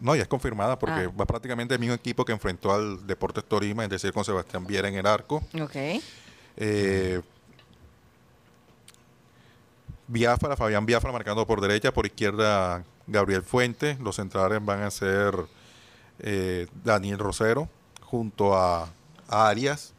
No, 0.00 0.14
ya 0.16 0.22
es 0.22 0.28
confirmada 0.28 0.78
porque 0.78 1.00
Ah. 1.08 1.12
va 1.20 1.26
prácticamente 1.26 1.74
el 1.74 1.80
mismo 1.80 1.94
equipo 1.94 2.24
que 2.24 2.32
enfrentó 2.32 2.72
al 2.72 3.06
Deportes 3.06 3.44
Torima, 3.44 3.84
es 3.84 3.90
decir, 3.90 4.12
con 4.12 4.24
Sebastián 4.24 4.66
Viera 4.66 4.88
en 4.88 4.94
el 4.94 5.06
arco. 5.06 5.42
Ok. 5.60 5.76
Eh, 6.56 7.20
Biafra, 10.06 10.56
Fabián 10.56 10.86
Biafra 10.86 11.12
marcando 11.12 11.46
por 11.46 11.60
derecha, 11.60 11.92
por 11.92 12.06
izquierda 12.06 12.82
Gabriel 13.06 13.42
Fuente. 13.42 13.98
Los 14.00 14.16
centrales 14.16 14.64
van 14.64 14.82
a 14.82 14.90
ser 14.90 15.34
eh, 16.20 16.66
Daniel 16.84 17.18
Rosero 17.18 17.68
junto 18.02 18.56
a, 18.56 18.88
Arias. 19.28 19.92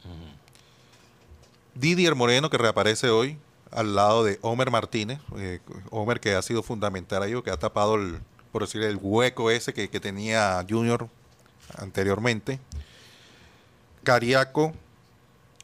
Didier 1.76 2.16
Moreno, 2.16 2.50
que 2.50 2.58
reaparece 2.58 3.10
hoy, 3.10 3.38
al 3.72 3.96
lado 3.96 4.24
de 4.24 4.40
Homer 4.42 4.72
Martínez. 4.72 5.20
eh, 5.38 5.60
Homer 5.92 6.20
que 6.20 6.34
ha 6.34 6.42
sido 6.42 6.64
fundamental 6.64 7.22
ahí, 7.22 7.40
que 7.44 7.52
ha 7.52 7.58
tapado, 7.58 7.96
el, 7.96 8.20
por 8.52 8.64
decir, 8.64 8.82
el 8.82 8.98
hueco 9.00 9.52
ese 9.52 9.74
que, 9.74 9.88
tenía 10.00 10.66
Junior 10.68 11.08
anteriormente. 11.78 12.60
Cariaco, 14.04 14.74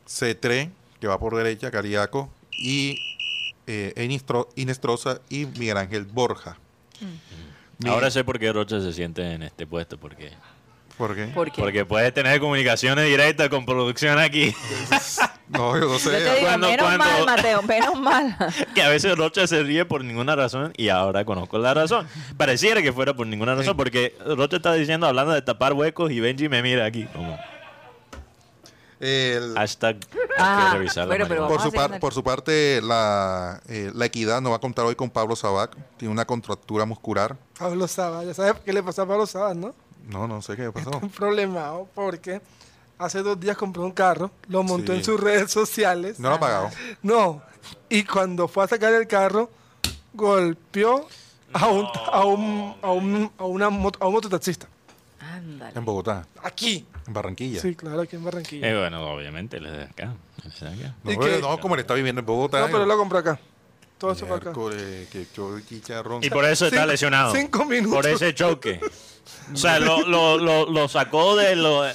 C3, 0.08 0.70
que 1.00 1.08
va 1.08 1.20
por 1.20 1.36
derecha, 1.36 1.72
Cariaco, 1.72 2.30
y 2.52 3.00
eh, 3.66 4.20
Inestrosa 4.56 5.22
y 5.30 5.48
Miguel 5.48 5.78
Ángel 5.78 6.06
Borja. 6.06 6.58
Ahora 7.88 8.10
sé 8.12 8.24
por 8.24 8.40
qué 8.40 8.52
Rocha 8.54 8.80
se 8.82 8.94
siente 8.94 9.34
en 9.34 9.44
este 9.44 9.68
puesto, 9.68 9.98
porque 10.00 10.32
¿Por 10.98 11.14
qué? 11.14 11.26
¿Por 11.26 11.52
qué? 11.52 11.62
porque 11.62 11.86
puede 11.86 12.12
tener 12.14 12.40
comunicaciones 12.40 13.06
directas 13.06 13.50
con 13.50 13.66
producción 13.66 14.18
aquí, 14.18 14.56
No, 15.50 15.78
yo 15.78 15.86
no 15.86 15.98
Yo 16.00 16.10
te 16.10 16.20
sé. 16.20 16.20
digo, 16.36 16.36
Cuando- 16.48 16.68
menos 16.68 16.86
cuando- 16.88 17.06
mal, 17.06 17.26
Mateo, 17.26 17.62
menos 17.62 18.00
mal. 18.00 18.36
que 18.74 18.82
a 18.82 18.90
veces 18.90 19.16
Rocha 19.18 19.46
se 19.46 19.62
ríe 19.62 19.86
por 19.86 20.04
ninguna 20.04 20.36
razón 20.36 20.74
y 20.76 20.90
ahora 20.90 21.24
conozco 21.26 21.60
la 21.60 21.74
razón. 21.74 22.08
Pareciera 22.38 22.82
que 22.82 22.92
fuera 22.92 23.14
por 23.14 23.28
ninguna 23.28 23.54
razón, 23.56 23.78
porque 23.78 24.16
Rocha 24.26 24.56
está 24.56 24.74
diciendo, 24.74 25.06
hablando 25.06 25.34
de 25.34 25.42
tapar 25.44 25.74
huecos 25.74 26.12
y 26.12 26.20
Benji 26.20 26.50
me 26.50 26.64
mira 26.64 26.86
aquí 26.86 27.06
como 27.14 27.38
El- 29.00 29.54
hashtag 29.56 29.98
hay 30.14 30.20
Ah, 30.38 30.70
que 30.72 30.78
revisar 30.78 31.04
la 31.04 31.08
bueno, 31.08 31.26
pero 31.28 31.42
marihuana. 31.42 31.64
por, 31.64 31.72
su 31.72 31.76
par- 31.76 32.00
por 32.00 32.24
parte, 32.24 32.82
la, 32.82 33.62
eh, 33.68 33.92
la 33.94 34.06
Equidad 34.06 34.42
no 34.42 34.52
va 34.52 34.56
a 34.58 34.60
contar 34.60 34.86
hoy 34.86 34.96
con 34.96 35.10
Pablo 35.10 35.36
Sabac. 35.36 35.76
Tiene 35.98 36.12
una 36.12 36.26
contractura 36.26 36.86
muscular. 36.86 37.36
Pablo 37.60 37.88
Saba, 37.88 38.24
ya 38.24 38.34
sabes 38.34 38.54
qué 38.64 38.72
le 38.74 38.82
pasó 38.84 39.02
a 39.04 39.06
Pablo 39.08 39.26
Saba, 39.26 39.54
¿no? 39.54 39.74
No, 40.08 40.28
no 40.28 40.42
sé 40.42 40.56
qué 40.56 40.72
pasó. 40.72 40.92
Un 41.02 41.10
problemado 41.10 41.88
porque 41.94 42.42
hace 42.98 43.22
dos 43.22 43.40
días 43.40 43.58
compró 43.58 43.84
un 43.84 43.92
carro, 43.92 44.32
lo 44.48 44.64
montó 44.64 44.94
Sí. 44.94 45.00
en 45.00 45.04
sus 45.06 45.20
redes 45.20 45.52
sociales. 45.52 46.20
No 46.20 46.30
lo 46.30 46.36
ha 46.36 46.40
pagado. 46.40 46.70
No, 47.02 47.42
y 47.90 48.04
cuando 48.04 48.48
fue 48.48 48.64
a 48.64 48.68
sacar 48.68 48.94
el 48.94 49.08
carro, 49.08 49.50
golpeó 50.14 51.08
a 51.54 51.68
un, 51.68 51.88
a 52.12 52.26
un, 52.26 52.76
a 52.82 52.92
un, 52.92 53.32
a 53.38 53.44
una 53.46 53.66
a 53.66 53.70
un 54.08 54.14
mototaxista. 54.14 54.68
Ándale. 55.36 55.72
En 55.78 55.86
Bogotá, 55.86 56.28
Aquí. 56.44 56.86
en 57.08 57.14
Barranquilla. 57.14 57.60
Sí, 57.62 57.76
claro, 57.76 58.02
aquí 58.02 58.16
en 58.16 58.24
Barranquilla. 58.24 58.68
Eh, 58.70 58.78
bueno, 58.80 59.10
obviamente, 59.14 59.58
él 59.58 59.66
es 59.66 59.72
de 59.74 59.84
acá. 59.84 60.14
él 60.44 60.52
es 60.52 60.60
de 60.60 60.68
acá. 60.68 60.96
No, 61.04 61.12
¿Y 61.12 61.18
pero 61.18 61.36
qué? 61.36 61.42
no, 61.42 61.60
como 61.60 61.76
él 61.76 61.82
está 61.82 61.94
viviendo 61.94 62.20
en 62.20 62.26
Bogotá. 62.26 62.60
no, 62.62 62.66
pero 62.68 62.84
él 62.84 62.88
lo 62.90 62.98
compró 62.98 63.18
acá. 63.20 63.40
Todo 63.98 64.12
eso 64.12 64.26
fue 64.28 64.38
acá. 64.38 64.52
Que. 64.54 65.26
Y 66.22 66.30
por 66.30 66.46
eso 66.46 66.66
está 66.66 66.78
Cinco- 66.82 66.92
lesionado. 66.92 67.34
cinco 67.34 67.66
minutos. 67.66 67.96
Por 67.96 68.08
ese 68.08 68.34
choque. 68.34 68.80
O 69.52 69.58
sea, 69.58 69.80
lo, 69.80 70.02
lo, 70.08 70.38
lo, 70.38 70.70
lo 70.70 70.88
sacó 70.88 71.36
de 71.36 71.56
lo, 71.56 71.88
eh, 71.88 71.94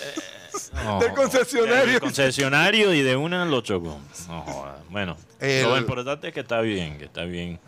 no, 0.85 0.99
Del 0.99 1.15
concesionario. 1.15 1.87
del 1.93 2.01
concesionario 2.01 2.93
y 2.93 3.03
de 3.03 3.15
una 3.15 3.45
lo 3.45 3.61
chocó. 3.61 4.01
No 4.29 4.43
joda. 4.43 4.79
Bueno, 4.91 5.17
El- 5.39 5.63
lo 5.63 5.79
importante 5.79 6.29
es 6.29 6.35
que 6.35 6.41
está 6.41 6.61
bien, 6.61 6.99
que 6.99 7.05
está 7.05 7.23
bien. 7.23 7.61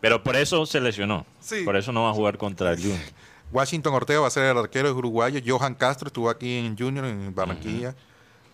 Pero 0.00 0.22
por 0.24 0.34
eso 0.34 0.66
se 0.66 0.80
lesionó. 0.80 1.24
Sí. 1.40 1.62
Por 1.64 1.76
eso 1.76 1.92
no 1.92 2.02
va 2.02 2.10
a 2.10 2.12
jugar 2.12 2.38
contra 2.38 2.72
el 2.72 2.78
Junior. 2.80 2.98
Washington 3.52 3.94
Ortega 3.94 4.20
va 4.20 4.28
a 4.28 4.30
ser 4.30 4.44
el 4.44 4.56
arquero 4.58 4.88
es 4.88 4.94
uruguayo. 4.94 5.40
Johan 5.46 5.74
Castro 5.74 6.06
estuvo 6.08 6.30
aquí 6.30 6.56
en 6.58 6.76
Junior, 6.76 7.04
en 7.04 7.34
Barranquilla. 7.34 7.94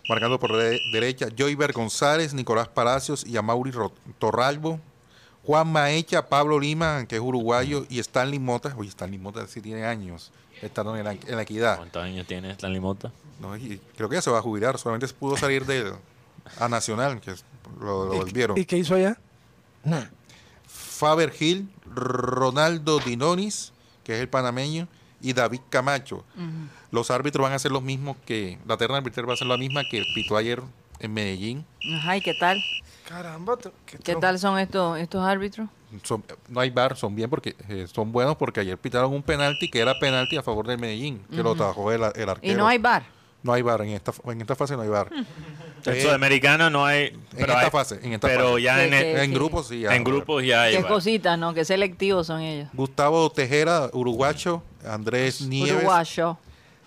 Marcando 0.08 0.40
por 0.40 0.56
de- 0.56 0.80
derecha. 0.92 1.28
Joyver 1.36 1.72
González, 1.72 2.34
Nicolás 2.34 2.68
Palacios 2.68 3.24
y 3.26 3.36
Amaury 3.36 3.70
Ro- 3.70 3.92
Torralbo. 4.18 4.80
Juan 5.44 5.70
Maecha, 5.70 6.28
Pablo 6.28 6.58
Lima, 6.58 7.06
que 7.06 7.16
es 7.16 7.22
uruguayo, 7.22 7.86
y 7.88 8.00
Stanley 8.00 8.38
Mota. 8.38 8.74
Oye, 8.76 8.88
Stanley 8.90 9.18
Mota 9.18 9.46
sí 9.46 9.60
tiene 9.62 9.84
años 9.84 10.30
estando 10.60 10.96
en 10.96 11.04
la, 11.04 11.12
en 11.12 11.36
la 11.36 11.42
equidad. 11.42 11.76
¿Cuántos 11.76 12.02
años 12.02 12.26
tiene 12.26 12.50
Stanley 12.50 12.80
Mota? 12.80 13.12
No, 13.40 13.56
y 13.56 13.80
creo 13.96 14.08
que 14.08 14.16
ya 14.16 14.22
se 14.22 14.30
va 14.30 14.38
a 14.38 14.42
jubilar. 14.42 14.76
Solamente 14.78 15.06
pudo 15.14 15.36
salir 15.36 15.64
de, 15.64 15.92
a 16.58 16.68
Nacional, 16.68 17.20
que 17.20 17.30
lo, 17.80 18.06
lo 18.06 18.14
volvieron. 18.16 18.58
¿Y 18.58 18.64
qué 18.64 18.76
hizo 18.78 18.94
allá? 18.94 19.16
Faber 20.66 21.30
Gil, 21.30 21.68
Ronaldo 21.86 22.98
Dinonis, 22.98 23.72
que 24.08 24.14
es 24.14 24.20
el 24.20 24.28
panameño, 24.30 24.88
y 25.20 25.34
David 25.34 25.60
Camacho. 25.68 26.24
Los 26.90 27.10
árbitros 27.10 27.42
van 27.44 27.52
a 27.52 27.58
ser 27.58 27.72
los 27.72 27.82
mismos 27.82 28.16
que. 28.24 28.58
La 28.66 28.78
terna 28.78 28.96
arbitral 28.96 29.28
va 29.28 29.34
a 29.34 29.36
ser 29.36 29.46
la 29.48 29.58
misma 29.58 29.82
que 29.84 30.02
pitó 30.14 30.38
ayer 30.38 30.62
en 30.98 31.12
Medellín. 31.12 31.66
Ajá, 31.94 32.16
¿y 32.16 32.22
qué 32.22 32.32
tal? 32.32 32.58
Caramba, 33.06 33.58
qué, 33.58 33.98
¿Qué 33.98 34.14
tro- 34.16 34.20
tal 34.20 34.38
son 34.38 34.58
estos, 34.58 34.98
estos 34.98 35.22
árbitros? 35.22 35.68
Son- 36.04 36.24
no 36.48 36.60
hay 36.60 36.70
bar, 36.70 36.96
son 36.96 37.14
bien 37.14 37.28
porque 37.28 37.54
eh, 37.68 37.86
son 37.92 38.10
buenos 38.12 38.36
porque 38.36 38.60
ayer 38.60 38.78
pitaron 38.78 39.12
un 39.12 39.22
penalti 39.22 39.70
que 39.70 39.80
era 39.80 39.98
penalti 39.98 40.38
a 40.38 40.42
favor 40.42 40.66
del 40.66 40.78
Medellín, 40.78 41.20
que 41.30 41.42
lo 41.42 41.54
trabajó 41.54 41.92
el, 41.92 42.00
el 42.14 42.28
arquero. 42.30 42.52
Y 42.54 42.56
no 42.56 42.66
hay 42.66 42.78
bar. 42.78 43.02
No 43.42 43.52
hay 43.52 43.60
bar 43.60 43.82
en 43.82 43.90
esta, 43.90 44.12
en 44.24 44.40
esta 44.40 44.56
fase 44.56 44.74
no 44.74 44.82
hay 44.82 44.88
bar. 44.88 45.10
En 45.84 45.94
Eh, 45.94 46.02
Sudamericana 46.02 46.70
no 46.70 46.84
hay. 46.84 47.16
pero 47.32 47.52
esta 47.52 47.60
hay- 47.64 47.70
fase, 47.70 48.00
en 48.02 48.12
esta 48.14 48.26
pero 48.28 48.50
fase. 48.52 48.62
ya 48.62 48.76
Sí, 48.76 48.82
en, 48.84 48.94
el- 48.94 49.16
sí. 49.16 49.22
en 49.24 49.34
grupos 49.34 49.68
sí. 49.68 49.80
ya 49.80 49.94
en 49.94 50.04
grupos 50.04 50.44
ya 50.44 50.62
hay. 50.62 50.76
Qué 50.76 50.82
cositas, 50.82 51.38
¿no? 51.38 51.54
Qué 51.54 51.64
selectivos 51.64 52.26
son 52.26 52.40
ellos. 52.40 52.68
Gustavo 52.72 53.30
Tejera, 53.30 53.90
uruguayo, 53.92 54.62
Andrés 54.86 55.40
Nieves, 55.42 55.74
Uruguayo. 55.76 56.38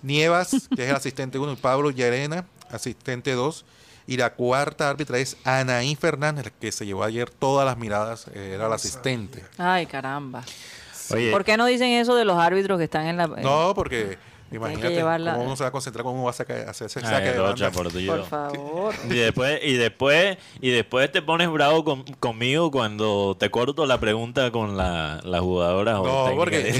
Nievas, 0.04 0.68
que 0.76 0.84
es 0.84 0.90
el 0.90 0.96
asistente 0.96 1.38
1, 1.38 1.54
y 1.54 1.56
Pablo 1.56 1.92
Llerena, 1.92 2.46
asistente 2.72 3.34
2. 3.34 3.66
Y 4.08 4.18
la 4.18 4.34
cuarta 4.34 4.90
árbitra 4.90 5.20
es 5.20 5.38
Anaí 5.44 5.96
Fernández, 5.96 6.52
que 6.60 6.72
se 6.72 6.86
llevó 6.86 7.04
ayer 7.04 7.30
todas 7.30 7.66
las 7.66 7.78
miradas, 7.78 8.26
eh, 8.34 8.54
era 8.56 8.68
la 8.68 8.76
asistente. 8.76 9.44
Ay, 9.58 9.86
caramba. 9.86 10.44
Oye, 11.12 11.30
¿Por 11.32 11.44
qué 11.44 11.56
no 11.56 11.66
dicen 11.66 11.90
eso 11.92 12.16
de 12.16 12.26
los 12.26 12.38
árbitros 12.38 12.78
que 12.78 12.86
están 12.86 13.06
en 13.06 13.18
la... 13.18 13.26
en- 13.26 13.42
No, 13.44 13.74
porque 13.76 14.18
imagínate 14.52 14.94
llevarla- 14.96 15.34
cómo 15.34 15.46
uno 15.46 15.56
se 15.56 15.64
va 15.64 15.70
a 15.70 15.72
concentrar, 15.72 16.04
cómo 16.04 16.16
uno 16.16 16.24
va 16.26 16.30
a 16.32 16.34
sacar, 16.34 16.58
hacer 16.70 16.88
ese 16.88 17.00
ay, 17.00 17.06
saque 17.06 17.32
de 17.32 17.38
Rocha, 17.38 17.70
banda. 17.70 17.72
por. 17.72 17.92
Por 18.06 18.26
favor. 18.26 18.96
Y 19.10 19.14
después, 19.16 19.60
y 19.64 19.74
después, 19.74 20.38
y 20.60 20.70
después 20.72 21.12
te 21.12 21.22
pones 21.22 21.50
bravo 21.50 21.84
con- 21.84 22.04
conmigo 22.04 22.70
cuando 22.72 23.36
te 23.40 23.50
corto 23.50 23.86
la 23.86 24.00
pregunta 24.00 24.52
con 24.52 24.78
la, 24.78 25.20
la 25.24 25.40
jugadora. 25.40 25.94
No, 25.94 26.32
porque 26.36 26.70
es 26.70 26.78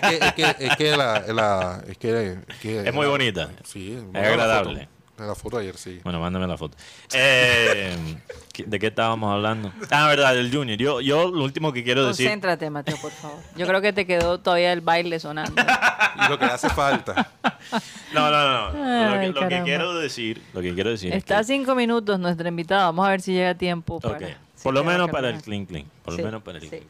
que, 0.00 0.18
es 0.20 0.32
que, 0.34 0.56
es 0.66 0.76
que 0.76 0.96
la, 0.96 1.20
la- 1.28 1.82
es 1.88 1.98
que, 1.98 2.32
es 2.48 2.56
que- 2.60 2.88
Es 2.88 2.94
muy 2.94 3.06
bonita. 3.06 3.50
Sí, 3.64 3.98
Es 4.14 4.26
agradable. 4.26 4.88
La 5.16 5.34
foto 5.36 5.58
ayer, 5.58 5.76
sí. 5.76 6.00
Bueno, 6.02 6.18
mándame 6.20 6.46
la 6.48 6.56
foto. 6.58 6.76
Eh, 7.12 7.96
¿qué- 8.52 8.64
¿De 8.64 8.78
qué 8.80 8.88
estábamos 8.88 9.32
hablando? 9.32 9.72
Ah, 9.90 10.08
verdad, 10.08 10.34
del 10.34 10.52
Junior. 10.52 10.76
Yo, 10.76 11.00
yo 11.00 11.30
lo 11.30 11.44
último 11.44 11.72
que 11.72 11.84
quiero 11.84 12.04
decir... 12.06 12.26
Concéntrate, 12.26 12.68
Mateo, 12.68 12.96
por 13.00 13.12
favor. 13.12 13.38
Yo 13.56 13.64
creo 13.66 13.80
que 13.80 13.92
te 13.92 14.06
quedó 14.06 14.38
todavía 14.40 14.72
el 14.72 14.80
baile 14.80 15.20
sonando. 15.20 15.62
Y 15.62 16.28
lo 16.28 16.36
que 16.38 16.44
hace 16.46 16.68
falta. 16.70 17.30
No, 18.12 18.28
no, 18.30 18.72
no. 18.72 19.14
Lo, 19.14 19.20
que, 19.20 19.40
lo 19.58 19.64
quiero 19.64 19.94
decir, 19.98 20.42
lo 20.52 20.60
que 20.60 20.74
quiero 20.74 20.90
decir 20.90 21.12
es 21.12 21.18
Está 21.18 21.36
a 21.36 21.40
que- 21.40 21.44
cinco 21.44 21.74
minutos 21.76 22.18
nuestra 22.18 22.48
invitada. 22.48 22.86
Vamos 22.86 23.06
a 23.06 23.10
ver 23.10 23.20
si 23.20 23.32
llega 23.32 23.50
a 23.50 23.54
tiempo. 23.54 24.00
Para, 24.00 24.18
si 24.18 24.34
Por 24.64 24.74
lo 24.74 24.82
menos 24.82 25.10
para 25.10 25.36
clean 25.38 25.64
clean. 25.66 25.86
Por 26.04 26.14
Sí, 26.14 26.20
lo 26.20 26.26
menos 26.26 26.42
para 26.42 26.58
el 26.58 26.64
sí. 26.64 26.68
clean. 26.70 26.84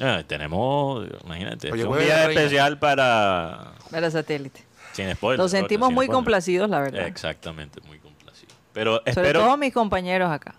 Ah, 0.00 0.22
tenemos, 0.26 1.06
imagínate, 1.24 1.72
Oye, 1.72 1.84
un 1.84 1.98
día 1.98 2.30
especial 2.30 2.78
para... 2.78 3.72
Para 3.90 4.10
satélite. 4.10 4.62
Sin. 5.06 5.36
Nos 5.36 5.50
sentimos 5.50 5.92
muy 5.92 6.08
complacidos, 6.08 6.68
la 6.70 6.80
verdad. 6.80 7.06
Exactamente, 7.06 7.80
muy 7.82 7.98
complacidos. 7.98 8.54
Pero 8.72 8.96
Sobre 8.98 9.10
espero... 9.10 9.40
todo 9.40 9.56
mis 9.56 9.72
compañeros 9.72 10.30
acá. 10.30 10.54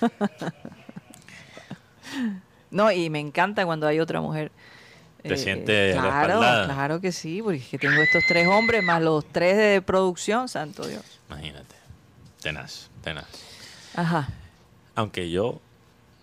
no, 2.70 2.90
y 2.90 3.10
me 3.10 3.20
encanta 3.20 3.64
cuando 3.64 3.86
hay 3.86 4.00
otra 4.00 4.20
mujer. 4.20 4.50
Eh, 5.22 5.28
Te 5.30 5.36
sientes 5.38 5.94
Claro, 5.94 6.10
respaldada. 6.10 6.64
claro 6.66 7.00
que 7.00 7.12
sí, 7.12 7.40
porque 7.42 7.58
es 7.58 7.68
que 7.68 7.78
tengo 7.78 8.00
estos 8.02 8.22
tres 8.28 8.46
hombres 8.46 8.82
más 8.84 9.00
los 9.00 9.24
tres 9.26 9.56
de 9.56 9.80
producción, 9.82 10.48
santo 10.48 10.86
Dios. 10.86 11.02
Imagínate. 11.30 11.74
Tenaz, 12.42 12.90
tenaz. 13.02 13.24
Ajá. 13.94 14.28
Aunque 14.94 15.30
yo, 15.30 15.60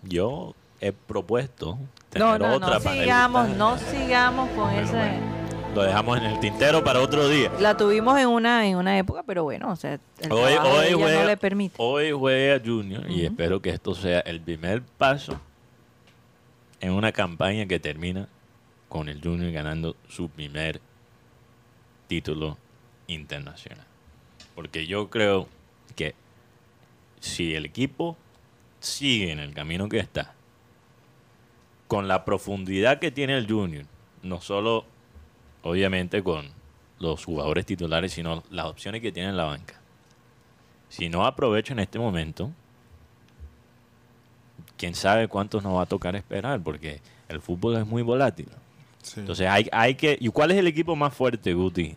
yo 0.02 0.54
he 0.80 0.92
propuesto 0.92 1.78
tener 2.10 2.28
No, 2.28 2.38
no, 2.38 2.54
otra 2.54 2.68
no 2.78 2.80
panelista. 2.80 3.02
sigamos, 3.02 3.48
no 3.56 3.78
sigamos 3.78 4.48
con 4.50 4.70
Bueno, 4.70 4.80
ese. 4.82 4.92
bueno. 4.92 5.41
Lo 5.74 5.82
dejamos 5.82 6.18
en 6.18 6.24
el 6.24 6.38
tintero 6.38 6.84
para 6.84 7.00
otro 7.00 7.28
día. 7.28 7.50
La 7.58 7.76
tuvimos 7.76 8.18
en 8.18 8.28
una 8.28 8.66
en 8.66 8.76
una 8.76 8.98
época, 8.98 9.22
pero 9.22 9.44
bueno, 9.44 9.70
o 9.70 9.76
sea, 9.76 9.98
el 10.20 10.30
Hoy, 10.30 10.52
juega, 10.92 11.20
no 11.20 11.26
le 11.26 11.36
permite. 11.38 11.76
hoy 11.78 12.12
juega 12.12 12.60
Junior 12.62 13.10
y 13.10 13.24
espero 13.24 13.62
que 13.62 13.70
esto 13.70 13.94
sea 13.94 14.20
el 14.20 14.42
primer 14.42 14.82
paso 14.82 15.40
en 16.80 16.92
una 16.92 17.12
campaña 17.12 17.64
que 17.64 17.80
termina 17.80 18.28
con 18.90 19.08
el 19.08 19.22
Junior 19.22 19.50
ganando 19.50 19.96
su 20.08 20.28
primer 20.28 20.82
título 22.06 22.58
internacional. 23.06 23.86
Porque 24.54 24.86
yo 24.86 25.08
creo 25.08 25.48
que 25.96 26.14
si 27.20 27.54
el 27.54 27.64
equipo 27.64 28.18
sigue 28.80 29.32
en 29.32 29.38
el 29.38 29.54
camino 29.54 29.88
que 29.88 30.00
está, 30.00 30.34
con 31.88 32.08
la 32.08 32.26
profundidad 32.26 32.98
que 32.98 33.10
tiene 33.10 33.38
el 33.38 33.50
Junior, 33.50 33.86
no 34.22 34.42
solo 34.42 34.84
obviamente 35.62 36.22
con 36.22 36.50
los 36.98 37.24
jugadores 37.24 37.66
titulares, 37.66 38.12
sino 38.12 38.42
las 38.50 38.66
opciones 38.66 39.00
que 39.00 39.12
tiene 39.12 39.30
en 39.30 39.36
la 39.36 39.44
banca. 39.44 39.80
Si 40.88 41.08
no 41.08 41.26
aprovecho 41.26 41.72
en 41.72 41.80
este 41.80 41.98
momento, 41.98 42.50
quién 44.76 44.94
sabe 44.94 45.26
cuántos 45.28 45.62
nos 45.62 45.76
va 45.76 45.82
a 45.82 45.86
tocar 45.86 46.14
esperar, 46.16 46.60
porque 46.62 47.00
el 47.28 47.40
fútbol 47.40 47.76
es 47.76 47.86
muy 47.86 48.02
volátil. 48.02 48.48
Sí. 49.02 49.20
Entonces 49.20 49.48
hay, 49.48 49.68
hay 49.72 49.94
que... 49.94 50.16
¿Y 50.20 50.28
cuál 50.28 50.52
es 50.52 50.58
el 50.58 50.66
equipo 50.66 50.94
más 50.94 51.12
fuerte, 51.14 51.54
Guti, 51.54 51.96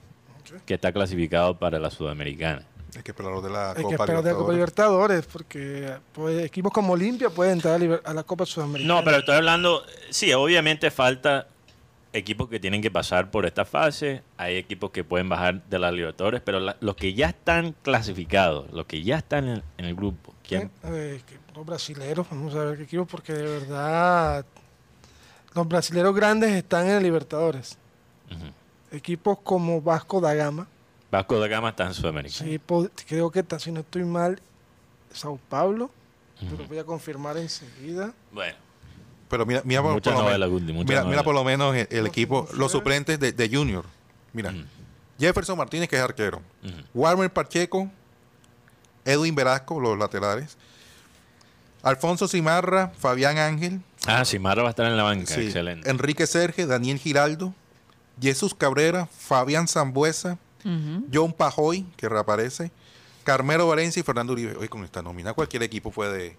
que 0.66 0.74
está 0.74 0.92
clasificado 0.92 1.58
para 1.58 1.78
la 1.78 1.92
Sudamericana? 1.92 2.66
Hay 2.96 3.04
que 3.04 3.12
esperar 3.12 3.42
de 3.42 3.50
la 3.50 3.72
Hay 3.72 3.76
que 3.76 3.84
Copa 3.84 3.96
esperar 3.96 4.24
de 4.24 4.32
la 4.32 4.38
Copa 4.38 4.54
Libertadores. 4.54 5.26
Porque 5.26 5.94
pues, 6.14 6.46
equipos 6.46 6.72
como 6.72 6.94
Olimpia 6.94 7.30
pueden 7.30 7.54
entrar 7.54 7.82
a 8.04 8.14
la 8.14 8.24
Copa 8.24 8.46
Sudamericana. 8.46 8.96
No, 8.96 9.04
pero 9.04 9.18
estoy 9.18 9.36
hablando, 9.36 9.84
sí, 10.10 10.32
obviamente 10.34 10.90
falta 10.90 11.48
equipos 12.18 12.50
que 12.50 12.60
tienen 12.60 12.82
que 12.82 12.90
pasar 12.92 13.30
por 13.32 13.46
esta 13.46 13.66
fase, 13.66 14.22
hay 14.38 14.56
equipos 14.58 14.92
que 14.92 15.04
pueden 15.04 15.28
bajar 15.30 15.64
de 15.66 15.80
las 15.80 15.94
Libertadores, 15.94 16.42
pero 16.44 16.60
la- 16.60 16.78
los 16.80 16.96
que 16.96 17.14
ya 17.14 17.28
están 17.30 17.76
clasificados, 17.82 18.72
los 18.72 18.86
que 18.86 19.04
ya 19.04 19.18
están 19.18 19.48
en, 19.48 19.64
en 19.78 19.86
el 19.86 19.96
grupo, 19.96 20.34
¿quién? 20.48 20.72
Eh, 20.84 21.22
los 21.56 21.66
brasileros, 21.66 22.28
vamos 22.30 22.56
a 22.56 22.64
ver 22.66 22.78
qué 22.78 22.84
equipos, 22.84 23.08
porque 23.10 23.34
de 23.34 23.44
verdad 23.44 24.46
los 25.54 25.68
brasileros 25.68 26.16
grandes 26.16 26.52
están 26.52 26.88
en 26.88 27.02
Libertadores. 27.04 27.78
Equipos 28.92 29.40
como 29.44 29.82
Vasco 29.82 30.22
da 30.22 30.34
Gama, 30.34 30.68
Vasco 31.12 31.40
da 31.40 31.48
Gama 31.48 31.70
está 31.70 31.86
en 31.86 31.94
Sudamérica. 31.94 32.36
sí, 32.36 32.60
creo 33.08 33.30
que 33.32 33.40
está, 33.40 33.60
si 33.60 33.72
no 33.72 33.82
estoy 33.82 34.04
mal, 34.06 34.40
Sao 35.12 35.40
Paulo, 35.50 35.90
Ujú. 36.42 36.56
pero 36.56 36.68
voy 36.68 36.78
a 36.80 36.84
confirmar 36.84 37.38
enseguida. 37.38 38.14
Bueno, 38.32 38.56
Pero 39.30 39.46
mira, 39.46 39.62
mira, 39.66 39.82
por, 39.82 40.06
lo 40.06 40.12
novela, 40.12 40.46
menos, 40.46 40.50
Gundi, 40.50 40.74
mira, 40.74 41.04
mira 41.04 41.24
por 41.24 41.34
lo 41.34 41.44
menos 41.44 41.76
el, 41.76 42.06
equipo, 42.06 42.48
los 42.54 42.72
suplentes 42.72 43.20
de, 43.20 43.32
de 43.32 43.50
Junior. 43.50 43.86
Mira. 44.34 44.54
Jefferson 45.20 45.58
Martínez, 45.58 45.90
que 45.90 45.96
es 45.96 46.02
arquero. 46.02 46.42
Warmer 46.94 47.32
Pacheco, 47.32 47.90
Edwin 49.04 49.34
Velasco, 49.34 49.80
los 49.80 49.98
laterales. 49.98 50.58
Alfonso 51.82 52.28
Cimarra, 52.28 52.92
Fabián 52.98 53.38
Ángel, 53.38 53.82
Ah, 54.08 54.24
Simara 54.24 54.62
va 54.62 54.70
a 54.70 54.72
estar 54.72 54.86
en 54.86 54.98
la 54.98 55.04
banca, 55.04 55.34
sí, 55.34 55.42
excelente. 55.42 55.90
Enrique 55.90 56.28
Serge, 56.28 56.68
Daniel 56.68 57.00
Giraldo, 57.00 57.54
Jesús 58.22 58.54
Cabrera, 58.54 59.08
Fabián 59.08 59.68
Zambuesa. 59.68 60.38
John 61.14 61.32
Pajoy, 61.32 61.86
que 61.96 62.10
reaparece, 62.10 62.72
Carmelo 63.24 63.68
Valencia 63.68 64.00
y 64.00 64.04
Fernando 64.04 64.34
Uribe. 64.34 64.56
Hoy 64.58 64.68
con 64.68 64.84
esta 64.84 65.04
nómina 65.04 65.34
cualquier 65.34 65.62
equipo 65.62 65.92
puede 65.92 66.38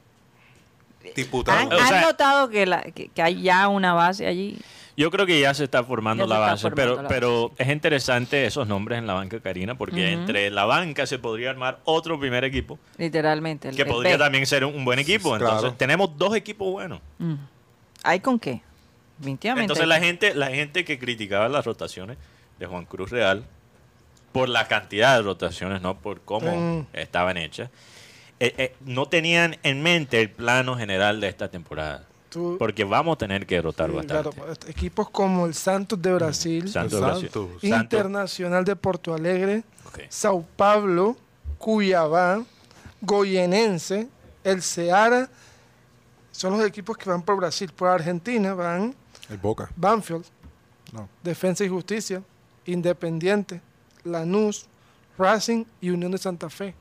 disputar. 1.15 1.59
¿Han, 1.59 1.73
O 1.73 1.79
han 1.79 1.89
sea- 1.89 2.01
notado 2.03 2.49
que, 2.49 2.67
la- 2.67 2.83
que, 2.83 3.09
que 3.09 3.23
hay 3.23 3.43
ya 3.43 3.69
una 3.69 3.93
base 3.95 4.27
allí? 4.27 4.59
Yo 4.97 5.11
creo 5.11 5.27
que 5.27 5.39
ya 5.39 5.53
se 5.53 5.65
está 5.65 5.85
formando 5.85 6.25
Ya 6.25 6.29
la 6.31 6.35
está 6.37 6.51
base, 6.53 6.63
formando 6.63 6.77
pero, 6.83 6.97
la 6.97 7.03
base, 7.03 7.15
pero 7.15 7.53
es 7.59 7.69
interesante 7.69 8.47
esos 8.47 8.67
nombres 8.67 8.99
en 8.99 9.07
la 9.07 9.13
banca, 9.13 9.39
Karina, 9.41 9.77
porque 9.77 10.13
entre 10.13 10.49
la 10.51 10.65
banca 10.65 11.05
se 11.07 11.19
podría 11.19 11.51
armar 11.51 11.81
otro 11.85 12.19
primer 12.19 12.45
equipo 12.45 12.79
Literalmente. 12.97 13.69
el- 13.69 13.77
que 13.77 13.83
el 13.83 13.89
podría 13.89 14.13
B. 14.13 14.19
también 14.19 14.47
ser 14.47 14.65
un, 14.65 14.75
un 14.75 14.87
buen 14.87 14.99
equipo. 14.99 15.35
Sí, 15.35 15.39
claro. 15.41 15.55
Entonces, 15.57 15.77
tenemos 15.79 16.17
dos 16.17 16.35
equipos 16.35 16.73
buenos. 16.73 17.01
Mm. 17.19 17.35
¿Hay 18.05 18.21
con 18.21 18.39
qué? 18.39 18.63
Entonces, 19.25 19.87
la 19.87 19.99
gente, 20.01 20.35
la 20.35 20.49
gente 20.49 20.85
que 20.85 20.99
criticaba 20.99 21.49
las 21.49 21.65
rotaciones 21.65 22.17
de 22.59 22.67
Juan 22.67 22.85
Cruz 22.87 23.11
Real 23.11 23.45
por 24.33 24.49
la 24.49 24.69
cantidad 24.69 25.17
de 25.17 25.23
rotaciones, 25.23 25.81
no 25.83 25.99
por 25.99 26.21
cómo 26.23 26.55
Mm. 26.55 26.87
estaban 26.95 27.37
hechas, 27.39 27.71
eh, 28.41 28.55
eh, 28.59 28.77
no 28.85 29.07
tenían 29.07 29.57
en 29.63 29.83
mente 29.83 30.21
el 30.21 30.31
plano 30.31 30.77
general 30.77 31.21
de 31.21 31.29
esta 31.29 31.49
temporada. 31.49 32.05
Tú- 32.29 32.57
Porque 32.59 32.85
vamos 32.85 33.15
a 33.15 33.19
tener 33.19 33.47
que 33.47 33.63
rotar 33.63 33.89
sí, 33.91 33.97
bastante. 33.97 34.31
claro, 34.31 34.47
pues, 34.59 34.59
equipos 34.69 35.09
como 35.11 35.47
el 35.47 35.55
Santos 35.55 36.01
de 36.03 36.13
Brasil, 36.13 36.69
Santos. 36.69 37.25
Internacional 37.63 38.65
de 38.65 38.77
Porto 38.77 39.15
Alegre. 39.15 39.63
Sao 40.11 40.45
Paulo, 40.57 41.17
Cuyabá, 41.59 42.43
Goyenense, 43.01 44.09
el 44.45 44.63
Ceará, 44.63 45.31
son 46.33 46.59
los 46.59 46.67
equipos 46.67 46.97
que 46.99 47.09
van 47.09 47.23
por 47.23 47.37
Brasil. 47.37 47.73
Por 47.75 47.89
Argentina 47.89 48.53
van 48.53 48.95
El 49.31 49.39
Boca. 49.39 49.71
Banfield, 49.77 50.25
No. 50.93 51.09
Defensa 51.23 51.65
y 51.65 51.69
Justicia, 51.69 52.23
Independiente, 52.67 53.61
Lanús, 54.05 54.67
Racing 55.17 55.65
y 55.81 55.91
Unión 55.91 56.13
de 56.13 56.19
Santa 56.19 56.51
Fe. 56.51 56.75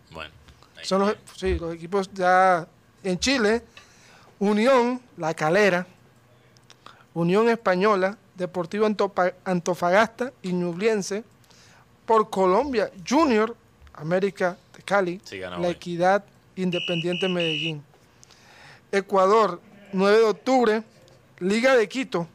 Son 0.84 1.02
los, 1.02 1.16
sí, 1.36 1.58
los 1.58 1.74
equipos 1.74 2.10
ya 2.14 2.68
en 3.04 3.20
Chile, 3.20 3.64
Unión, 4.40 5.02
La 5.18 5.34
Calera, 5.34 5.88
Unión 7.14 7.50
Española, 7.50 8.18
Deportivo 8.36 8.86
Antofagasta 9.46 10.34
y 10.42 10.52
Ñublense. 10.54 11.24
Por 12.06 12.30
Colombia, 12.30 12.92
Junior, 13.08 13.56
América 13.96 14.58
de 14.76 14.84
Cali, 14.84 15.22
Sí, 15.24 15.40
La 15.40 15.58
hoy. 15.58 15.68
Equidad, 15.68 16.24
Independiente 16.56 17.28
Medellín. 17.28 17.84
Ecuador, 18.92 19.60
9 19.92 20.18
de 20.18 20.24
octubre, 20.24 20.84
Liga 21.40 21.76
de 21.76 21.90
Quito, 21.90 22.28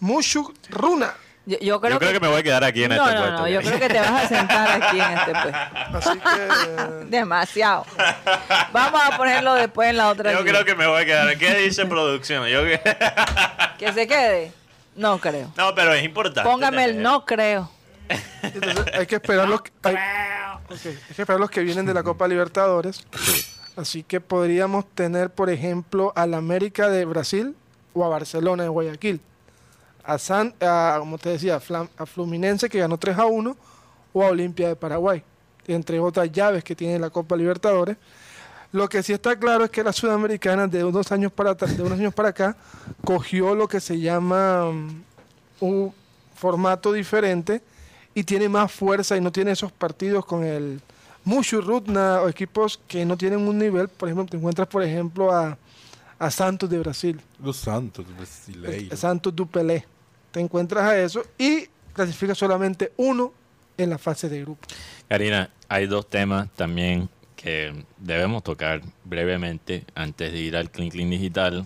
Mushu 0.00 0.54
Runa. 0.70 1.14
Yo, 1.48 1.56
yo 1.60 1.80
creo, 1.80 1.92
Yo 1.94 1.98
creo 2.00 2.12
que 2.12 2.18
me 2.20 2.26
voy 2.26 2.40
a 2.40 2.42
quedar 2.42 2.64
aquí 2.64 2.82
en 2.82 2.88
no, 2.90 2.96
este 2.96 3.14
no, 3.14 3.20
puesto. 3.22 3.38
no, 3.42 3.48
yo 3.48 3.60
creo 3.60 3.78
que 3.78 3.88
te 3.88 4.00
vas 4.00 4.24
a 4.24 4.28
sentar 4.28 4.82
aquí 4.82 4.98
en 4.98 5.12
este 5.12 5.30
puesto. 5.32 5.58
Así 6.10 6.18
que 6.18 7.04
Demasiado. 7.16 7.86
Vamos 8.72 9.00
a 9.04 9.16
ponerlo 9.16 9.54
después 9.54 9.88
en 9.90 9.96
la 9.96 10.08
otra 10.08 10.32
Yo 10.32 10.44
creo 10.44 10.64
que 10.64 10.74
me 10.74 10.86
voy 10.88 11.02
a 11.02 11.04
quedar. 11.04 11.38
¿Qué 11.38 11.54
dice 11.54 11.86
producción? 11.86 12.46
Yo 12.48 12.64
que- 12.64 12.80
Que 13.78 13.92
se 13.92 14.08
quede. 14.08 14.52
No 14.96 15.18
creo. 15.18 15.52
No, 15.56 15.72
pero 15.74 15.92
es 15.92 16.02
importante. 16.04 16.48
Póngame 16.50 16.84
el 16.84 16.90
tener- 16.92 17.02
no 17.02 17.24
creo. 17.24 17.70
Entonces 18.42 18.86
hay 18.94 19.06
que 19.06 19.16
esperar 19.16 19.48
los 19.48 19.62
que, 19.62 19.70
hay 19.84 19.96
que 21.14 21.22
esperar 21.22 21.38
los 21.40 21.50
que 21.50 21.60
vienen 21.60 21.86
de 21.86 21.94
la 21.94 22.02
Copa 22.02 22.26
Libertadores. 22.26 23.06
Así 23.76 24.02
que 24.02 24.20
podríamos 24.20 24.84
tener, 24.94 25.30
por 25.30 25.50
ejemplo, 25.50 26.12
al 26.16 26.34
América 26.34 26.88
de 26.88 27.04
Brasil 27.04 27.54
o 27.94 28.04
a 28.04 28.08
Barcelona 28.08 28.62
de 28.64 28.68
Guayaquil. 28.68 29.20
A 30.06 30.18
San, 30.18 30.54
a, 30.60 30.96
como 31.00 31.18
te 31.18 31.30
decía, 31.30 31.60
a 31.98 32.06
Fluminense 32.06 32.68
que 32.68 32.78
ganó 32.78 32.96
3 32.96 33.18
a 33.18 33.26
1 33.26 33.56
o 34.12 34.24
a 34.24 34.28
Olimpia 34.28 34.68
de 34.68 34.76
Paraguay, 34.76 35.22
entre 35.66 35.98
otras 35.98 36.30
llaves 36.30 36.62
que 36.62 36.76
tiene 36.76 36.98
la 36.98 37.10
Copa 37.10 37.36
Libertadores. 37.36 37.96
Lo 38.72 38.88
que 38.88 39.02
sí 39.02 39.12
está 39.12 39.38
claro 39.38 39.64
es 39.64 39.70
que 39.70 39.82
la 39.82 39.92
sudamericana 39.92 40.66
de 40.66 40.84
unos 40.84 41.10
años 41.12 41.32
para 41.32 41.54
de 41.54 41.82
unos 41.82 41.98
años 41.98 42.14
para 42.14 42.30
acá 42.30 42.56
cogió 43.04 43.54
lo 43.54 43.68
que 43.68 43.80
se 43.80 43.98
llama 43.98 44.70
mm, 44.70 45.02
un 45.60 45.94
formato 46.34 46.92
diferente 46.92 47.62
y 48.14 48.24
tiene 48.24 48.48
más 48.48 48.70
fuerza 48.72 49.16
y 49.16 49.20
no 49.20 49.32
tiene 49.32 49.52
esos 49.52 49.72
partidos 49.72 50.24
con 50.24 50.44
el 50.44 50.80
Mushu 51.24 51.60
Rutna 51.60 52.22
o 52.22 52.28
equipos 52.28 52.78
que 52.86 53.04
no 53.04 53.16
tienen 53.16 53.40
un 53.40 53.58
nivel. 53.58 53.88
Por 53.88 54.08
ejemplo, 54.08 54.26
te 54.26 54.36
encuentras, 54.36 54.68
por 54.68 54.82
ejemplo, 54.82 55.32
a, 55.32 55.58
a 56.18 56.30
Santos 56.30 56.70
de 56.70 56.78
Brasil, 56.78 57.20
Los 57.42 57.56
Santos 57.56 58.06
brasileiros. 58.16 58.98
Santos 58.98 59.34
Dupelé. 59.34 59.84
Te 60.36 60.42
encuentras 60.42 60.84
a 60.84 60.98
eso 61.00 61.24
y 61.38 61.66
clasifica 61.94 62.34
solamente 62.34 62.92
uno 62.98 63.32
en 63.78 63.88
la 63.88 63.96
fase 63.96 64.28
de 64.28 64.42
grupo. 64.42 64.68
Karina, 65.08 65.48
hay 65.66 65.86
dos 65.86 66.10
temas 66.10 66.50
también 66.54 67.08
que 67.36 67.72
debemos 67.96 68.44
tocar 68.44 68.82
brevemente 69.04 69.86
antes 69.94 70.30
de 70.30 70.38
ir 70.38 70.54
al 70.58 70.70
Clean 70.70 70.90
Clean 70.90 71.08
Digital. 71.08 71.64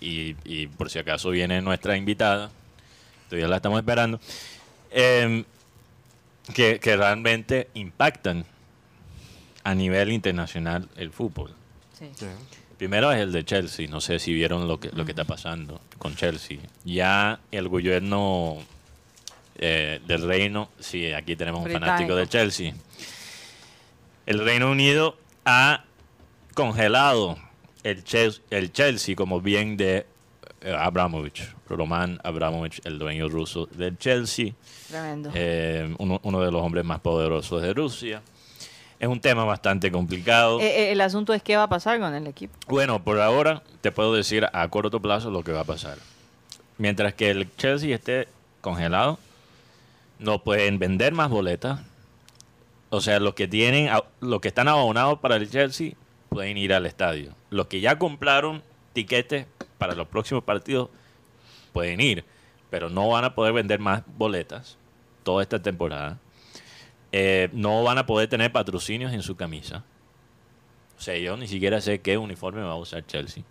Y, 0.00 0.34
y 0.42 0.66
por 0.66 0.90
si 0.90 0.98
acaso 0.98 1.30
viene 1.30 1.62
nuestra 1.62 1.96
invitada, 1.96 2.50
todavía 3.28 3.46
la 3.46 3.58
estamos 3.58 3.78
esperando, 3.78 4.18
em, 4.90 5.44
que, 6.52 6.80
que 6.80 6.96
realmente 6.96 7.68
impactan 7.74 8.44
a 9.62 9.74
nivel 9.76 10.10
internacional 10.10 10.88
el 10.96 11.12
fútbol. 11.12 11.54
Sí. 11.96 12.10
Sí. 12.16 12.26
Primero 12.80 13.12
es 13.12 13.20
el 13.20 13.30
de 13.30 13.44
Chelsea, 13.44 13.86
no 13.88 14.00
sé 14.00 14.18
si 14.18 14.32
vieron 14.32 14.66
lo 14.66 14.80
que, 14.80 14.88
lo 14.94 15.04
que 15.04 15.12
está 15.12 15.24
pasando 15.24 15.82
con 15.98 16.16
Chelsea. 16.16 16.56
Ya 16.82 17.38
el 17.50 17.68
gobierno 17.68 18.56
eh, 19.58 20.00
del 20.06 20.22
Reino, 20.26 20.70
sí, 20.78 21.12
aquí 21.12 21.36
tenemos 21.36 21.60
un 21.60 21.66
fanático 21.78 22.16
de 22.16 22.26
Chelsea. 22.26 22.72
El 24.24 24.38
Reino 24.42 24.70
Unido 24.70 25.18
ha 25.44 25.84
congelado 26.54 27.36
el, 27.82 28.02
Chel- 28.02 28.40
el 28.48 28.72
Chelsea 28.72 29.14
como 29.14 29.42
bien 29.42 29.76
de 29.76 30.06
eh, 30.62 30.72
Abramovich, 30.74 31.42
Roman 31.68 32.18
Abramovich, 32.24 32.80
el 32.84 32.98
dueño 32.98 33.28
ruso 33.28 33.66
del 33.66 33.98
Chelsea 33.98 34.52
Tremendo. 34.88 35.30
eh, 35.34 35.94
uno, 35.98 36.18
uno 36.22 36.40
de 36.40 36.50
los 36.50 36.62
hombres 36.62 36.86
más 36.86 37.00
poderosos 37.00 37.60
de 37.60 37.74
Rusia. 37.74 38.22
Es 39.00 39.08
un 39.08 39.18
tema 39.18 39.44
bastante 39.44 39.90
complicado. 39.90 40.60
Eh, 40.60 40.66
eh, 40.66 40.92
el 40.92 41.00
asunto 41.00 41.32
es 41.32 41.42
qué 41.42 41.56
va 41.56 41.64
a 41.64 41.68
pasar 41.68 41.98
con 41.98 42.14
el 42.14 42.26
equipo. 42.26 42.54
Bueno, 42.68 43.02
por 43.02 43.18
ahora 43.18 43.62
te 43.80 43.90
puedo 43.90 44.14
decir 44.14 44.46
a 44.52 44.68
corto 44.68 45.00
plazo 45.00 45.30
lo 45.30 45.42
que 45.42 45.52
va 45.52 45.60
a 45.60 45.64
pasar. 45.64 45.96
Mientras 46.76 47.14
que 47.14 47.30
el 47.30 47.48
Chelsea 47.56 47.94
esté 47.94 48.28
congelado, 48.60 49.18
no 50.18 50.42
pueden 50.44 50.78
vender 50.78 51.14
más 51.14 51.30
boletas. 51.30 51.80
O 52.90 53.00
sea, 53.00 53.20
los 53.20 53.32
que 53.32 53.48
tienen, 53.48 53.88
los 54.20 54.40
que 54.42 54.48
están 54.48 54.68
abonados 54.68 55.18
para 55.20 55.36
el 55.36 55.50
Chelsea 55.50 55.94
pueden 56.28 56.58
ir 56.58 56.74
al 56.74 56.84
estadio. 56.84 57.32
Los 57.48 57.68
que 57.68 57.80
ya 57.80 57.98
compraron 57.98 58.62
tiquetes 58.92 59.46
para 59.78 59.94
los 59.94 60.08
próximos 60.08 60.44
partidos 60.44 60.90
pueden 61.72 62.00
ir, 62.00 62.24
pero 62.68 62.90
no 62.90 63.08
van 63.08 63.24
a 63.24 63.34
poder 63.34 63.54
vender 63.54 63.78
más 63.78 64.02
boletas 64.18 64.76
toda 65.22 65.42
esta 65.42 65.62
temporada. 65.62 66.18
Eh, 67.12 67.48
no 67.52 67.82
van 67.82 67.98
a 67.98 68.06
poder 68.06 68.28
tener 68.28 68.52
patrocinios 68.52 69.12
en 69.12 69.22
su 69.22 69.36
camisa. 69.36 69.82
O 70.98 71.02
sea, 71.02 71.16
yo 71.16 71.36
ni 71.36 71.48
siquiera 71.48 71.80
sé 71.80 72.00
qué 72.00 72.18
uniforme 72.18 72.62
va 72.62 72.72
a 72.72 72.76
usar 72.76 73.04
Chelsea. 73.06 73.42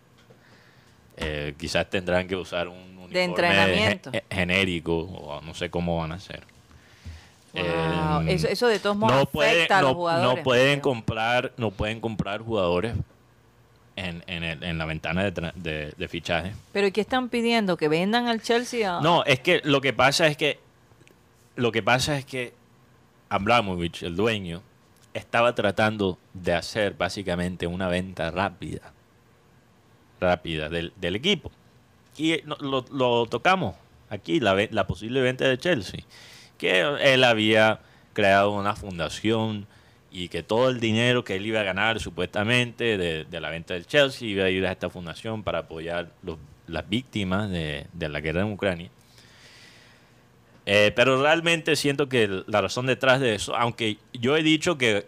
Eh, 1.17 1.53
quizás 1.57 1.89
tendrán 1.89 2.27
que 2.27 2.35
usar 2.35 2.67
un 2.69 2.77
uniforme 2.77 3.23
entrenamiento. 3.23 4.11
ge- 4.11 4.23
genérico 4.31 4.97
o 4.99 5.41
no 5.41 5.53
sé 5.53 5.69
cómo 5.69 5.97
van 5.97 6.13
a 6.13 6.15
hacer. 6.15 6.43
Wow, 7.53 7.63
Eh, 7.63 8.33
eso, 8.35 8.47
eso 8.47 8.67
de 8.67 8.79
todos 8.79 8.95
modos 8.95 9.13
no 9.15 9.21
afecta 9.23 9.31
pueden, 9.31 9.71
a 9.73 9.81
los 9.81 9.89
no- 9.91 9.95
jugadores. 9.95 10.37
no 10.37 10.43
pueden 10.43 10.79
comprar, 10.79 11.51
no 11.57 11.71
pueden 11.71 11.99
comprar 11.99 12.41
jugadores 12.41 12.93
en, 13.95 14.23
en, 14.27 14.43
el- 14.43 14.63
en 14.63 14.77
la 14.77 14.85
ventana 14.85 15.23
de, 15.29 15.51
de, 15.55 15.91
de 15.97 16.07
fichaje. 16.07 16.53
Pero 16.71 16.87
¿y 16.87 16.91
qué 16.91 17.01
están 17.01 17.27
pidiendo? 17.27 17.75
¿Que 17.75 17.87
vendan 17.89 18.27
al 18.27 18.41
Chelsea? 18.41 18.99
a- 18.99 19.01
No, 19.01 19.25
es 19.25 19.39
que 19.39 19.59
lo 19.65 19.81
que 19.81 19.91
pasa 19.91 20.27
es 20.27 20.37
que 20.37 20.59
lo 21.55 21.71
que 21.73 21.81
pasa 21.83 22.17
es 22.17 22.23
que 22.23 22.53
Abramovich, 23.29 24.03
el 24.03 24.15
dueño, 24.15 24.61
estaba 25.13 25.55
tratando 25.55 26.17
de 26.33 26.53
hacer 26.53 26.95
básicamente 26.95 27.67
una 27.67 27.87
venta 27.87 28.31
rápida, 28.31 28.93
rápida 30.19 30.69
del, 30.69 31.15
equipo. 31.15 31.51
Y 32.17 32.33
eh, 32.33 32.43
lo, 32.45 32.85
lo 32.91 33.25
tocamos 33.27 33.75
aquí, 34.09 34.39
la, 34.39 34.87
posible 34.87 35.21
venta 35.21 35.47
de 35.47 35.57
Chelsea, 35.57 36.01
que 36.57 36.81
él 36.81 37.23
había 37.23 37.79
creado 38.13 38.51
una 38.51 38.75
fundación 38.75 39.67
y 40.11 40.27
que 40.29 40.41
todo 40.41 40.69
el 40.69 40.79
dinero 40.79 41.23
que 41.23 41.35
él 41.35 41.45
iba 41.45 41.59
a 41.61 41.63
ganar 41.63 41.99
supuestamente 41.99 42.97
de, 42.97 43.39
la 43.39 43.49
venta 43.49 43.75
del 43.75 43.85
Chelsea 43.85 44.27
iba 44.27 44.45
a 44.45 44.49
ir 44.49 44.65
a 44.65 44.71
esta 44.71 44.89
fundación 44.89 45.43
para 45.43 45.59
apoyar 45.59 46.11
las 46.67 46.89
víctimas 46.89 47.49
de 47.49 47.87
la 47.93 48.19
guerra 48.19 48.41
en 48.41 48.51
Ucrania. 48.51 48.89
Eh, 50.71 50.91
pero 50.95 51.19
realmente 51.19 51.75
siento 51.75 52.07
que 52.09 52.43
la 52.45 52.61
razón 52.61 52.85
detrás 52.85 53.19
de 53.19 53.33
eso, 53.33 53.55
aunque 53.55 53.97
yo 54.13 54.37
he 54.37 54.43
dicho 54.43 54.77
que 54.77 55.07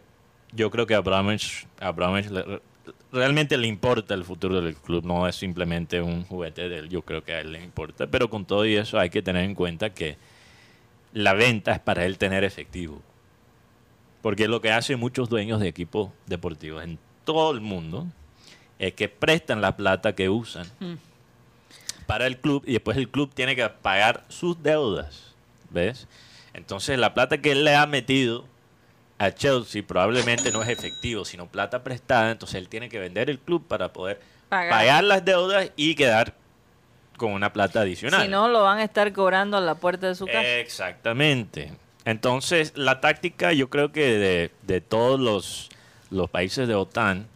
yo 0.54 0.72
creo 0.72 0.88
que 0.88 0.96
a 0.96 0.98
Abramovich, 0.98 1.68
Abramovich 1.80 2.32
le- 2.32 2.62
realmente 3.12 3.56
le 3.58 3.68
importa 3.68 4.16
el 4.16 4.24
futuro 4.24 4.60
del 4.60 4.76
club, 4.76 5.06
no 5.06 5.28
es 5.28 5.36
simplemente 5.36 6.02
un 6.02 6.24
juguete 6.24 6.68
de 6.68 6.80
él, 6.80 6.90
yo 6.90 7.04
creo 7.04 7.24
que 7.24 7.34
a 7.34 7.42
él 7.42 7.52
le 7.52 7.64
importa, 7.64 8.08
pero 8.08 8.28
con 8.28 8.44
todo 8.46 8.66
y 8.66 8.76
eso 8.76 8.98
hay 8.98 9.12
que 9.12 9.22
tener 9.22 9.44
en 9.46 9.54
cuenta 9.54 9.92
que 9.94 10.18
la 11.14 11.34
venta 11.36 11.74
es 11.74 11.80
para 11.80 12.06
él 12.06 12.18
tener 12.18 12.44
efectivo. 12.44 13.00
Porque 14.24 14.48
lo 14.48 14.62
que 14.62 14.72
hacen 14.72 15.00
muchos 15.00 15.30
dueños 15.30 15.60
de 15.60 15.68
equipos 15.68 16.10
deportivos 16.26 16.84
en 16.84 16.98
todo 17.24 17.52
el 17.52 17.62
mundo 17.62 18.08
es 18.80 18.94
que 18.94 19.10
prestan 19.10 19.62
la 19.62 19.78
plata 19.78 20.16
que 20.16 20.28
usan 20.28 20.66
Mm. 20.80 20.94
para 22.08 22.26
el 22.26 22.38
club 22.38 22.64
y 22.66 22.74
después 22.74 22.98
el 22.98 23.10
club 23.10 23.32
tiene 23.32 23.56
que 23.56 23.70
pagar 23.70 24.26
sus 24.28 24.62
deudas. 24.64 25.31
¿Ves? 25.72 26.08
Entonces 26.54 26.98
la 27.00 27.14
plata 27.14 27.40
que 27.40 27.52
él 27.54 27.64
le 27.64 27.76
ha 27.76 27.86
metido 27.88 28.46
a 29.18 29.32
Chelsea 29.32 29.84
probablemente 29.86 30.52
no 30.52 30.62
es 30.64 30.70
efectivo, 30.70 31.26
sino 31.26 31.48
plata 31.48 31.84
prestada. 31.84 32.32
Entonces 32.32 32.56
él 32.56 32.68
tiene 32.70 32.90
que 32.90 33.00
vender 33.00 33.30
el 33.30 33.40
club 33.40 33.66
para 33.68 33.94
poder 33.94 34.20
Pagar. 34.50 34.70
pagar, 34.70 35.04
las 35.04 35.24
deudas 35.24 35.72
y 35.76 35.96
quedar 35.96 36.34
con 37.18 37.32
una 37.32 37.54
plata 37.54 37.82
adicional. 37.82 38.24
Si 38.24 38.28
no, 38.28 38.50
lo 38.50 38.64
van 38.64 38.80
a 38.80 38.84
estar 38.84 39.14
cobrando 39.14 39.56
a 39.58 39.62
la 39.62 39.76
puerta 39.76 40.08
de 40.08 40.16
su 40.16 40.26
casa. 40.26 40.42
Exactamente. 40.58 41.72
Entonces, 42.04 42.74
la 42.76 43.00
táctica 43.00 43.54
yo 43.54 43.70
creo 43.70 43.92
que 43.92 44.18
de, 44.18 44.52
de 44.64 44.82
todos 44.82 45.20
los, 45.20 45.70
los 46.10 46.30
países 46.32 46.68
de 46.68 46.74
OTAN 46.76 47.28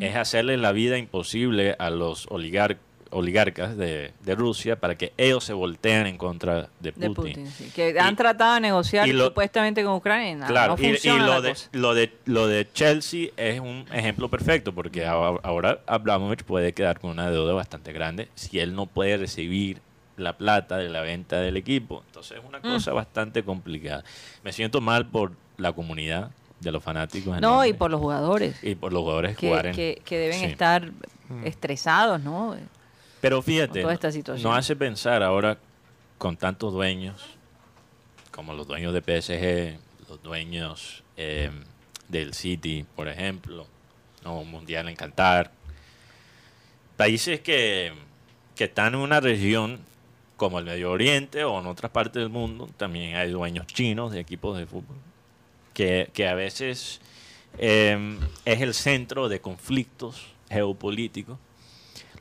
es 0.00 0.14
hacerle 0.16 0.56
la 0.58 0.70
vida 0.72 0.96
imposible 0.98 1.74
a 1.78 1.90
los 1.90 2.28
oligar- 2.28 2.76
oligarcas 3.12 3.76
de, 3.76 4.12
de 4.20 4.34
Rusia 4.34 4.76
para 4.80 4.96
que 4.96 5.12
ellos 5.16 5.44
se 5.44 5.52
volteen 5.52 6.06
en 6.06 6.16
contra 6.18 6.68
de 6.80 6.92
de 6.92 6.92
Putin. 6.92 7.14
Putin, 7.14 7.46
sí. 7.46 7.70
Que 7.74 7.94
han 8.00 8.16
tratado 8.16 8.54
de 8.54 8.60
negociar 8.60 9.06
lo- 9.08 9.26
supuestamente 9.26 9.84
con 9.84 9.94
Ucrania 9.94 10.30
y 10.30 10.34
nada, 10.34 10.46
Claro, 10.48 10.76
no 10.76 10.82
y- 10.82 11.18
lo, 11.18 11.42
de, 11.42 11.54
lo, 11.72 11.94
de, 11.94 12.12
lo 12.24 12.46
de 12.46 12.66
Chelsea 12.72 13.28
es 13.36 13.60
un 13.60 13.84
ejemplo 13.92 14.28
perfecto 14.28 14.72
porque 14.74 15.06
ahora, 15.06 15.80
Abramovich 15.86 16.42
puede 16.44 16.72
quedar 16.72 16.98
con 17.00 17.10
una 17.10 17.30
deuda 17.30 17.52
bastante 17.52 17.92
grande 17.92 18.28
si 18.34 18.58
él 18.58 18.74
no 18.74 18.86
puede 18.86 19.16
recibir 19.16 19.80
la 20.16 20.34
plata 20.36 20.76
de 20.78 20.88
la 20.88 21.00
venta 21.02 21.40
del 21.40 21.56
equipo. 21.56 22.02
Entonces 22.06 22.38
es 22.38 22.44
una 22.46 22.58
Mm. 22.58 22.62
cosa 22.62 22.92
bastante 22.92 23.42
complicada. 23.44 24.04
Me 24.42 24.52
siento 24.52 24.80
mal 24.80 25.06
por 25.06 25.32
la 25.58 25.72
comunidad 25.72 26.30
de 26.60 26.70
los 26.72 26.82
fanáticos. 26.82 27.40
No, 27.40 27.64
y 27.64 27.72
por 27.72 27.90
los 27.90 28.00
jugadores 28.00 28.56
y 28.62 28.74
por 28.76 28.92
los 28.92 29.02
jugadores 29.02 29.36
que, 29.36 29.48
jugar 29.48 29.62
que, 29.62 29.68
en- 29.70 29.74
que, 29.96 30.02
que 30.04 30.18
deben 30.18 30.38
sí. 30.38 30.44
estar 30.46 30.90
estresados, 31.44 32.20
¿no? 32.22 32.56
Pero 33.22 33.40
fíjate, 33.40 33.82
toda 33.82 33.94
esta 33.94 34.10
situación. 34.10 34.50
nos 34.50 34.58
hace 34.58 34.74
pensar 34.74 35.22
ahora 35.22 35.56
con 36.18 36.36
tantos 36.36 36.72
dueños, 36.72 37.22
como 38.32 38.52
los 38.52 38.66
dueños 38.66 38.92
de 38.92 39.00
PSG, 39.00 39.78
los 40.08 40.20
dueños 40.24 41.04
eh, 41.16 41.52
del 42.08 42.34
City, 42.34 42.84
por 42.96 43.06
ejemplo, 43.06 43.68
no 44.24 44.42
Mundial 44.42 44.88
en 44.88 44.96
Qatar, 44.96 45.52
países 46.96 47.38
que, 47.40 47.92
que 48.56 48.64
están 48.64 48.94
en 48.94 49.00
una 49.00 49.20
región 49.20 49.78
como 50.36 50.58
el 50.58 50.64
Medio 50.64 50.90
Oriente 50.90 51.44
o 51.44 51.60
en 51.60 51.66
otras 51.68 51.92
partes 51.92 52.20
del 52.20 52.28
mundo, 52.28 52.68
también 52.76 53.14
hay 53.14 53.30
dueños 53.30 53.68
chinos 53.68 54.10
de 54.10 54.18
equipos 54.18 54.58
de 54.58 54.66
fútbol, 54.66 54.96
que, 55.74 56.10
que 56.12 56.26
a 56.26 56.34
veces 56.34 57.00
eh, 57.58 58.18
es 58.44 58.60
el 58.62 58.74
centro 58.74 59.28
de 59.28 59.40
conflictos 59.40 60.26
geopolíticos 60.50 61.38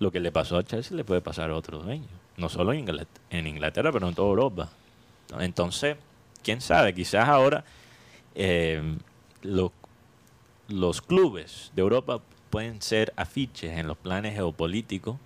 lo 0.02 0.12
que 0.12 0.20
le 0.20 0.32
pasó 0.32 0.58
a 0.58 0.64
Chelsea 0.64 0.98
le 0.98 1.04
puede 1.04 1.22
pasar 1.22 1.52
a 1.52 1.56
otros 1.56 1.86
dueños. 1.86 2.10
No 2.36 2.50
solo 2.50 2.74
en 2.74 2.80
Inglaterra, 2.80 3.22
en 3.30 3.46
Inglaterra, 3.48 3.92
pero 3.92 4.08
en 4.08 4.16
toda 4.16 4.30
Europa. 4.30 4.70
Entonces, 5.40 5.96
quién 6.44 6.60
sabe, 6.60 6.94
quizás 6.96 7.30
ahora 7.30 7.64
eh, 8.34 8.82
lo- 9.44 9.72
los 10.68 11.02
clubes 11.02 11.72
de 11.76 11.82
Europa 11.84 12.20
pueden 12.50 12.82
ser 12.82 13.14
afiches 13.16 13.78
en 13.78 13.88
los 13.88 13.96
planes 13.98 14.34
geopolíticos 14.34 15.18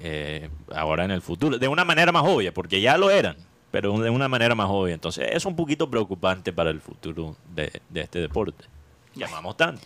eh, 0.00 0.50
ahora 0.74 1.04
en 1.04 1.10
el 1.10 1.22
futuro, 1.22 1.58
de 1.58 1.66
una 1.68 1.84
manera 1.84 2.12
más 2.12 2.24
obvia, 2.26 2.52
porque 2.52 2.80
ya 2.80 2.98
lo 2.98 3.10
eran, 3.10 3.36
pero 3.70 3.98
de 3.98 4.10
una 4.10 4.28
manera 4.28 4.54
más 4.54 4.68
obvia. 4.70 4.94
Entonces, 4.94 5.28
es 5.32 5.44
un 5.46 5.56
poquito 5.56 5.88
preocupante 5.90 6.52
para 6.52 6.70
el 6.70 6.80
futuro 6.80 7.36
de, 7.54 7.80
de 7.88 8.00
este 8.02 8.20
deporte. 8.20 8.64
Llamamos 9.18 9.56
tanto. 9.56 9.82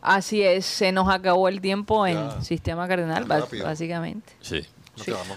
Así 0.00 0.42
es, 0.42 0.66
se 0.66 0.92
nos 0.92 1.08
acabó 1.08 1.48
el 1.48 1.60
tiempo 1.60 2.06
en 2.06 2.14
Ya. 2.16 2.42
Sistema 2.42 2.86
Cardenal, 2.86 3.24
básicamente. 3.24 4.32
Sí. 4.40 4.62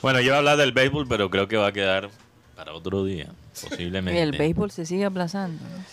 Bueno, 0.01 0.19
yo 0.19 0.27
iba 0.27 0.35
a 0.35 0.39
hablar 0.39 0.57
del 0.57 0.71
béisbol, 0.71 1.07
pero 1.07 1.29
creo 1.29 1.47
que 1.47 1.57
va 1.57 1.67
a 1.67 1.71
quedar 1.71 2.09
para 2.55 2.73
otro 2.73 3.03
día, 3.05 3.27
posiblemente. 3.69 4.19
Y 4.19 4.21
el 4.21 4.31
béisbol 4.37 4.69
se 4.71 4.85
sigue 4.85 5.05
aplazando. 5.05 5.63
¿no? 5.63 5.83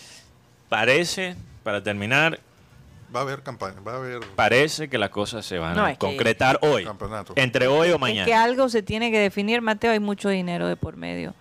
Parece, 0.68 1.36
para 1.62 1.82
terminar, 1.82 2.40
Va 3.14 3.20
a 3.20 3.22
haber 3.22 3.42
campaña, 3.44 3.78
va 3.86 3.92
a 3.92 3.96
haber 3.98 4.20
parece 4.34 4.88
que 4.88 4.98
las 4.98 5.10
cosas 5.10 5.46
se 5.46 5.56
van 5.58 5.76
No, 5.76 5.84
a 5.84 5.92
es 5.92 5.98
que- 5.98 6.04
concretar 6.04 6.58
hoy. 6.62 6.82
campeonato. 6.84 7.32
Entre 7.36 7.68
hoy 7.68 7.90
o 7.90 7.94
Es 7.94 8.00
mañana. 8.00 8.24
que 8.26 8.34
algo 8.34 8.68
se 8.68 8.82
tiene 8.82 9.12
que 9.12 9.20
definir, 9.20 9.62
Mateo, 9.62 9.92
hay 9.92 10.00
mucho 10.00 10.30
dinero 10.30 10.66
de 10.66 10.74
por 10.74 10.96
medio. 10.96 11.32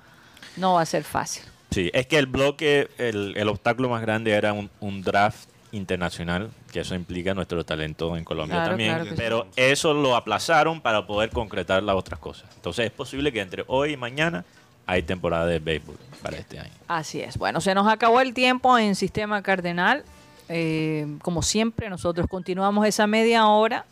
No 0.56 0.76
va 0.76 0.82
a 0.82 0.86
ser 0.86 1.04
fácil. 1.04 1.44
Sí, 1.72 1.90
es 1.96 2.06
que 2.06 2.20
el 2.20 2.28
bloque, 2.28 2.90
el, 3.00 3.34
el 3.36 3.48
obstáculo 3.50 3.90
más 3.90 4.04
grande 4.04 4.34
era 4.34 4.54
un, 4.54 4.70
un 4.82 5.02
draft 5.02 5.50
internacional, 5.74 6.50
que 6.72 6.80
eso 6.80 6.96
implica 6.96 7.34
nuestro 7.34 7.66
talento 7.66 8.16
en 8.16 8.24
Colombia 8.24 8.56
Claro, 8.56 8.70
también. 8.70 8.90
claro 8.92 9.04
que 9.04 9.10
sí. 9.12 9.16
pero 9.18 9.48
eso 9.56 9.94
lo 9.94 10.16
aplazaron 10.16 10.80
para 10.80 11.06
poder 11.06 11.30
concretar 11.32 11.84
las 11.84 11.96
otras 11.96 12.20
cosas. 12.20 12.50
Entonces 12.56 12.86
es 12.86 12.92
posible 12.92 13.32
que 13.34 13.42
entre 13.42 13.66
hoy 13.68 13.94
y 13.94 13.98
mañana 13.98 14.46
hay 14.86 15.02
temporada 15.04 15.46
de 15.48 15.60
béisbol 15.60 15.98
para 16.22 16.38
este 16.38 16.60
año. 16.60 16.72
Así 16.88 17.20
es. 17.22 17.38
Bueno, 17.38 17.60
se 17.60 17.74
nos 17.76 17.88
acabó 17.88 18.22
el 18.22 18.34
tiempo 18.34 18.78
en 18.78 18.96
Sistema 18.96 19.42
Cardenal. 19.42 20.04
Eh, 20.50 21.08
como 21.22 21.42
siempre, 21.42 21.90
nosotros 21.90 22.28
continuamos 22.30 22.86
esa 22.86 23.08
media 23.08 23.48
hora, 23.48 23.86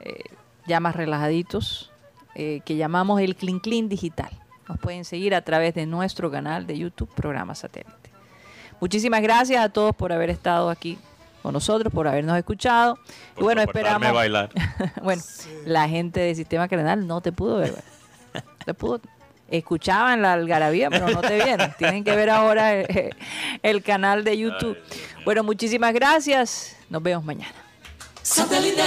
eh, 0.00 0.22
ya 0.66 0.80
más 0.80 0.94
relajaditos, 0.96 1.90
eh, 2.34 2.60
que 2.64 2.76
llamamos 2.76 3.20
el 3.20 3.34
Clean 3.36 3.60
Clean 3.60 3.88
Digital. 3.88 4.30
Nos 4.68 4.78
pueden 4.78 5.04
seguir 5.04 5.34
a 5.34 5.42
través 5.42 5.74
de 5.74 5.86
nuestro 5.86 6.30
canal 6.30 6.66
de 6.66 6.78
YouTube, 6.78 7.10
Programa 7.14 7.54
Satélite. 7.54 8.10
Muchísimas 8.82 9.22
gracias 9.22 9.64
a 9.64 9.68
todos 9.68 9.94
por 9.94 10.12
haber 10.12 10.28
estado 10.28 10.68
aquí 10.68 10.98
con 11.40 11.52
nosotros, 11.52 11.92
por 11.92 12.08
habernos 12.08 12.36
escuchado. 12.36 12.98
y 13.38 13.40
bueno, 13.40 13.62
esperamos. 13.62 14.12
bailar. 14.12 14.50
bueno, 15.04 15.22
la 15.64 15.88
gente 15.88 16.18
de 16.18 16.34
Sistema 16.34 16.66
Cardenal 16.66 17.06
no 17.06 17.20
te 17.20 17.30
pudo 17.30 17.58
ver. 17.58 17.76
Te 18.64 18.74
pudo. 18.74 19.00
Escuchaban 19.48 20.20
la 20.20 20.32
algarabía, 20.32 20.90
pero 20.90 21.08
no 21.10 21.20
te 21.20 21.44
vieron. 21.44 21.72
Tienen 21.78 22.02
que 22.02 22.16
ver 22.16 22.28
ahora 22.28 22.74
el, 22.74 23.14
el 23.62 23.82
canal 23.84 24.24
de 24.24 24.36
YouTube. 24.36 24.76
Bueno, 25.24 25.44
muchísimas 25.44 25.94
gracias. 25.94 26.76
Nos 26.90 27.04
vemos 27.04 27.24
mañana. 27.24 27.54
Satellite. 28.22 28.82